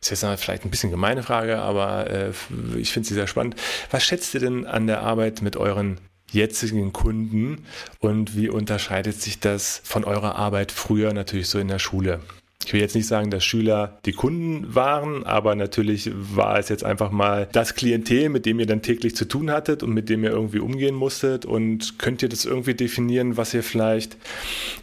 Das 0.00 0.12
ist 0.12 0.22
jetzt 0.22 0.44
vielleicht 0.44 0.64
ein 0.64 0.70
bisschen 0.70 0.92
gemeine 0.92 1.24
Frage, 1.24 1.58
aber 1.58 2.08
äh, 2.08 2.30
ich 2.76 2.92
finde 2.92 3.08
sie 3.08 3.14
sehr 3.14 3.26
spannend. 3.26 3.56
Was 3.90 4.04
schätzt 4.04 4.32
ihr 4.34 4.40
denn 4.40 4.64
an 4.64 4.86
der 4.86 5.02
Arbeit 5.02 5.42
mit 5.42 5.56
euren 5.56 5.98
jetzigen 6.30 6.92
Kunden 6.92 7.64
und 8.00 8.36
wie 8.36 8.48
unterscheidet 8.48 9.20
sich 9.20 9.40
das 9.40 9.80
von 9.84 10.04
eurer 10.04 10.36
Arbeit 10.36 10.72
früher 10.72 11.12
natürlich 11.12 11.48
so 11.48 11.58
in 11.58 11.68
der 11.68 11.78
Schule? 11.78 12.20
Ich 12.64 12.72
will 12.72 12.80
jetzt 12.80 12.94
nicht 12.94 13.06
sagen, 13.06 13.30
dass 13.30 13.44
Schüler 13.44 13.98
die 14.04 14.12
Kunden 14.12 14.74
waren, 14.74 15.24
aber 15.24 15.54
natürlich 15.54 16.10
war 16.14 16.58
es 16.58 16.68
jetzt 16.68 16.84
einfach 16.84 17.10
mal 17.10 17.48
das 17.52 17.74
Klientel, 17.74 18.28
mit 18.28 18.46
dem 18.46 18.60
ihr 18.60 18.66
dann 18.66 18.82
täglich 18.82 19.16
zu 19.16 19.26
tun 19.26 19.50
hattet 19.50 19.82
und 19.82 19.94
mit 19.94 20.08
dem 20.08 20.24
ihr 20.24 20.30
irgendwie 20.30 20.58
umgehen 20.58 20.94
musstet. 20.94 21.46
Und 21.46 21.98
könnt 21.98 22.22
ihr 22.22 22.28
das 22.28 22.44
irgendwie 22.44 22.74
definieren, 22.74 23.36
was 23.36 23.54
ihr 23.54 23.62
vielleicht, 23.62 24.16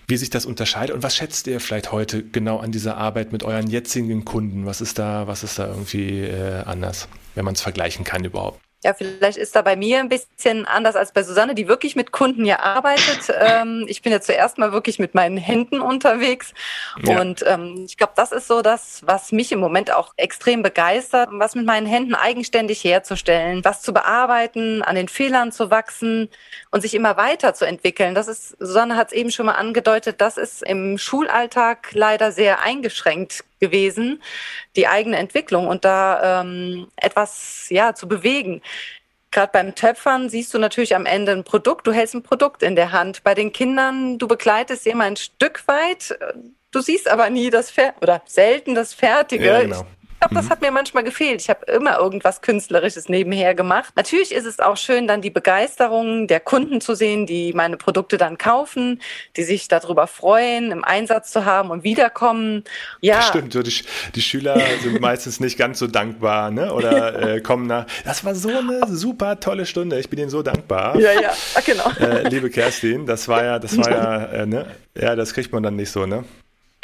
wie 0.08 0.18
sich 0.18 0.30
das 0.30 0.46
unterscheidet 0.46 0.96
und 0.96 1.04
was 1.04 1.16
schätzt 1.16 1.48
ihr 1.48 1.60
vielleicht 1.60 1.92
heute 1.92 2.24
genau 2.24 2.58
an 2.58 2.72
dieser 2.72 2.98
Arbeit 2.98 3.32
mit 3.32 3.44
euren 3.44 3.68
jetzigen 3.68 4.26
Kunden? 4.26 4.66
Was 4.66 4.82
ist 4.82 4.98
da, 4.98 5.28
was 5.28 5.44
ist 5.44 5.60
da 5.60 5.68
irgendwie 5.68 6.22
äh, 6.22 6.64
anders, 6.64 7.08
wenn 7.36 7.46
man 7.46 7.54
es 7.54 7.62
vergleichen 7.62 8.04
kann 8.04 8.24
überhaupt? 8.24 8.65
Ja, 8.86 8.94
vielleicht 8.94 9.40
ist 9.40 9.56
da 9.56 9.64
bei 9.64 9.76
mir 9.76 9.98
ein 10.00 10.10
bisschen 10.10 10.68
anders 10.68 10.96
als 10.96 11.12
bei 11.12 11.24
Susanne, 11.24 11.56
die 11.56 11.68
wirklich 11.68 11.96
mit 11.96 12.12
Kunden 12.12 12.46
ja 12.46 12.60
arbeitet. 12.60 13.34
Ähm, 13.36 13.86
ich 13.88 14.04
bin 14.04 14.12
ja 14.12 14.22
zuerst 14.22 14.60
mal 14.60 14.74
wirklich 14.74 15.00
mit 15.00 15.16
meinen 15.16 15.38
Händen 15.38 15.82
unterwegs. 15.82 16.54
Ja. 17.04 17.20
Und 17.20 17.44
ähm, 17.48 17.86
ich 17.88 17.98
glaube, 17.98 18.14
das 18.16 18.32
ist 18.32 18.48
so 18.48 18.62
das, 18.62 19.02
was 19.04 19.32
mich 19.32 19.52
im 19.52 19.60
Moment 19.60 19.92
auch 19.92 20.14
extrem 20.18 20.62
begeistert, 20.62 21.30
was 21.32 21.56
mit 21.56 21.66
meinen 21.66 21.88
Händen 21.88 22.14
eigenständig 22.14 22.84
herzustellen, 22.84 23.66
was 23.66 23.82
zu 23.82 23.92
bearbeiten, 23.92 24.84
an 24.84 24.96
den 24.96 25.08
Fehlern 25.08 25.52
zu 25.52 25.72
wachsen 25.72 26.30
und 26.70 26.82
sich 26.82 26.94
immer 26.94 27.18
weiter 27.18 27.56
zu 27.56 27.66
entwickeln. 27.66 28.14
Das 28.14 28.28
ist, 28.28 28.56
Susanne 28.60 28.98
hat 28.98 29.08
es 29.08 29.14
eben 29.14 29.32
schon 29.32 29.48
mal 29.48 29.54
angedeutet, 29.54 30.22
das 30.22 30.38
ist 30.38 30.62
im 30.62 31.00
Schulalltag 31.00 31.90
leider 31.94 32.32
sehr 32.32 32.62
eingeschränkt 32.62 33.44
gewesen, 33.60 34.22
die 34.76 34.88
eigene 34.88 35.18
Entwicklung 35.18 35.68
und 35.68 35.86
da 35.86 36.42
ähm, 36.42 36.88
etwas 36.96 37.68
ja 37.70 37.94
zu 37.94 38.08
bewegen. 38.08 38.62
Gerade 39.32 39.52
beim 39.52 39.76
Töpfern 39.76 40.30
siehst 40.30 40.54
du 40.54 40.60
natürlich 40.60 40.96
am 40.96 41.06
Ende 41.06 41.34
ein 41.34 41.44
Produkt, 41.44 41.88
du 41.88 41.92
hältst 41.92 42.16
ein 42.16 42.24
Produkt 42.24 42.64
in 42.64 42.76
der 42.76 42.92
Hand. 42.92 43.24
Bei 43.24 43.34
den 43.34 43.52
Kindern, 43.52 44.18
du 44.18 44.28
begleitest 44.28 44.84
sie 44.84 44.92
immer 44.92 45.04
ein 45.04 45.18
Stück 45.18 45.68
weit, 45.68 46.18
du 46.72 46.82
siehst 46.82 47.10
aber 47.10 47.30
nie 47.30 47.50
das 47.50 47.70
Fer 47.70 47.94
oder 48.02 48.22
selten 48.26 48.76
das 48.76 48.94
Fertige. 48.94 49.46
Ja, 49.46 49.62
genau 49.62 49.86
glaube, 50.26 50.36
das 50.36 50.46
mhm. 50.46 50.50
hat 50.50 50.62
mir 50.62 50.72
manchmal 50.72 51.04
gefehlt. 51.04 51.42
Ich 51.42 51.50
habe 51.50 51.66
immer 51.72 51.98
irgendwas 51.98 52.42
Künstlerisches 52.42 53.10
nebenher 53.10 53.56
gemacht. 53.56 53.94
Natürlich 53.96 54.32
ist 54.32 54.46
es 54.46 54.60
auch 54.60 54.78
schön, 54.78 55.08
dann 55.08 55.22
die 55.22 55.30
Begeisterung 55.30 56.28
der 56.28 56.40
Kunden 56.40 56.82
zu 56.82 56.96
sehen, 56.96 57.26
die 57.26 57.54
meine 57.54 57.78
Produkte 57.78 58.18
dann 58.18 58.38
kaufen, 58.38 59.02
die 59.36 59.44
sich 59.44 59.68
darüber 59.68 60.08
freuen, 60.08 60.72
im 60.72 60.84
Einsatz 60.84 61.32
zu 61.32 61.46
haben 61.46 61.70
und 61.70 61.84
wiederkommen. 61.84 62.64
Ja. 63.02 63.18
Das 63.18 63.28
stimmt, 63.30 63.54
so 63.54 63.62
die, 63.62 63.74
die 64.16 64.22
Schüler 64.22 64.60
sind 64.82 65.00
meistens 65.02 65.40
nicht 65.40 65.58
ganz 65.58 65.80
so 65.80 65.88
dankbar, 65.88 66.52
ne? 66.52 66.74
Oder 66.74 67.36
äh, 67.36 67.42
kommen 67.42 67.68
nach. 67.68 67.86
Das 68.04 68.24
war 68.24 68.36
so 68.36 68.50
eine 68.50 68.82
super 68.88 69.40
tolle 69.40 69.66
Stunde. 69.66 70.00
Ich 70.00 70.10
bin 70.10 70.20
Ihnen 70.20 70.30
so 70.30 70.42
dankbar. 70.42 70.98
Ja, 71.00 71.12
ja, 71.14 71.32
Ach, 71.56 71.64
genau. 71.64 71.90
Äh, 72.00 72.28
liebe 72.30 72.50
Kerstin, 72.50 73.06
das 73.06 73.28
war 73.28 73.44
ja, 73.44 73.60
das 73.60 73.78
war 73.78 73.90
ja, 73.90 74.26
äh, 74.34 74.46
ne? 74.46 74.66
Ja, 74.96 75.16
das 75.16 75.34
kriegt 75.34 75.52
man 75.52 75.64
dann 75.64 75.76
nicht 75.76 75.92
so, 75.92 76.06
ne? 76.06 76.24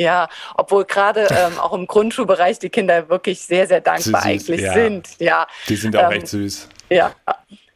Ja, 0.02 0.30
obwohl 0.56 0.86
gerade 0.86 1.28
ähm, 1.32 1.60
auch 1.60 1.74
im 1.74 1.88
Grundschulbereich 1.88 2.60
die 2.60 2.70
Kinder 2.70 3.10
wirklich 3.10 3.42
sehr, 3.42 3.68
sehr 3.68 3.82
dankbar 3.82 4.22
süß, 4.22 4.30
eigentlich 4.30 4.62
ja. 4.62 4.74
sind. 4.74 5.10
Ja. 5.20 5.48
Die 5.68 5.76
sind 5.76 5.96
auch 5.96 6.12
ähm, 6.12 6.18
echt 6.18 6.28
süß. 6.28 6.70
Ja. 6.90 7.14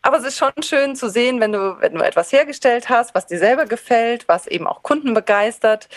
Aber 0.01 0.17
es 0.17 0.23
ist 0.23 0.37
schon 0.37 0.51
schön 0.61 0.95
zu 0.95 1.09
sehen, 1.09 1.39
wenn 1.39 1.51
du, 1.51 1.77
wenn 1.79 1.95
du 1.95 2.01
etwas 2.03 2.31
hergestellt 2.31 2.89
hast, 2.89 3.15
was 3.15 3.25
dir 3.25 3.39
selber 3.39 3.65
gefällt, 3.65 4.27
was 4.27 4.45
eben 4.45 4.67
auch 4.67 4.83
Kunden 4.83 5.15
begeistert, 5.15 5.89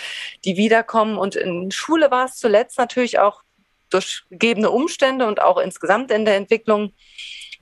die 0.47 0.57
wiederkommen. 0.57 1.19
Und 1.19 1.37
in 1.37 1.71
Schule 1.71 2.11
war 2.11 2.25
es 2.25 2.37
zuletzt 2.37 2.79
natürlich 2.79 3.19
auch 3.19 3.43
durch 3.91 4.23
gegebene 4.31 4.71
Umstände 4.71 5.27
und 5.27 5.43
auch 5.43 5.59
insgesamt 5.59 6.11
in 6.11 6.25
der 6.25 6.37
Entwicklung 6.37 6.93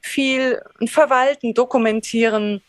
viel 0.00 0.62
verwalten, 0.87 1.55
dokumentieren. 1.55 2.62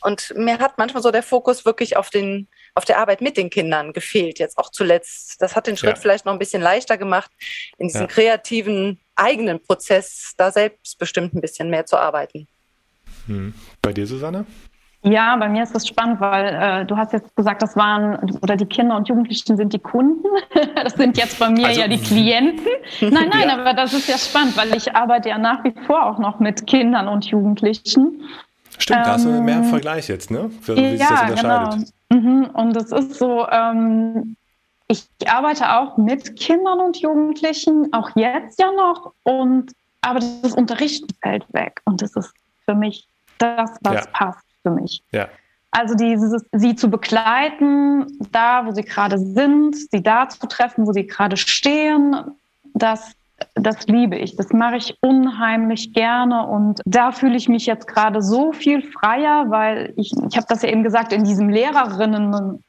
Und 0.00 0.32
mir 0.36 0.58
hat 0.58 0.78
manchmal 0.78 1.02
so 1.02 1.10
der 1.10 1.22
Fokus 1.22 1.64
wirklich 1.64 1.96
auf 1.96 2.10
den 2.10 2.48
auf 2.74 2.84
der 2.84 2.98
Arbeit 2.98 3.20
mit 3.20 3.36
den 3.36 3.50
Kindern 3.50 3.92
gefehlt, 3.92 4.38
jetzt 4.38 4.58
auch 4.58 4.70
zuletzt. 4.70 5.40
Das 5.40 5.56
hat 5.56 5.66
den 5.66 5.76
Schritt 5.76 5.96
ja. 5.96 6.00
vielleicht 6.00 6.24
noch 6.24 6.32
ein 6.32 6.38
bisschen 6.38 6.62
leichter 6.62 6.98
gemacht, 6.98 7.30
in 7.78 7.88
diesem 7.88 8.02
ja. 8.02 8.06
kreativen 8.06 9.00
eigenen 9.16 9.60
Prozess 9.60 10.34
da 10.36 10.50
selbstbestimmt 10.50 11.34
ein 11.34 11.40
bisschen 11.40 11.70
mehr 11.70 11.86
zu 11.86 11.96
arbeiten. 11.96 12.48
Hm. 13.26 13.54
Bei 13.82 13.92
dir, 13.92 14.06
Susanne? 14.06 14.46
Ja, 15.02 15.34
bei 15.36 15.48
mir 15.48 15.62
ist 15.62 15.74
das 15.74 15.88
spannend, 15.88 16.20
weil 16.20 16.82
äh, 16.82 16.84
du 16.84 16.94
hast 16.94 17.14
jetzt 17.14 17.34
gesagt, 17.34 17.62
das 17.62 17.74
waren 17.74 18.38
oder 18.42 18.56
die 18.56 18.66
Kinder 18.66 18.96
und 18.96 19.08
Jugendlichen 19.08 19.56
sind 19.56 19.72
die 19.72 19.78
Kunden. 19.78 20.26
das 20.74 20.92
sind 20.92 21.16
jetzt 21.16 21.38
bei 21.38 21.48
mir 21.48 21.68
also, 21.68 21.80
ja 21.80 21.88
die 21.88 21.98
Klienten. 21.98 22.66
Nein, 23.00 23.30
nein, 23.30 23.48
ja. 23.48 23.58
aber 23.58 23.72
das 23.72 23.94
ist 23.94 24.08
ja 24.08 24.18
spannend, 24.18 24.58
weil 24.58 24.76
ich 24.76 24.94
arbeite 24.94 25.30
ja 25.30 25.38
nach 25.38 25.64
wie 25.64 25.72
vor 25.86 26.04
auch 26.04 26.18
noch 26.18 26.38
mit 26.38 26.66
Kindern 26.66 27.08
und 27.08 27.24
Jugendlichen. 27.24 28.24
Stimmt, 28.80 29.06
da 29.06 29.12
hast 29.12 29.24
du 29.24 29.30
mehr 29.42 29.56
ähm, 29.56 29.64
Vergleich 29.64 30.08
jetzt, 30.08 30.30
ne? 30.30 30.50
Für, 30.60 30.76
wie 30.76 30.94
ja, 30.94 30.96
sich 30.96 31.08
das 31.08 31.30
unterscheidet. 31.30 31.92
Genau. 32.08 32.22
Mhm, 32.22 32.50
und 32.54 32.76
es 32.76 32.92
ist 32.92 33.14
so, 33.14 33.46
ähm, 33.48 34.36
ich 34.88 35.06
arbeite 35.26 35.76
auch 35.76 35.96
mit 35.96 36.36
Kindern 36.36 36.80
und 36.80 36.96
Jugendlichen, 36.96 37.92
auch 37.92 38.10
jetzt 38.16 38.58
ja 38.58 38.72
noch, 38.72 39.12
und 39.22 39.72
aber 40.00 40.20
das 40.20 40.52
Unterrichten 40.52 41.14
fällt 41.22 41.44
weg. 41.52 41.80
Und 41.84 42.02
das 42.02 42.16
ist 42.16 42.32
für 42.64 42.74
mich 42.74 43.06
das, 43.38 43.70
was 43.82 43.94
ja. 43.94 44.10
passt 44.12 44.44
für 44.62 44.70
mich. 44.70 45.02
Ja. 45.12 45.28
Also 45.72 45.94
dieses, 45.94 46.44
sie 46.52 46.74
zu 46.74 46.90
begleiten, 46.90 48.06
da 48.32 48.66
wo 48.66 48.72
sie 48.72 48.82
gerade 48.82 49.18
sind, 49.18 49.76
sie 49.76 50.02
da 50.02 50.28
zu 50.28 50.46
treffen, 50.48 50.86
wo 50.86 50.92
sie 50.92 51.06
gerade 51.06 51.36
stehen, 51.36 52.16
das 52.74 53.12
das 53.54 53.86
liebe 53.86 54.16
ich, 54.16 54.36
das 54.36 54.52
mache 54.52 54.76
ich 54.76 54.96
unheimlich 55.00 55.92
gerne 55.92 56.46
und 56.46 56.80
da 56.84 57.12
fühle 57.12 57.36
ich 57.36 57.48
mich 57.48 57.66
jetzt 57.66 57.86
gerade 57.86 58.22
so 58.22 58.52
viel 58.52 58.82
freier, 58.82 59.46
weil 59.48 59.92
ich, 59.96 60.12
ich 60.28 60.36
habe 60.36 60.46
das 60.48 60.62
ja 60.62 60.68
eben 60.68 60.82
gesagt, 60.82 61.12
in 61.12 61.24
diesem 61.24 61.48
Lehrerinnen 61.48 62.62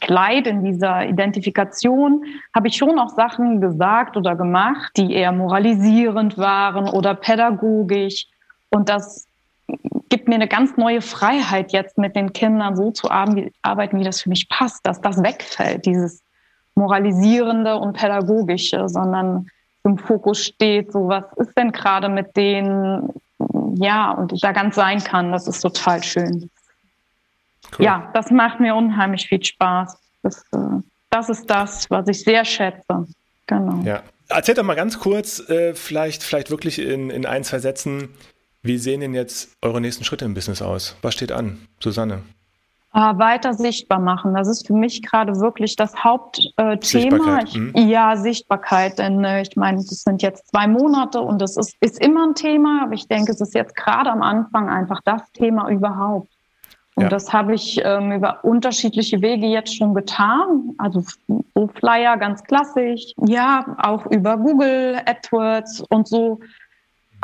Kleid, 0.00 0.46
in 0.46 0.64
dieser 0.64 1.06
Identifikation, 1.06 2.24
habe 2.54 2.68
ich 2.68 2.76
schon 2.76 2.98
auch 2.98 3.10
Sachen 3.10 3.60
gesagt 3.60 4.16
oder 4.16 4.34
gemacht, 4.34 4.92
die 4.96 5.12
eher 5.12 5.32
moralisierend 5.32 6.36
waren 6.36 6.88
oder 6.88 7.14
pädagogisch. 7.14 8.26
Und 8.70 8.88
das 8.88 9.26
gibt 10.08 10.28
mir 10.28 10.34
eine 10.34 10.48
ganz 10.48 10.76
neue 10.76 11.00
Freiheit, 11.00 11.72
jetzt 11.72 11.96
mit 11.96 12.16
den 12.16 12.32
Kindern 12.32 12.76
so 12.76 12.90
zu 12.90 13.10
arbeiten, 13.10 13.98
wie 13.98 14.04
das 14.04 14.22
für 14.22 14.28
mich 14.28 14.48
passt, 14.48 14.86
dass 14.86 15.00
das 15.00 15.22
wegfällt, 15.22 15.86
dieses 15.86 16.22
moralisierende 16.74 17.76
und 17.76 17.96
pädagogische, 17.96 18.88
sondern 18.88 19.46
im 19.84 19.98
Fokus 19.98 20.44
steht, 20.44 20.92
so 20.92 21.08
was 21.08 21.24
ist 21.36 21.56
denn 21.56 21.70
gerade 21.70 22.08
mit 22.08 22.36
denen, 22.36 23.10
ja, 23.76 24.12
und 24.12 24.32
ich 24.32 24.40
da 24.40 24.52
ganz 24.52 24.74
sein 24.74 25.02
kann, 25.02 25.30
das 25.32 25.46
ist 25.46 25.60
total 25.60 26.02
schön. 26.02 26.50
Cool. 27.78 27.84
Ja, 27.84 28.10
das 28.14 28.30
macht 28.30 28.60
mir 28.60 28.74
unheimlich 28.74 29.26
viel 29.28 29.42
Spaß. 29.42 29.98
Das, 30.22 30.42
äh, 30.52 30.80
das 31.10 31.28
ist 31.28 31.48
das, 31.48 31.90
was 31.90 32.08
ich 32.08 32.22
sehr 32.22 32.44
schätze. 32.44 33.06
Genau. 33.46 33.82
Ja. 33.84 34.02
Erzähl 34.28 34.54
doch 34.54 34.62
mal 34.62 34.74
ganz 34.74 34.98
kurz, 34.98 35.40
äh, 35.50 35.74
vielleicht, 35.74 36.22
vielleicht 36.22 36.50
wirklich 36.50 36.78
in, 36.78 37.10
in 37.10 37.26
ein, 37.26 37.44
zwei 37.44 37.58
Sätzen, 37.58 38.08
wie 38.62 38.78
sehen 38.78 39.00
denn 39.00 39.12
jetzt 39.12 39.54
eure 39.60 39.80
nächsten 39.80 40.04
Schritte 40.04 40.24
im 40.24 40.32
Business 40.32 40.62
aus? 40.62 40.96
Was 41.02 41.12
steht 41.12 41.30
an, 41.30 41.68
Susanne? 41.80 42.22
Äh, 42.94 43.18
weiter 43.18 43.54
sichtbar 43.54 43.98
machen. 43.98 44.34
Das 44.34 44.46
ist 44.46 44.68
für 44.68 44.72
mich 44.72 45.02
gerade 45.02 45.40
wirklich 45.40 45.74
das 45.74 46.04
Hauptthema. 46.04 46.74
Äh, 46.74 46.78
Sichtbarkeit. 46.80 47.54
Mhm. 47.56 47.72
Ja, 47.74 48.14
Sichtbarkeit. 48.14 49.00
Denn 49.00 49.24
äh, 49.24 49.42
ich 49.42 49.56
meine, 49.56 49.78
das 49.78 50.04
sind 50.04 50.22
jetzt 50.22 50.46
zwei 50.50 50.68
Monate 50.68 51.20
und 51.20 51.42
das 51.42 51.56
ist, 51.56 51.74
ist 51.80 52.00
immer 52.00 52.28
ein 52.28 52.36
Thema, 52.36 52.84
aber 52.84 52.92
ich 52.92 53.08
denke, 53.08 53.32
es 53.32 53.40
ist 53.40 53.52
jetzt 53.52 53.74
gerade 53.74 54.12
am 54.12 54.22
Anfang 54.22 54.68
einfach 54.68 55.00
das 55.04 55.22
Thema 55.32 55.68
überhaupt. 55.70 56.28
Und 56.94 57.02
ja. 57.02 57.08
das 57.08 57.32
habe 57.32 57.54
ich 57.54 57.80
ähm, 57.82 58.12
über 58.12 58.44
unterschiedliche 58.44 59.20
Wege 59.20 59.46
jetzt 59.46 59.76
schon 59.76 59.92
getan. 59.92 60.74
Also 60.78 61.02
so 61.56 61.66
Flyer 61.74 62.16
ganz 62.16 62.44
klassisch, 62.44 63.12
ja, 63.26 63.76
auch 63.82 64.06
über 64.06 64.36
Google 64.36 65.00
AdWords 65.04 65.82
und 65.90 66.06
so 66.06 66.38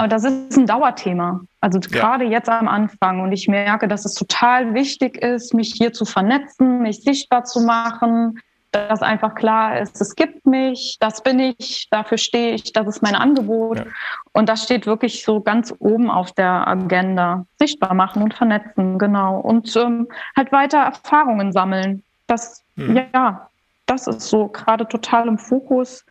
aber 0.00 0.08
das 0.08 0.24
ist 0.24 0.56
ein 0.56 0.64
Dauerthema. 0.64 1.42
Also 1.60 1.78
gerade 1.78 2.24
ja. 2.24 2.30
jetzt 2.30 2.48
am 2.48 2.68
Anfang. 2.68 3.20
Und 3.20 3.32
ich 3.32 3.48
merke, 3.48 3.86
dass 3.86 4.06
es 4.06 4.14
total 4.14 4.72
wichtig 4.72 5.18
ist, 5.18 5.52
mich 5.52 5.74
hier 5.76 5.92
zu 5.92 6.06
vernetzen, 6.06 6.80
mich 6.80 7.02
sichtbar 7.02 7.44
zu 7.44 7.60
machen, 7.60 8.40
dass 8.72 9.02
einfach 9.02 9.34
klar 9.34 9.78
ist, 9.78 10.00
es 10.00 10.14
gibt 10.14 10.46
mich, 10.46 10.96
das 11.00 11.22
bin 11.22 11.38
ich, 11.38 11.86
dafür 11.90 12.16
stehe 12.16 12.54
ich, 12.54 12.72
das 12.72 12.86
ist 12.86 13.02
mein 13.02 13.14
Angebot. 13.14 13.80
Ja. 13.80 13.84
Und 14.32 14.48
das 14.48 14.64
steht 14.64 14.86
wirklich 14.86 15.22
so 15.22 15.42
ganz 15.42 15.74
oben 15.80 16.10
auf 16.10 16.32
der 16.32 16.66
Agenda. 16.66 17.44
Sichtbar 17.58 17.92
machen 17.92 18.22
und 18.22 18.32
vernetzen, 18.32 18.98
genau. 18.98 19.38
Und 19.38 19.76
ähm, 19.76 20.08
halt 20.34 20.50
weiter 20.50 20.78
Erfahrungen 20.78 21.52
sammeln. 21.52 22.02
Das, 22.26 22.62
mhm. 22.76 23.02
ja, 23.12 23.50
das 23.84 24.06
ist 24.06 24.22
so 24.22 24.48
gerade 24.48 24.88
total 24.88 25.28
im 25.28 25.36
Fokus. 25.36 26.06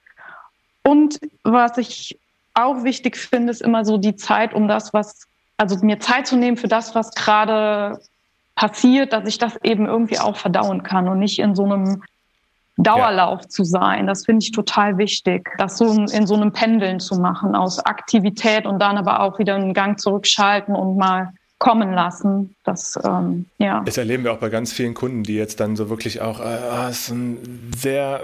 Und 0.83 1.19
was 1.43 1.79
ich 1.79 2.19
auch 2.54 2.84
wichtig 2.84 3.18
finde, 3.18 3.52
ist 3.52 3.62
immer 3.62 3.86
so 3.86 3.97
die 3.97 4.16
Zeit, 4.16 4.54
um 4.54 4.68
das, 4.68 4.93
was, 4.93 5.28
also 5.58 5.78
mir 5.84 6.00
Zeit 6.00 6.28
zu 6.28 6.36
nehmen 6.36 6.58
für 6.58 6.68
das, 6.68 6.95
was 6.95 7.12
gerade 7.12 8.00
passiert, 8.56 9.14
dass 9.14 9.28
ich 9.28 9.38
das 9.38 9.58
eben 9.64 9.86
irgendwie 9.86 10.20
auch 10.20 10.36
verdauen 10.36 10.84
kann 10.84 11.08
und 11.08 11.20
nicht 11.20 11.39
in 11.39 11.56
so 11.56 11.64
einem 11.64 12.04
Dauerlauf 12.78 13.41
ja. 13.43 13.50
zu 13.50 13.64
sein. 13.64 14.08
Das 14.08 14.26
finde 14.26 14.43
ich 14.43 14.52
total 14.52 14.97
wichtig, 14.97 15.50
das 15.58 15.78
so 15.78 16.06
in 16.06 16.28
so 16.28 16.36
einem 16.36 16.52
Pendeln 16.52 17.00
zu 17.00 17.20
machen 17.20 17.56
aus 17.56 17.80
Aktivität 17.80 18.66
und 18.66 18.80
dann 18.80 18.97
aber 18.97 19.22
auch 19.22 19.39
wieder 19.39 19.56
einen 19.56 19.74
Gang 19.74 20.00
zurückschalten 20.00 20.76
und 20.76 20.97
mal 20.97 21.34
kommen 21.58 21.93
lassen. 21.93 22.56
Das, 22.64 22.97
ähm, 23.04 23.45
ja. 23.58 23.82
Das 23.86 23.97
erleben 23.97 24.24
wir 24.24 24.34
auch 24.34 24.38
bei 24.38 24.50
ganz 24.50 24.72
vielen 24.72 24.93
Kunden, 24.93 25.24
die 25.24 25.36
jetzt 25.36 25.60
dann 25.60 25.76
so 25.76 25.89
wirklich 25.89 26.22
auch 26.22 26.39
äh, 26.39 26.91
so 26.93 27.14
einen 27.14 27.72
sehr 27.78 28.22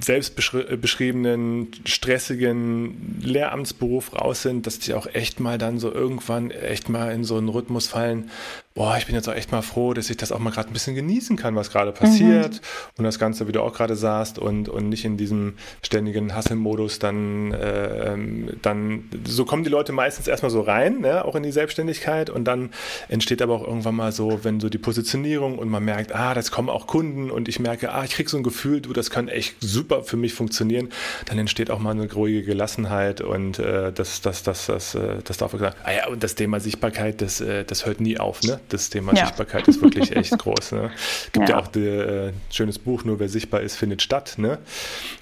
selbstbeschriebenen, 0.00 1.68
stressigen 1.84 3.20
Lehramtsberuf 3.22 4.14
raus 4.14 4.42
sind, 4.42 4.66
dass 4.66 4.78
die 4.78 4.94
auch 4.94 5.06
echt 5.06 5.40
mal 5.40 5.58
dann 5.58 5.78
so 5.78 5.92
irgendwann 5.92 6.50
echt 6.50 6.88
mal 6.88 7.12
in 7.12 7.24
so 7.24 7.36
einen 7.36 7.48
Rhythmus 7.48 7.86
fallen, 7.86 8.30
boah, 8.74 8.96
ich 8.96 9.06
bin 9.06 9.14
jetzt 9.14 9.28
auch 9.28 9.34
echt 9.34 9.52
mal 9.52 9.62
froh, 9.62 9.92
dass 9.92 10.08
ich 10.08 10.16
das 10.16 10.32
auch 10.32 10.38
mal 10.38 10.50
gerade 10.50 10.70
ein 10.70 10.72
bisschen 10.72 10.94
genießen 10.94 11.36
kann, 11.36 11.54
was 11.54 11.70
gerade 11.70 11.92
passiert 11.92 12.54
mhm. 12.54 12.98
und 12.98 13.04
das 13.04 13.18
Ganze, 13.18 13.46
wie 13.46 13.52
du 13.52 13.60
auch 13.60 13.74
gerade 13.74 13.96
sagst 13.96 14.38
und, 14.38 14.68
und 14.68 14.88
nicht 14.88 15.04
in 15.04 15.16
diesem 15.18 15.54
ständigen 15.82 16.34
Hasselmodus 16.34 16.98
dann, 16.98 17.52
äh, 17.52 18.16
dann, 18.62 19.10
so 19.24 19.44
kommen 19.44 19.64
die 19.64 19.70
Leute 19.70 19.92
meistens 19.92 20.26
erstmal 20.26 20.50
so 20.50 20.62
rein, 20.62 21.00
ne, 21.00 21.24
auch 21.24 21.34
in 21.34 21.42
die 21.42 21.52
Selbstständigkeit 21.52 22.30
und 22.30 22.44
dann 22.44 22.70
entsteht 23.08 23.42
aber 23.42 23.54
auch 23.54 23.66
irgendwann 23.66 23.94
mal 23.94 24.12
so, 24.12 24.40
wenn 24.42 24.58
so 24.58 24.70
die 24.70 24.78
Positionierung 24.78 25.58
und 25.58 25.68
man 25.68 25.84
merkt, 25.84 26.14
ah, 26.14 26.32
das 26.32 26.50
kommen 26.50 26.70
auch 26.70 26.86
Kunden 26.86 27.30
und 27.30 27.48
ich 27.48 27.60
merke, 27.60 27.92
ah, 27.92 28.04
ich 28.04 28.12
krieg 28.12 28.30
so 28.30 28.38
ein 28.38 28.42
Gefühl, 28.42 28.80
du, 28.80 28.94
das 28.94 29.10
kann 29.10 29.28
echt 29.28 29.56
super 29.62 30.02
für 30.02 30.16
mich 30.16 30.34
funktionieren, 30.34 30.90
dann 31.26 31.38
entsteht 31.38 31.70
auch 31.70 31.78
mal 31.78 31.90
eine 31.90 32.12
ruhige 32.12 32.42
Gelassenheit 32.42 33.20
und 33.20 33.58
äh, 33.58 33.92
das, 33.92 34.20
das, 34.20 34.42
das, 34.42 34.66
das, 34.66 34.92
das, 34.92 35.24
das 35.24 35.36
darf 35.36 35.52
gesagt, 35.52 35.76
ah 35.84 35.92
ja, 35.92 36.08
und 36.08 36.22
das 36.22 36.34
Thema 36.34 36.60
Sichtbarkeit, 36.60 37.20
das, 37.22 37.40
äh, 37.40 37.64
das 37.64 37.86
hört 37.86 38.00
nie 38.00 38.18
auf, 38.18 38.42
ne? 38.42 38.60
Das 38.68 38.90
Thema 38.90 39.14
ja. 39.14 39.26
Sichtbarkeit 39.26 39.68
ist 39.68 39.80
wirklich 39.80 40.14
echt 40.16 40.38
groß. 40.38 40.72
Ne? 40.72 40.90
Gibt 41.32 41.48
ja, 41.48 41.56
ja 41.56 41.62
auch 41.62 41.74
ein 41.74 41.82
äh, 41.82 42.32
schönes 42.50 42.78
Buch, 42.78 43.04
nur 43.04 43.20
wer 43.20 43.28
sichtbar 43.28 43.60
ist, 43.60 43.76
findet 43.76 44.02
statt. 44.02 44.34
Ne? 44.36 44.58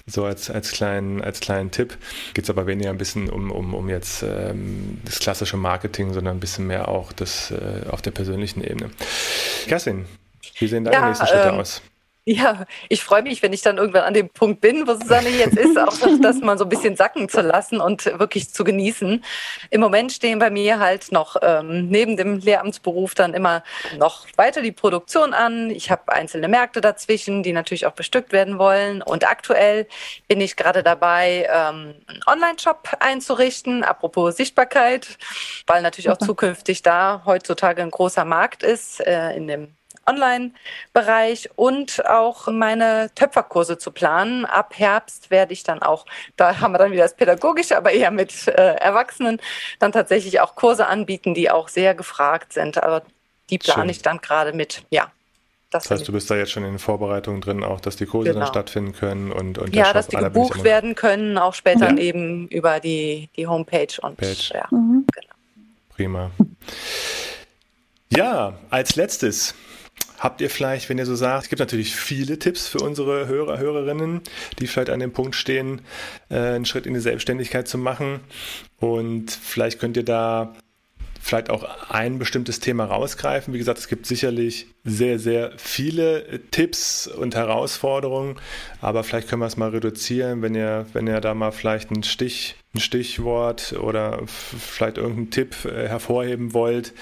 So 0.05 0.25
als, 0.25 0.49
als, 0.49 0.71
kleinen, 0.71 1.21
als 1.21 1.39
kleinen 1.39 1.71
Tipp. 1.71 1.97
Geht 2.33 2.45
es 2.45 2.49
aber 2.49 2.67
weniger 2.67 2.89
ein 2.89 2.97
bisschen 2.97 3.29
um, 3.29 3.51
um, 3.51 3.73
um 3.73 3.89
jetzt 3.89 4.23
ähm, 4.23 4.99
das 5.05 5.19
klassische 5.19 5.57
Marketing, 5.57 6.13
sondern 6.13 6.37
ein 6.37 6.39
bisschen 6.39 6.67
mehr 6.67 6.87
auch 6.87 7.11
das 7.11 7.51
äh, 7.51 7.87
auf 7.89 8.01
der 8.01 8.11
persönlichen 8.11 8.63
Ebene. 8.63 8.89
Kerstin, 9.67 10.05
wie 10.57 10.67
sehen 10.67 10.83
deine 10.83 10.97
ja, 10.97 11.07
nächsten 11.07 11.27
Schritte 11.27 11.49
ähm, 11.49 11.55
aus? 11.55 11.81
Ja, 12.23 12.67
ich 12.87 13.03
freue 13.03 13.23
mich, 13.23 13.41
wenn 13.41 13.51
ich 13.51 13.63
dann 13.63 13.79
irgendwann 13.79 14.03
an 14.03 14.13
dem 14.13 14.29
Punkt 14.29 14.61
bin, 14.61 14.85
wo 14.85 14.93
Susanne 14.93 15.29
jetzt 15.29 15.57
ist, 15.57 15.75
auch 15.79 15.97
das 16.21 16.37
mal 16.39 16.55
so 16.55 16.65
ein 16.65 16.69
bisschen 16.69 16.95
sacken 16.95 17.27
zu 17.29 17.41
lassen 17.41 17.81
und 17.81 18.05
wirklich 18.19 18.53
zu 18.53 18.63
genießen. 18.63 19.23
Im 19.71 19.81
Moment 19.81 20.11
stehen 20.11 20.37
bei 20.37 20.51
mir 20.51 20.77
halt 20.77 21.11
noch 21.11 21.35
ähm, 21.41 21.87
neben 21.87 22.17
dem 22.17 22.37
Lehramtsberuf 22.37 23.15
dann 23.15 23.33
immer 23.33 23.63
noch 23.97 24.27
weiter 24.35 24.61
die 24.61 24.71
Produktion 24.71 25.33
an. 25.33 25.71
Ich 25.71 25.89
habe 25.89 26.13
einzelne 26.13 26.47
Märkte 26.47 26.79
dazwischen, 26.79 27.41
die 27.41 27.53
natürlich 27.53 27.87
auch 27.87 27.93
bestückt 27.93 28.31
werden 28.33 28.59
wollen. 28.59 29.01
Und 29.01 29.27
aktuell 29.27 29.87
bin 30.27 30.41
ich 30.41 30.55
gerade 30.55 30.83
dabei, 30.83 31.47
ähm, 31.51 31.95
einen 32.05 32.21
Online-Shop 32.27 32.97
einzurichten, 32.99 33.83
apropos 33.83 34.37
Sichtbarkeit, 34.37 35.17
weil 35.65 35.81
natürlich 35.81 36.11
auch 36.11 36.19
zukünftig 36.19 36.83
da 36.83 37.23
heutzutage 37.25 37.81
ein 37.81 37.89
großer 37.89 38.25
Markt 38.25 38.61
ist 38.61 38.99
äh, 39.07 39.35
in 39.35 39.47
dem 39.47 39.75
Online-Bereich 40.07 41.49
und 41.55 42.05
auch 42.07 42.47
meine 42.47 43.09
Töpferkurse 43.15 43.77
zu 43.77 43.91
planen. 43.91 44.45
Ab 44.45 44.73
Herbst 44.77 45.31
werde 45.31 45.53
ich 45.53 45.63
dann 45.63 45.81
auch, 45.81 46.05
da 46.37 46.59
haben 46.59 46.73
wir 46.73 46.77
dann 46.77 46.91
wieder 46.91 47.03
das 47.03 47.15
Pädagogische, 47.15 47.77
aber 47.77 47.91
eher 47.91 48.11
mit 48.11 48.47
äh, 48.47 48.75
Erwachsenen, 48.75 49.39
dann 49.79 49.91
tatsächlich 49.91 50.39
auch 50.39 50.55
Kurse 50.55 50.87
anbieten, 50.87 51.33
die 51.33 51.49
auch 51.49 51.67
sehr 51.67 51.95
gefragt 51.95 52.53
sind. 52.53 52.81
Aber 52.81 53.03
die 53.49 53.57
plane 53.57 53.81
Schön. 53.81 53.89
ich 53.89 54.01
dann 54.01 54.19
gerade 54.19 54.53
mit, 54.53 54.83
ja. 54.89 55.11
Das, 55.69 55.83
das 55.83 55.99
heißt, 55.99 56.07
du 56.07 56.11
bist 56.11 56.29
da 56.29 56.35
jetzt 56.35 56.51
schon 56.51 56.65
in 56.65 56.73
den 56.73 56.79
Vorbereitungen 56.79 57.39
drin, 57.39 57.63
auch 57.63 57.79
dass 57.79 57.95
die 57.95 58.05
Kurse 58.05 58.29
genau. 58.29 58.41
dann 58.41 58.49
stattfinden 58.49 58.91
können 58.91 59.31
und, 59.31 59.57
und 59.57 59.73
ja, 59.73 59.93
dass 59.93 60.09
die 60.09 60.17
gebucht 60.17 60.65
werden 60.65 60.95
können, 60.95 61.37
auch 61.37 61.53
später 61.53 61.91
ja. 61.91 61.97
eben 61.97 62.49
über 62.49 62.81
die, 62.81 63.29
die 63.37 63.47
Homepage 63.47 63.87
und 64.01 64.17
Page. 64.17 64.51
ja, 64.53 64.67
mhm. 64.69 65.05
genau. 65.13 65.33
Prima. 65.95 66.31
Ja, 68.09 68.59
als 68.69 68.97
letztes 68.97 69.55
Habt 70.21 70.39
ihr 70.39 70.51
vielleicht, 70.51 70.87
wenn 70.87 70.99
ihr 70.99 71.07
so 71.07 71.15
sagt, 71.15 71.45
es 71.45 71.49
gibt 71.49 71.61
natürlich 71.61 71.95
viele 71.95 72.37
Tipps 72.37 72.67
für 72.67 72.77
unsere 72.77 73.27
Hörer, 73.27 73.57
Hörerinnen, 73.57 74.21
die 74.59 74.67
vielleicht 74.67 74.91
an 74.91 74.99
dem 74.99 75.13
Punkt 75.13 75.35
stehen, 75.35 75.81
äh, 76.29 76.35
einen 76.35 76.65
Schritt 76.65 76.85
in 76.85 76.93
die 76.93 76.99
Selbstständigkeit 76.99 77.67
zu 77.67 77.79
machen. 77.79 78.19
Und 78.79 79.31
vielleicht 79.31 79.79
könnt 79.79 79.97
ihr 79.97 80.05
da 80.05 80.53
vielleicht 81.19 81.49
auch 81.49 81.63
ein 81.89 82.19
bestimmtes 82.19 82.59
Thema 82.59 82.85
rausgreifen. 82.85 83.51
Wie 83.51 83.57
gesagt, 83.57 83.79
es 83.79 83.87
gibt 83.87 84.05
sicherlich 84.05 84.67
sehr, 84.83 85.17
sehr 85.17 85.53
viele 85.57 86.39
Tipps 86.51 87.07
und 87.07 87.33
Herausforderungen, 87.33 88.35
aber 88.79 89.03
vielleicht 89.03 89.27
können 89.27 89.41
wir 89.41 89.47
es 89.47 89.57
mal 89.57 89.71
reduzieren, 89.71 90.43
wenn 90.43 90.53
ihr, 90.53 90.85
wenn 90.93 91.07
ihr 91.07 91.19
da 91.19 91.33
mal 91.33 91.51
vielleicht 91.51 91.89
einen 91.89 92.03
Stich 92.03 92.57
ein 92.73 92.79
Stichwort 92.79 93.73
oder 93.73 94.21
vielleicht 94.25 94.97
irgendeinen 94.97 95.29
Tipp 95.29 95.65
äh, 95.65 95.89
hervorheben 95.89 96.53
wollt 96.53 96.93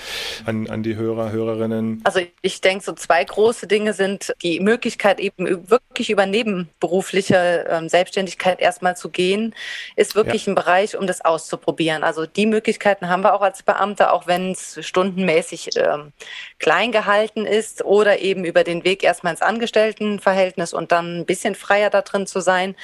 an, 0.46 0.68
an 0.68 0.82
die 0.82 0.96
Hörer, 0.96 1.32
Hörerinnen? 1.32 2.02
Also 2.06 2.22
ich 2.42 2.62
denke, 2.62 2.84
so 2.84 2.94
zwei 2.94 3.24
große 3.24 3.68
Dinge 3.68 3.94
sind 3.94 4.34
die 4.42 4.60
Möglichkeit 4.62 5.20
eben 5.20 5.70
wirklich 5.70 6.10
über 6.10 6.26
nebenberufliche 6.26 7.68
ähm, 7.70 7.88
Selbstständigkeit 7.88 8.60
erstmal 8.60 8.98
zu 8.98 9.10
gehen, 9.10 9.54
ist 9.96 10.16
wirklich 10.16 10.48
ja. 10.48 10.54
ein 10.54 10.56
Bereich, 10.56 10.98
um 10.98 11.06
das 11.06 11.24
auszuprobieren. 11.24 12.04
Also 12.04 12.26
die 12.26 12.48
Möglichkeiten 12.48 13.08
haben 13.08 13.22
wir 13.22 13.36
auch 13.36 13.42
als 13.42 13.62
Beamte, 13.62 14.12
auch 14.12 14.26
wenn 14.26 14.54
es 14.54 14.80
stundenmäßig 14.84 15.78
ähm, 15.78 16.14
klein 16.58 16.92
gehalten 16.92 17.46
ist 17.46 17.86
oder 17.86 18.20
eben 18.20 18.44
über 18.44 18.64
den 18.64 18.84
Weg 18.84 19.04
erstmal 19.04 19.34
ins 19.34 19.44
Angestelltenverhältnis 19.44 20.74
und 20.74 20.92
dann 20.92 21.20
ein 21.20 21.26
bisschen 21.28 21.54
freier 21.54 21.92
da 21.92 22.02
drin 22.02 22.26
zu 22.26 22.40
sein, 22.40 22.76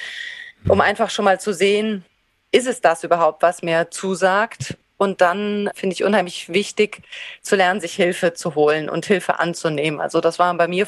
um 0.68 0.76
mhm. 0.76 0.82
einfach 0.82 1.10
schon 1.10 1.24
mal 1.24 1.40
zu 1.40 1.52
sehen, 1.52 2.04
ist 2.52 2.66
es 2.66 2.80
das 2.80 3.04
überhaupt, 3.04 3.42
was 3.42 3.62
mir 3.62 3.90
zusagt? 3.90 4.76
Und 4.98 5.20
dann 5.20 5.70
finde 5.74 5.94
ich 5.94 6.04
unheimlich 6.04 6.48
wichtig 6.48 7.02
zu 7.42 7.54
lernen, 7.54 7.80
sich 7.80 7.94
Hilfe 7.94 8.32
zu 8.32 8.54
holen 8.54 8.88
und 8.88 9.04
Hilfe 9.04 9.38
anzunehmen. 9.38 10.00
Also 10.00 10.20
das 10.20 10.38
war 10.38 10.54
bei 10.54 10.68
mir 10.68 10.86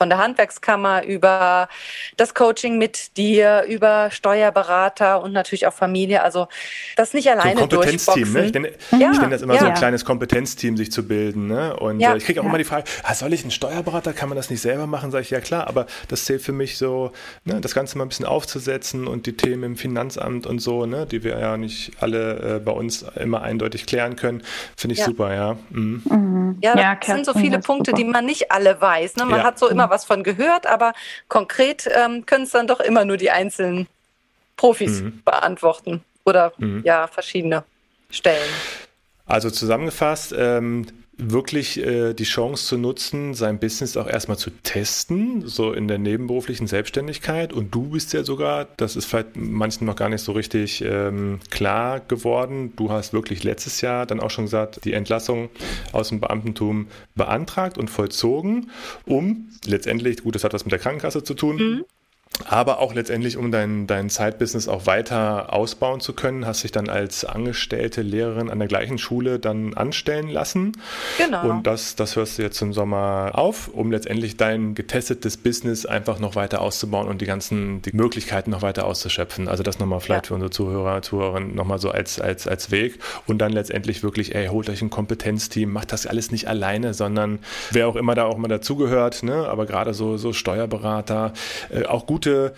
von 0.00 0.08
der 0.08 0.16
Handwerkskammer 0.16 1.04
über 1.04 1.68
das 2.16 2.32
Coaching 2.32 2.78
mit 2.78 3.18
dir, 3.18 3.64
über 3.68 4.10
Steuerberater 4.10 5.22
und 5.22 5.32
natürlich 5.32 5.66
auch 5.66 5.74
Familie. 5.74 6.22
Also 6.22 6.48
das 6.96 7.12
nicht 7.12 7.30
alleine 7.30 7.58
so 7.58 7.64
ein 7.64 7.68
Kompetenzteam, 7.68 8.32
ne? 8.32 8.46
Ich 8.46 8.54
nenne, 8.54 8.72
ja, 8.92 9.12
ich 9.12 9.18
nenne 9.18 9.32
das 9.32 9.42
immer 9.42 9.54
ja. 9.54 9.60
so 9.60 9.66
ein 9.66 9.74
kleines 9.74 10.06
Kompetenzteam, 10.06 10.78
sich 10.78 10.90
zu 10.90 11.06
bilden. 11.06 11.48
Ne? 11.48 11.76
Und 11.76 12.00
ja, 12.00 12.14
äh, 12.14 12.16
ich 12.16 12.24
kriege 12.24 12.40
auch 12.40 12.46
immer 12.46 12.56
die 12.56 12.64
Frage, 12.64 12.84
ah, 13.02 13.12
soll 13.12 13.34
ich 13.34 13.42
einen 13.42 13.50
Steuerberater, 13.50 14.14
kann 14.14 14.30
man 14.30 14.36
das 14.36 14.48
nicht 14.48 14.62
selber 14.62 14.86
machen? 14.86 15.10
Sage 15.10 15.20
ich, 15.20 15.30
ja 15.30 15.40
klar, 15.40 15.66
aber 15.66 15.84
das 16.08 16.24
zählt 16.24 16.40
für 16.40 16.52
mich 16.52 16.78
so, 16.78 17.12
ne, 17.44 17.60
das 17.60 17.74
Ganze 17.74 17.98
mal 17.98 18.06
ein 18.06 18.08
bisschen 18.08 18.24
aufzusetzen 18.24 19.06
und 19.06 19.26
die 19.26 19.36
Themen 19.36 19.64
im 19.64 19.76
Finanzamt 19.76 20.46
und 20.46 20.60
so, 20.60 20.86
ne, 20.86 21.04
die 21.04 21.24
wir 21.24 21.38
ja 21.38 21.58
nicht 21.58 21.92
alle 22.00 22.56
äh, 22.56 22.58
bei 22.58 22.72
uns 22.72 23.04
immer 23.16 23.42
eindeutig 23.42 23.84
klären 23.84 24.16
können, 24.16 24.42
finde 24.78 24.94
ich 24.94 25.04
super, 25.04 25.34
ja. 25.34 25.58
Mhm. 25.68 26.02
Mhm. 26.08 26.58
Ja, 26.62 26.94
das 26.94 27.06
sind 27.06 27.26
so 27.26 27.34
viele 27.34 27.58
Punkte, 27.58 27.90
super. 27.90 28.02
die 28.02 28.08
man 28.08 28.24
nicht 28.24 28.50
alle 28.50 28.80
weiß. 28.80 29.16
Ne? 29.16 29.26
Man 29.26 29.42
hat 29.42 29.58
so 29.58 29.68
immer 29.68 29.89
was 29.90 30.04
von 30.04 30.22
gehört, 30.22 30.66
aber 30.66 30.92
konkret 31.28 31.88
ähm, 31.92 32.26
können 32.26 32.44
es 32.44 32.50
dann 32.50 32.66
doch 32.66 32.80
immer 32.80 33.04
nur 33.04 33.16
die 33.16 33.30
einzelnen 33.30 33.86
Profis 34.56 35.02
mhm. 35.02 35.22
beantworten 35.24 36.04
oder 36.24 36.52
mhm. 36.58 36.82
ja, 36.84 37.06
verschiedene 37.06 37.64
Stellen. 38.10 38.48
Also 39.26 39.50
zusammengefasst, 39.50 40.34
ähm, 40.36 40.86
wirklich 41.22 41.78
äh, 41.78 42.14
die 42.14 42.24
Chance 42.24 42.66
zu 42.66 42.78
nutzen, 42.78 43.34
sein 43.34 43.58
Business 43.58 43.96
auch 43.96 44.06
erstmal 44.06 44.38
zu 44.38 44.50
testen, 44.62 45.46
so 45.46 45.72
in 45.72 45.88
der 45.88 45.98
nebenberuflichen 45.98 46.66
Selbstständigkeit. 46.66 47.52
Und 47.52 47.74
du 47.74 47.90
bist 47.90 48.12
ja 48.12 48.24
sogar, 48.24 48.66
das 48.76 48.96
ist 48.96 49.06
vielleicht 49.06 49.36
manchen 49.36 49.86
noch 49.86 49.96
gar 49.96 50.08
nicht 50.08 50.22
so 50.22 50.32
richtig 50.32 50.82
ähm, 50.82 51.40
klar 51.50 52.00
geworden, 52.00 52.72
du 52.76 52.90
hast 52.90 53.12
wirklich 53.12 53.44
letztes 53.44 53.80
Jahr 53.80 54.06
dann 54.06 54.20
auch 54.20 54.30
schon 54.30 54.44
gesagt, 54.44 54.84
die 54.84 54.92
Entlassung 54.92 55.50
aus 55.92 56.08
dem 56.08 56.20
Beamtentum 56.20 56.88
beantragt 57.14 57.78
und 57.78 57.90
vollzogen, 57.90 58.70
um 59.06 59.48
letztendlich, 59.66 60.22
gut, 60.22 60.34
das 60.34 60.44
hat 60.44 60.52
was 60.52 60.64
mit 60.64 60.72
der 60.72 60.78
Krankenkasse 60.78 61.22
zu 61.22 61.34
tun, 61.34 61.56
mhm 61.56 61.84
aber 62.50 62.78
auch 62.78 62.94
letztendlich, 62.94 63.36
um 63.36 63.50
dein, 63.50 63.86
dein 63.86 64.08
Zeitbusiness 64.08 64.68
auch 64.68 64.86
weiter 64.86 65.52
ausbauen 65.52 66.00
zu 66.00 66.14
können, 66.14 66.46
hast 66.46 66.64
dich 66.64 66.72
dann 66.72 66.88
als 66.88 67.24
angestellte 67.24 68.02
Lehrerin 68.02 68.50
an 68.50 68.58
der 68.58 68.68
gleichen 68.68 68.98
Schule 68.98 69.38
dann 69.38 69.74
anstellen 69.74 70.28
lassen. 70.28 70.72
Genau. 71.18 71.48
Und 71.48 71.66
das, 71.66 71.96
das 71.96 72.16
hörst 72.16 72.38
du 72.38 72.42
jetzt 72.42 72.60
im 72.62 72.72
Sommer 72.72 73.32
auf, 73.34 73.68
um 73.68 73.90
letztendlich 73.90 74.36
dein 74.36 74.74
getestetes 74.74 75.36
Business 75.36 75.86
einfach 75.86 76.18
noch 76.18 76.34
weiter 76.34 76.60
auszubauen 76.60 77.08
und 77.08 77.20
die 77.20 77.26
ganzen 77.26 77.82
die 77.82 77.94
Möglichkeiten 77.94 78.50
noch 78.50 78.62
weiter 78.62 78.86
auszuschöpfen. 78.86 79.48
Also 79.48 79.62
das 79.62 79.78
nochmal 79.78 80.00
vielleicht 80.00 80.26
ja. 80.26 80.28
für 80.28 80.34
unsere 80.34 80.50
Zuhörer, 80.50 81.02
Zuhörerinnen 81.02 81.54
nochmal 81.54 81.78
so 81.78 81.90
als, 81.90 82.20
als, 82.20 82.46
als 82.46 82.70
Weg. 82.70 82.98
Und 83.26 83.38
dann 83.38 83.52
letztendlich 83.52 84.02
wirklich, 84.02 84.34
ey, 84.34 84.46
holt 84.46 84.70
euch 84.70 84.82
ein 84.82 84.90
Kompetenzteam, 84.90 85.70
macht 85.70 85.92
das 85.92 86.06
alles 86.06 86.30
nicht 86.30 86.48
alleine, 86.48 86.94
sondern 86.94 87.40
wer 87.70 87.88
auch 87.88 87.96
immer 87.96 88.14
da 88.14 88.24
auch 88.24 88.38
mal 88.38 88.48
dazugehört, 88.48 89.22
ne? 89.22 89.48
aber 89.48 89.66
gerade 89.66 89.94
so, 89.94 90.16
so 90.16 90.32
Steuerberater, 90.32 91.32
äh, 91.70 91.84
auch 91.84 92.06
gute 92.06 92.19
gute, 92.20 92.54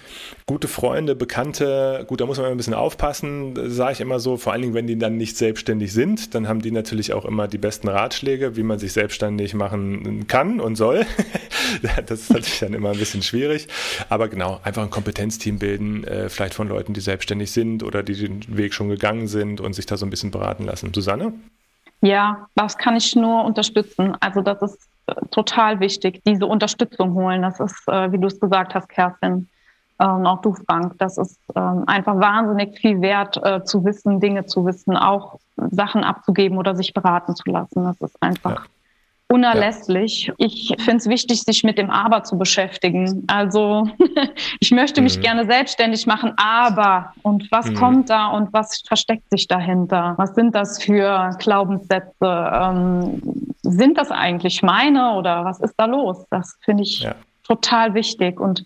gute 0.47 0.67
Freunde, 0.67 1.15
Bekannte, 1.15 2.05
gut, 2.09 2.21
da 2.21 2.27
muss 2.27 2.39
man 2.39 2.51
ein 2.51 2.57
bisschen 2.57 2.75
aufpassen, 2.75 3.55
sage 3.71 3.93
ich 3.93 4.01
immer 4.01 4.19
so, 4.19 4.37
vor 4.37 4.53
allen 4.53 4.63
Dingen, 4.63 4.75
wenn 4.75 4.89
die 4.89 4.99
dann 4.99 5.17
nicht 5.17 5.37
selbstständig 5.37 5.93
sind, 5.93 6.35
dann 6.35 6.49
haben 6.49 6.63
die 6.63 6.73
natürlich 6.73 7.13
auch 7.13 7.25
immer 7.25 7.47
die 7.47 7.59
besten 7.59 7.87
Ratschläge, 7.89 8.57
wie 8.57 8.65
man 8.65 8.81
sich 8.81 8.93
selbstständig 8.93 9.55
machen 9.55 10.27
kann 10.27 10.59
und 10.59 10.75
soll. 10.75 11.07
das 12.07 12.23
ist 12.23 12.33
natürlich 12.33 12.59
dann 12.59 12.75
immer 12.75 12.91
ein 12.91 12.99
bisschen 12.99 13.23
schwierig, 13.23 13.69
aber 14.09 14.29
genau, 14.29 14.59
einfach 14.65 14.83
ein 14.83 14.91
Kompetenzteam 14.91 15.61
bilden, 15.61 16.03
äh, 16.05 16.29
vielleicht 16.29 16.55
von 16.55 16.67
Leuten, 16.67 16.93
die 16.93 17.01
selbstständig 17.01 17.53
sind 17.53 17.85
oder 17.85 18.03
die 18.03 18.15
den 18.15 18.57
Weg 18.57 18.75
schon 18.75 18.89
gegangen 18.89 19.29
sind 19.29 19.61
und 19.61 19.75
sich 19.75 19.87
da 19.87 19.97
so 19.97 20.05
ein 20.05 20.11
bisschen 20.11 20.33
beraten 20.33 20.65
lassen. 20.65 20.93
Susanne? 20.93 21.33
Ja, 22.01 22.49
das 22.57 22.77
kann 22.77 22.97
ich 22.97 23.15
nur 23.15 23.45
unterstützen. 23.45 24.17
Also 24.19 24.41
das 24.41 24.61
ist 24.63 24.89
total 25.31 25.81
wichtig, 25.81 26.23
diese 26.27 26.47
Unterstützung 26.47 27.15
holen. 27.15 27.43
Das 27.43 27.61
ist, 27.61 27.89
äh, 27.89 28.13
wie 28.13 28.19
du 28.19 28.27
es 28.27 28.39
gesagt 28.41 28.75
hast, 28.75 28.89
Kerstin, 28.89 29.49
und 30.07 30.27
auch 30.27 30.41
du, 30.41 30.55
Frank. 30.55 30.95
Das 30.99 31.19
ist 31.19 31.39
ähm, 31.55 31.85
einfach 31.87 32.17
wahnsinnig 32.17 32.79
viel 32.79 33.01
wert, 33.01 33.39
äh, 33.45 33.63
zu 33.65 33.85
wissen, 33.85 34.21
Dinge 34.21 34.47
zu 34.47 34.65
wissen, 34.67 34.97
auch 34.97 35.39
Sachen 35.71 36.03
abzugeben 36.03 36.59
oder 36.59 36.75
sich 36.75 36.93
beraten 36.93 37.37
zu 37.37 37.51
lassen. 37.51 37.85
Das 37.85 38.01
ist 38.01 38.21
einfach 38.21 38.65
ja. 38.65 38.71
unerlässlich. 39.29 40.27
Ja. 40.27 40.35
Ich 40.39 40.75
finde 40.79 40.97
es 40.97 41.09
wichtig, 41.09 41.43
sich 41.43 41.63
mit 41.63 41.79
dem 41.79 41.91
Aber 41.91 42.25
zu 42.25 42.37
beschäftigen. 42.37 43.25
Also 43.29 43.89
ich 44.61 44.73
möchte 44.73 45.03
mich 45.03 45.19
mhm. 45.19 45.23
gerne 45.23 45.47
selbstständig 45.47 46.07
machen, 46.07 46.33
aber 46.37 47.13
und 47.23 47.51
was 47.53 47.67
mhm. 47.67 47.75
kommt 47.75 48.11
da 48.11 48.29
und 48.29 48.53
was 48.53 48.83
versteckt 48.87 49.31
sich 49.31 49.47
dahinter? 49.47 50.15
Was 50.17 50.35
sind 50.35 50.55
das 50.55 50.83
für 50.83 51.31
Glaubenssätze? 51.39 52.11
Ähm, 52.23 53.23
sind 53.63 53.99
das 53.99 54.11
eigentlich 54.11 54.63
meine 54.63 55.15
oder 55.15 55.45
was 55.45 55.61
ist 55.61 55.75
da 55.77 55.87
los? 55.87 56.25
Das 56.31 56.59
finde 56.65 56.83
ich 56.83 57.01
ja. 57.01 57.15
total 57.45 57.95
wichtig 57.95 58.41
und 58.41 58.65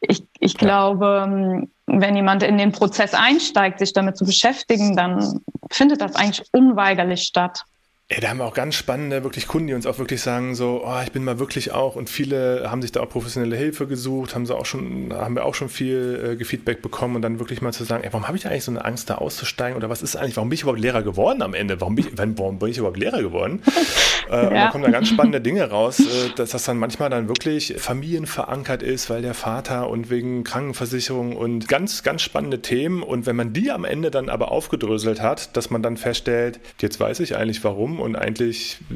ich, 0.00 0.24
ich 0.38 0.56
glaube, 0.56 1.24
ähm, 1.26 1.70
wenn 1.86 2.16
jemand 2.16 2.42
in 2.42 2.58
den 2.58 2.72
Prozess 2.72 3.14
einsteigt, 3.14 3.78
sich 3.78 3.92
damit 3.92 4.16
zu 4.16 4.24
beschäftigen, 4.24 4.96
dann 4.96 5.40
findet 5.70 6.00
das 6.00 6.16
eigentlich 6.16 6.46
unweigerlich 6.52 7.22
statt. 7.22 7.64
Ja, 8.08 8.20
da 8.20 8.28
haben 8.28 8.38
wir 8.38 8.44
auch 8.44 8.54
ganz 8.54 8.76
spannende, 8.76 9.24
wirklich 9.24 9.48
Kunden, 9.48 9.66
die 9.66 9.74
uns 9.74 9.84
auch 9.84 9.98
wirklich 9.98 10.20
sagen, 10.20 10.54
so, 10.54 10.84
oh, 10.86 11.00
ich 11.02 11.10
bin 11.10 11.24
mal 11.24 11.40
wirklich 11.40 11.72
auch, 11.72 11.96
und 11.96 12.08
viele 12.08 12.70
haben 12.70 12.80
sich 12.80 12.92
da 12.92 13.00
auch 13.00 13.08
professionelle 13.08 13.56
Hilfe 13.56 13.88
gesucht, 13.88 14.36
haben 14.36 14.46
sie 14.46 14.54
auch 14.54 14.64
schon, 14.64 15.12
haben 15.12 15.34
wir 15.34 15.44
auch 15.44 15.56
schon 15.56 15.68
viel 15.68 16.38
äh, 16.40 16.44
Feedback 16.44 16.82
bekommen 16.82 17.16
und 17.16 17.22
dann 17.22 17.40
wirklich 17.40 17.62
mal 17.62 17.72
zu 17.72 17.82
sagen, 17.82 18.04
ey, 18.04 18.12
warum 18.12 18.28
habe 18.28 18.36
ich 18.36 18.46
eigentlich 18.46 18.62
so 18.62 18.70
eine 18.70 18.84
Angst, 18.84 19.10
da 19.10 19.16
auszusteigen 19.16 19.76
oder 19.76 19.90
was 19.90 20.02
ist 20.02 20.14
eigentlich, 20.14 20.36
warum 20.36 20.50
bin 20.50 20.54
ich 20.54 20.62
überhaupt 20.62 20.78
Lehrer 20.78 21.02
geworden 21.02 21.42
am 21.42 21.52
Ende? 21.52 21.80
Warum 21.80 21.96
bin 21.96 22.06
ich, 22.06 22.12
warum 22.16 22.60
bin 22.60 22.68
ich 22.68 22.78
überhaupt 22.78 22.96
Lehrer 22.96 23.20
geworden? 23.22 23.60
äh, 24.30 24.34
ja. 24.34 24.40
Und 24.46 24.54
da 24.54 24.68
kommen 24.68 24.84
da 24.84 24.90
ganz 24.90 25.08
spannende 25.08 25.40
Dinge 25.40 25.68
raus, 25.68 25.98
äh, 25.98 26.30
dass 26.36 26.50
das 26.50 26.62
dann 26.62 26.78
manchmal 26.78 27.10
dann 27.10 27.26
wirklich 27.26 27.74
familienverankert 27.76 28.84
ist, 28.84 29.10
weil 29.10 29.22
der 29.22 29.34
Vater 29.34 29.90
und 29.90 30.10
wegen 30.10 30.44
Krankenversicherung 30.44 31.34
und 31.34 31.66
ganz, 31.66 32.04
ganz 32.04 32.22
spannende 32.22 32.62
Themen 32.62 33.02
und 33.02 33.26
wenn 33.26 33.34
man 33.34 33.52
die 33.52 33.72
am 33.72 33.84
Ende 33.84 34.12
dann 34.12 34.28
aber 34.28 34.52
aufgedröselt 34.52 35.20
hat, 35.20 35.56
dass 35.56 35.70
man 35.70 35.82
dann 35.82 35.96
feststellt, 35.96 36.60
jetzt 36.80 37.00
weiß 37.00 37.18
ich 37.18 37.36
eigentlich 37.36 37.64
warum 37.64 37.95
und 38.00 38.16
eigentlich 38.16 38.78
äh, 38.90 38.94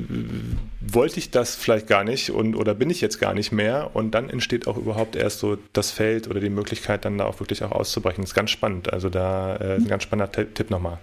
wollte 0.81 1.19
ich 1.19 1.31
das 1.31 1.57
vielleicht 1.57 1.87
gar 1.87 2.05
nicht 2.05 2.31
und 2.31 2.55
oder 2.55 2.75
bin 2.75 2.91
ich 2.91 3.01
jetzt 3.01 3.19
gar 3.19 3.35
nicht 3.35 3.53
mehr 3.53 3.91
und 3.95 4.13
dann 4.13 4.31
entsteht 4.31 4.67
auch 4.67 4.77
überhaupt 4.77 5.17
erst 5.17 5.41
so 5.41 5.59
das 5.73 5.91
Feld 5.91 6.29
oder 6.29 6.41
die 6.41 6.51
Möglichkeit 6.51 7.05
dann 7.05 7.19
da 7.19 7.27
auch 7.27 7.41
wirklich 7.41 7.63
auch 7.63 7.73
auszubrechen. 7.73 8.23
Das 8.23 8.31
ist 8.31 8.35
ganz 8.35 8.51
spannend. 8.51 8.93
Also 8.93 9.09
da 9.09 9.57
äh, 9.57 9.75
ein 9.77 9.89
ganz 9.89 10.03
spannender 10.03 10.33
Tipp 10.33 10.71
nochmal. 10.71 10.99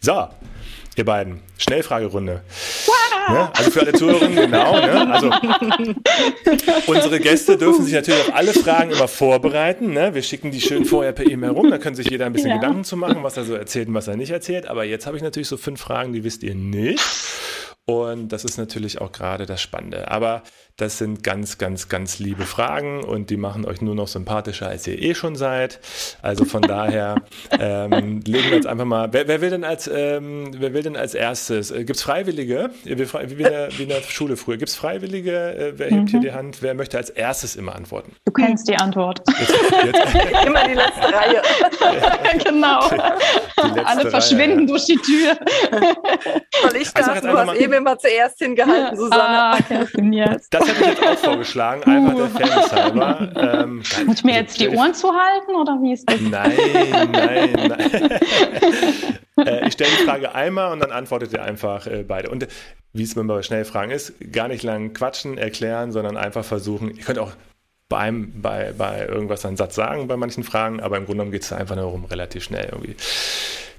So, 0.00 0.28
ihr 0.96 1.04
beiden, 1.04 1.40
Schnellfragerunde. 1.58 2.42
Ne? 3.28 3.50
Also 3.54 3.70
für 3.70 3.80
alle 3.80 3.92
Zuhörerinnen, 3.92 4.36
genau. 4.36 4.78
Ne? 4.80 5.12
Also 5.12 5.30
unsere 6.86 7.20
Gäste 7.20 7.56
dürfen 7.56 7.84
sich 7.84 7.94
natürlich 7.94 8.20
auf 8.20 8.34
alle 8.34 8.52
Fragen 8.52 8.90
immer 8.90 9.08
vorbereiten. 9.08 9.92
Ne? 9.92 10.14
Wir 10.14 10.22
schicken 10.22 10.50
die 10.50 10.60
schön 10.60 10.84
vorher 10.84 11.12
per 11.12 11.26
E-Mail 11.26 11.50
rum, 11.50 11.70
da 11.70 11.78
können 11.78 11.96
sich 11.96 12.10
jeder 12.10 12.26
ein 12.26 12.32
bisschen 12.32 12.50
ja. 12.50 12.56
Gedanken 12.56 12.84
zu 12.84 12.96
machen, 12.96 13.22
was 13.22 13.36
er 13.36 13.44
so 13.44 13.54
erzählt 13.54 13.88
und 13.88 13.94
was 13.94 14.08
er 14.08 14.16
nicht 14.16 14.30
erzählt. 14.30 14.66
Aber 14.66 14.84
jetzt 14.84 15.06
habe 15.06 15.16
ich 15.16 15.22
natürlich 15.22 15.48
so 15.48 15.56
fünf 15.56 15.80
Fragen, 15.80 16.12
die 16.12 16.24
wisst 16.24 16.42
ihr 16.42 16.54
nicht. 16.54 17.00
Und 17.84 18.28
das 18.28 18.44
ist 18.44 18.58
natürlich 18.58 19.00
auch 19.00 19.10
gerade 19.10 19.44
das 19.44 19.60
Spannende. 19.60 20.10
Aber 20.10 20.42
das 20.76 20.98
sind 20.98 21.22
ganz, 21.22 21.58
ganz, 21.58 21.88
ganz 21.88 22.18
liebe 22.18 22.44
Fragen 22.44 23.04
und 23.04 23.30
die 23.30 23.36
machen 23.36 23.64
euch 23.64 23.80
nur 23.82 23.94
noch 23.94 24.08
sympathischer, 24.08 24.68
als 24.68 24.86
ihr 24.86 25.00
eh 25.00 25.14
schon 25.14 25.36
seid. 25.36 25.80
Also 26.22 26.44
von 26.44 26.62
daher 26.62 27.16
ähm, 27.58 28.20
legen 28.24 28.50
wir 28.50 28.56
jetzt 28.56 28.66
einfach 28.66 28.84
mal. 28.84 29.12
Wer, 29.12 29.28
wer, 29.28 29.40
will 29.40 29.50
denn 29.50 29.64
als 29.64 29.90
ähm, 29.92 30.50
wer 30.56 30.72
will 30.72 30.82
denn 30.82 30.96
als 30.96 31.14
erstes? 31.14 31.70
Äh, 31.70 31.84
Gibt 31.84 31.96
es 31.96 32.02
Freiwillige? 32.02 32.70
Wie, 32.84 32.98
wie, 32.98 33.32
in 33.32 33.38
der, 33.38 33.68
wie 33.78 33.82
in 33.82 33.88
der 33.90 34.00
Schule 34.02 34.36
früher. 34.36 34.56
Gibt 34.56 34.70
es 34.70 34.76
Freiwillige? 34.76 35.32
Äh, 35.32 35.72
wer 35.76 35.90
hebt 35.90 36.02
mhm. 36.02 36.06
hier 36.06 36.20
die 36.20 36.32
Hand? 36.32 36.62
Wer 36.62 36.74
möchte 36.74 36.96
als 36.96 37.10
erstes 37.10 37.54
immer 37.54 37.74
antworten? 37.74 38.12
Du 38.24 38.32
kennst 38.32 38.68
die 38.68 38.76
Antwort. 38.76 39.22
Jetzt, 39.38 39.54
jetzt. 39.84 40.14
immer 40.46 40.66
die 40.66 40.74
letzte 40.74 41.12
Reihe. 41.12 41.42
genau. 42.44 42.88
Die 42.88 43.80
Alle 43.80 44.04
Reihe, 44.04 44.10
verschwinden 44.10 44.60
ja. 44.60 44.66
durch 44.66 44.86
die 44.86 44.96
Tür. 44.96 45.36
Soll 46.62 46.76
ich 46.76 46.92
da? 46.92 47.20
Du 47.20 47.28
hast 47.28 47.56
eben 47.56 47.72
immer 47.74 47.98
zuerst 47.98 48.38
hingehalten, 48.38 48.96
Susanne. 48.96 49.22
Ah, 49.22 49.58
yes. 50.10 50.48
Das 50.50 50.61
hätte 50.68 50.80
ich 50.80 50.86
jetzt 50.86 51.02
auch 51.02 51.18
vorgeschlagen, 51.18 51.84
einfach 51.84 52.14
der 52.14 52.28
Fairness 52.28 52.72
halber. 52.72 53.32
Ähm, 53.36 53.82
Muss 54.06 54.18
ich 54.18 54.24
mir 54.24 54.34
jetzt 54.34 54.60
die 54.60 54.68
Ohren 54.68 54.94
zuhalten 54.94 55.54
oder 55.54 55.78
wie 55.82 55.92
ist 55.92 56.08
das? 56.10 56.20
Nein, 56.20 56.52
nein, 57.12 57.52
nein. 57.68 58.10
äh, 59.46 59.66
ich 59.66 59.74
stelle 59.74 59.90
die 59.98 60.04
Frage 60.04 60.34
einmal 60.34 60.72
und 60.72 60.80
dann 60.80 60.92
antwortet 60.92 61.32
ihr 61.32 61.42
einfach 61.42 61.86
äh, 61.86 62.04
beide. 62.06 62.30
Und 62.30 62.48
wie 62.92 63.02
es 63.02 63.16
mir 63.16 63.24
bei 63.24 63.42
Schnellfragen 63.42 63.90
ist, 63.90 64.14
gar 64.32 64.48
nicht 64.48 64.62
lang 64.62 64.92
quatschen, 64.92 65.38
erklären, 65.38 65.92
sondern 65.92 66.16
einfach 66.16 66.44
versuchen. 66.44 66.94
Ihr 66.94 67.04
könnt 67.04 67.18
auch 67.18 67.32
bei, 67.88 67.98
einem, 67.98 68.40
bei, 68.40 68.72
bei 68.76 69.06
irgendwas 69.06 69.44
einen 69.44 69.56
Satz 69.56 69.74
sagen 69.74 70.08
bei 70.08 70.16
manchen 70.16 70.44
Fragen, 70.44 70.80
aber 70.80 70.96
im 70.96 71.04
Grunde 71.04 71.18
genommen 71.18 71.32
geht 71.32 71.42
es 71.42 71.52
einfach 71.52 71.76
nur 71.76 71.92
um 71.92 72.04
relativ 72.06 72.44
schnell 72.44 72.70
irgendwie. 72.72 72.96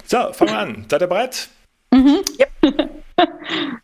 So, 0.05 0.33
fangen 0.33 0.51
wir 0.51 0.57
an. 0.59 0.85
Seid 0.89 1.01
ihr 1.01 1.07
bereit? 1.07 1.49
Mhm. 1.91 2.21
Yep. 2.39 2.91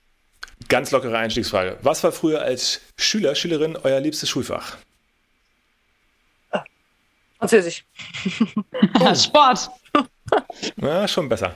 Ganz 0.70 0.92
lockere 0.92 1.18
Einstiegsfrage. 1.18 1.78
Was 1.82 2.04
war 2.04 2.12
früher 2.12 2.42
als 2.42 2.80
Schüler, 2.96 3.36
Schülerin 3.36 3.76
euer 3.76 4.00
liebstes 4.00 4.30
Schulfach? 4.30 4.78
Französisch. 7.40 7.86
Sport. 9.16 9.70
Na, 10.76 11.08
schon 11.08 11.28
besser. 11.28 11.56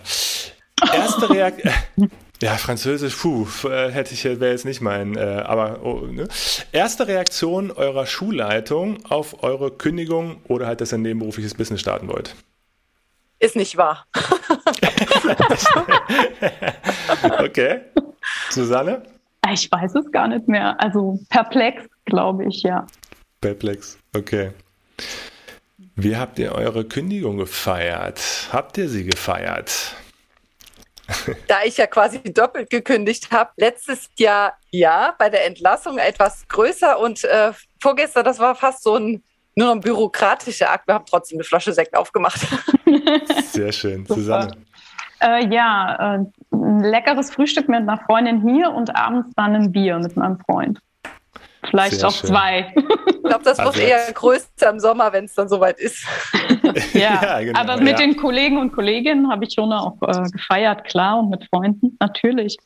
Erste, 0.93 1.30
Reak 1.30 1.64
Ja, 2.41 2.57
Französisch, 2.57 3.16
puh, 3.16 3.47
äh, 3.66 3.89
hätte 3.91 4.14
ich, 4.14 4.26
wäre 4.26 4.51
jetzt 4.51 4.66
nicht 4.66 4.82
mein, 4.82 5.16
äh, 5.16 5.22
aber 5.45 5.82
oh, 5.84 6.07
ne? 6.07 6.28
erste 6.74 7.07
Reaktion 7.07 7.72
eurer 7.72 8.05
Schulleitung 8.05 9.05
auf 9.05 9.43
eure 9.43 9.72
Kündigung 9.72 10.41
oder 10.49 10.68
halt, 10.68 10.82
dass 10.82 10.91
ihr 10.91 10.97
ein 10.97 11.03
nebenberufliches 11.03 11.53
Business 11.53 11.80
starten 11.80 12.09
wollt? 12.09 12.36
Ist 13.44 13.58
nicht 13.58 13.76
wahr. 13.76 14.08
okay. 17.39 17.82
Susanne? 18.50 19.04
Ich 19.52 19.70
weiß 19.70 19.96
es 19.96 20.10
gar 20.14 20.30
nicht 20.30 20.48
mehr. 20.48 20.80
Also 20.80 21.20
perplex, 21.28 21.84
glaube 22.06 22.46
ich, 22.46 22.64
ja. 22.64 22.88
Perplex, 23.41 23.98
okay. 24.16 24.52
Wie 25.96 26.16
habt 26.16 26.39
ihr 26.39 26.54
eure 26.54 26.86
Kündigung 26.86 27.36
gefeiert? 27.36 28.48
Habt 28.54 28.78
ihr 28.78 28.88
sie 28.88 29.04
gefeiert? 29.04 29.94
Da 31.50 31.64
ich 31.66 31.76
ja 31.76 31.88
quasi 31.88 32.24
doppelt 32.24 32.70
gekündigt 32.70 33.32
habe, 33.32 33.52
letztes 33.58 34.10
Jahr 34.18 34.58
ja, 34.72 35.16
bei 35.20 35.30
der 35.30 35.46
Entlassung 35.46 35.98
etwas 35.98 36.48
größer 36.48 36.98
und 36.98 37.26
äh, 37.26 37.52
vorgestern, 37.82 38.24
das 38.24 38.39
war 38.39 38.56
fast 38.56 38.84
so 38.84 38.96
ein 38.96 39.22
nur 39.56 39.68
noch 39.68 39.76
ein 39.76 39.82
bürokratischer 39.82 40.72
Akt. 40.72 40.88
Wir 40.88 40.95
haben 40.95 41.06
trotzdem 41.06 41.38
eine 41.38 41.43
Flasche 41.43 41.74
Sekt 41.74 41.95
aufgemacht. 41.95 42.39
Sehr 43.51 43.72
schön. 43.72 44.06
Susanne. 44.06 44.51
Äh, 45.22 45.47
ja, 45.54 46.16
äh, 46.16 46.26
ein 46.51 46.80
leckeres 46.84 47.32
Frühstück 47.32 47.70
mit 47.70 47.80
einer 47.80 47.97
Freundin 47.97 48.41
hier 48.47 48.72
und 48.72 48.95
abends 48.95 49.30
dann 49.36 49.56
ein 49.56 49.72
Bier 49.72 49.97
mit 49.99 50.18
meinem 50.18 50.39
Freund. 50.39 50.80
Vielleicht 51.70 51.99
Sehr 51.99 52.10
auch 52.10 52.14
schön. 52.14 52.30
zwei. 52.30 52.74
Ich 53.08 53.24
glaube, 53.24 53.43
das 53.45 53.58
also 53.58 53.74
wird 53.74 53.88
eher 53.88 54.12
größer 54.12 54.70
im 54.70 54.80
Sommer, 54.80 55.14
wenn 55.14 55.26
es 55.26 55.34
dann 55.34 55.47
soweit 55.47 55.80
ist. 55.80 56.06
ja, 56.93 57.22
ja 57.24 57.39
genau, 57.39 57.60
aber 57.60 57.78
mit 57.78 57.99
ja. 57.99 58.06
den 58.06 58.18
Kollegen 58.18 58.58
und 58.58 58.74
Kolleginnen 58.74 59.32
habe 59.32 59.45
ich 59.45 59.54
schon 59.54 59.72
auch 59.72 59.95
äh, 60.01 60.30
gefeiert, 60.30 60.84
klar, 60.84 61.20
und 61.20 61.30
mit 61.30 61.47
Freunden, 61.49 61.95
natürlich. 62.01 62.58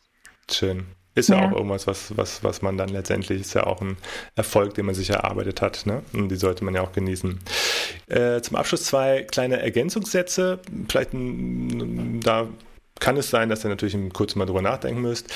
Schön. 0.50 0.88
Ist 1.18 1.30
ja, 1.30 1.38
ja, 1.38 1.48
auch 1.48 1.52
irgendwas, 1.54 1.88
was, 1.88 2.16
was, 2.16 2.44
was 2.44 2.62
man 2.62 2.78
dann 2.78 2.90
letztendlich, 2.90 3.42
ist 3.42 3.56
ja 3.56 3.66
auch 3.66 3.82
ein 3.82 3.98
Erfolg, 4.36 4.76
den 4.76 4.86
man 4.86 4.94
sich 4.94 5.10
erarbeitet 5.10 5.62
hat. 5.64 5.88
Ne? 5.88 6.04
Und 6.14 6.30
die 6.30 6.36
sollte 6.36 6.64
man 6.64 6.76
ja 6.76 6.82
auch 6.82 6.92
genießen. 6.92 7.40
Äh, 8.08 8.42
zum 8.42 8.56
Abschluss 8.56 8.84
zwei 8.84 9.24
kleine 9.24 9.60
Ergänzungssätze. 9.60 10.60
Vielleicht 10.88 11.10
da 11.14 12.48
kann 13.00 13.18
es 13.18 13.32
sein, 13.32 13.50
dass 13.50 13.66
ihr 13.66 13.70
natürlich 13.70 13.98
kurz 14.14 14.36
mal 14.36 14.46
drüber 14.46 14.62
nachdenken 14.62 15.02
müsst. 15.02 15.34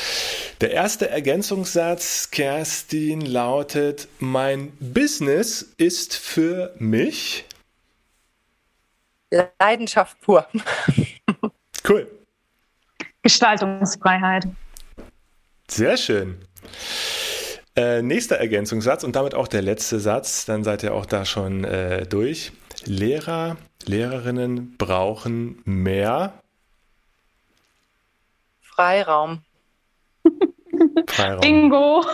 Der 0.62 0.72
erste 0.72 1.10
Ergänzungssatz, 1.10 2.30
Kerstin, 2.30 3.22
lautet: 3.22 4.08
Mein 4.20 4.74
Business 4.80 5.74
ist 5.78 6.16
für 6.16 6.76
mich 6.78 7.46
Leidenschaft 9.32 10.22
pur. 10.22 10.46
Cool. 11.88 12.08
Gestaltungsfreiheit. 13.24 14.48
Sehr 15.74 15.96
schön. 15.96 16.38
Äh, 17.78 18.02
nächster 18.02 18.36
Ergänzungssatz 18.36 19.06
und 19.06 19.16
damit 19.16 19.36
auch 19.36 19.48
der 19.48 19.62
letzte 19.62 20.02
Satz, 20.02 20.46
dann 20.46 20.66
seid 20.66 20.84
ihr 20.84 20.94
auch 20.94 21.06
da 21.06 21.24
schon 21.24 21.64
äh, 21.64 22.06
durch. 22.06 22.52
Lehrer, 22.84 23.56
Lehrerinnen 23.86 24.76
brauchen 24.78 25.62
mehr 25.64 26.34
Freiraum. 28.60 29.44
Freiraum. 31.08 31.42
Bingo. 31.42 32.06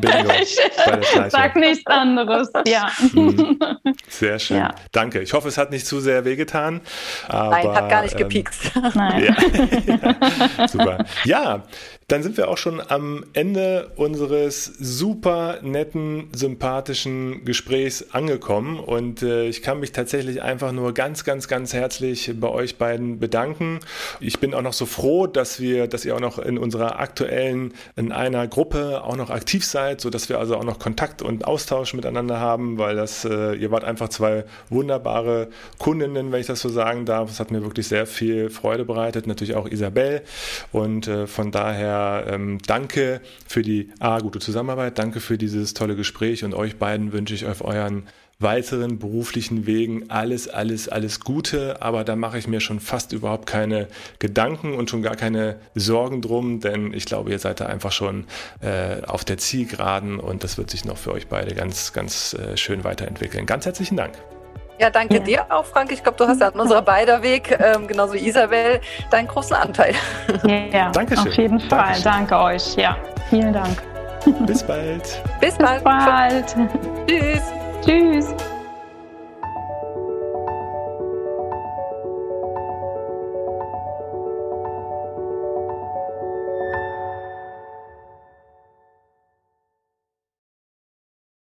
Bingo. 0.00 0.32
Sag 1.28 1.56
nichts 1.56 1.86
anderes. 1.86 2.50
Ja. 2.66 2.90
Mhm. 3.12 3.58
Sehr 4.08 4.38
schön. 4.38 4.58
Ja. 4.58 4.74
Danke. 4.92 5.20
Ich 5.20 5.32
hoffe, 5.32 5.48
es 5.48 5.58
hat 5.58 5.70
nicht 5.70 5.86
zu 5.86 6.00
sehr 6.00 6.24
wehgetan. 6.24 6.80
Aber, 7.28 7.50
Nein, 7.50 7.74
hat 7.74 7.88
gar 7.88 8.02
nicht 8.02 8.14
ähm, 8.14 8.18
gepiekst. 8.18 8.72
Nein. 8.94 9.36
Ja. 9.88 10.68
Super. 10.68 11.04
Ja, 11.24 11.64
dann 12.08 12.22
sind 12.22 12.38
wir 12.38 12.48
auch 12.48 12.56
schon 12.56 12.80
am 12.80 13.24
Ende 13.34 13.92
unseres 13.96 14.64
super 14.64 15.58
netten, 15.60 16.30
sympathischen 16.34 17.44
Gesprächs 17.44 18.12
angekommen 18.12 18.80
und 18.80 19.22
äh, 19.22 19.46
ich 19.46 19.60
kann 19.60 19.78
mich 19.78 19.92
tatsächlich 19.92 20.40
einfach 20.40 20.72
nur 20.72 20.94
ganz, 20.94 21.24
ganz, 21.24 21.48
ganz 21.48 21.74
herzlich 21.74 22.32
bei 22.40 22.48
euch 22.48 22.76
beiden 22.76 23.18
bedanken. 23.18 23.80
Ich 24.20 24.40
bin 24.40 24.54
auch 24.54 24.62
noch 24.62 24.72
so 24.72 24.86
froh, 24.86 25.26
dass 25.26 25.60
wir, 25.60 25.86
dass 25.86 26.06
ihr 26.06 26.16
auch 26.16 26.20
noch 26.20 26.38
in 26.38 26.56
unserer 26.56 26.98
aktuellen, 26.98 27.74
in 27.94 28.10
einer 28.18 28.46
Gruppe 28.48 29.02
auch 29.04 29.16
noch 29.16 29.30
aktiv 29.30 29.64
seid, 29.64 30.00
so 30.00 30.10
dass 30.10 30.28
wir 30.28 30.38
also 30.38 30.56
auch 30.56 30.64
noch 30.64 30.78
Kontakt 30.78 31.22
und 31.22 31.46
Austausch 31.46 31.94
miteinander 31.94 32.40
haben, 32.40 32.76
weil 32.76 32.96
das, 32.96 33.24
äh, 33.24 33.54
ihr 33.54 33.70
wart 33.70 33.84
einfach 33.84 34.08
zwei 34.08 34.44
wunderbare 34.68 35.48
Kundinnen, 35.78 36.32
wenn 36.32 36.40
ich 36.40 36.46
das 36.46 36.60
so 36.60 36.68
sagen 36.68 37.06
darf. 37.06 37.30
Es 37.30 37.40
hat 37.40 37.50
mir 37.50 37.62
wirklich 37.62 37.88
sehr 37.88 38.06
viel 38.06 38.50
Freude 38.50 38.84
bereitet, 38.84 39.26
natürlich 39.26 39.54
auch 39.54 39.68
Isabel 39.68 40.22
und 40.72 41.06
äh, 41.06 41.26
von 41.26 41.52
daher 41.52 42.24
ähm, 42.28 42.58
danke 42.66 43.20
für 43.46 43.62
die 43.62 43.90
A, 44.00 44.18
gute 44.18 44.40
Zusammenarbeit, 44.40 44.98
danke 44.98 45.20
für 45.20 45.38
dieses 45.38 45.74
tolle 45.74 45.96
Gespräch 45.96 46.44
und 46.44 46.54
euch 46.54 46.76
beiden 46.76 47.12
wünsche 47.12 47.34
ich 47.34 47.46
auf 47.46 47.64
euren 47.64 48.08
weiteren 48.40 49.00
beruflichen 49.00 49.66
Wegen 49.66 50.10
alles, 50.10 50.48
alles, 50.48 50.88
alles 50.88 51.20
Gute, 51.20 51.82
aber 51.82 52.04
da 52.04 52.14
mache 52.14 52.38
ich 52.38 52.46
mir 52.46 52.60
schon 52.60 52.78
fast 52.78 53.12
überhaupt 53.12 53.46
keine 53.46 53.88
Gedanken 54.20 54.74
und 54.74 54.88
schon 54.88 55.02
gar 55.02 55.16
keine 55.16 55.56
Sorgen 55.74 56.22
drum, 56.22 56.60
denn 56.60 56.92
ich 56.92 57.04
glaube, 57.04 57.30
ihr 57.30 57.40
seid 57.40 57.58
da 57.60 57.66
einfach 57.66 57.90
schon 57.90 58.26
äh, 58.60 59.02
auf 59.04 59.24
der 59.24 59.38
Zielgeraden 59.38 60.20
und 60.20 60.44
das 60.44 60.56
wird 60.56 60.70
sich 60.70 60.84
noch 60.84 60.98
für 60.98 61.12
euch 61.12 61.26
beide 61.26 61.52
ganz, 61.54 61.92
ganz 61.92 62.34
äh, 62.34 62.56
schön 62.56 62.84
weiterentwickeln. 62.84 63.44
Ganz 63.44 63.66
herzlichen 63.66 63.96
Dank. 63.96 64.14
Ja, 64.80 64.90
danke 64.90 65.14
ja. 65.14 65.20
dir 65.20 65.52
auch, 65.52 65.64
Frank. 65.64 65.90
Ich 65.90 66.04
glaube, 66.04 66.16
du 66.18 66.28
hast 66.28 66.40
ja 66.40 66.46
an 66.48 66.60
unserer 66.60 66.82
beider 66.82 67.20
Weg, 67.24 67.58
ähm, 67.60 67.88
genauso 67.88 68.14
wie 68.14 68.24
Isabel, 68.28 68.80
deinen 69.10 69.26
großen 69.26 69.56
Anteil. 69.56 69.94
Ja, 70.72 70.90
Dankeschön. 70.92 71.26
auf 71.26 71.34
jeden 71.34 71.58
Fall. 71.58 71.68
Dankeschön. 71.68 72.04
Danke 72.04 72.38
euch. 72.38 72.76
Ja, 72.76 72.96
vielen 73.30 73.52
Dank. 73.52 73.82
Bis 74.46 74.62
bald. 74.62 75.22
Bis 75.40 75.56
bald. 75.58 75.82
Bis 75.82 75.82
bald. 75.82 76.56
Tschüss. 77.08 77.67
Tschüss! 77.88 78.57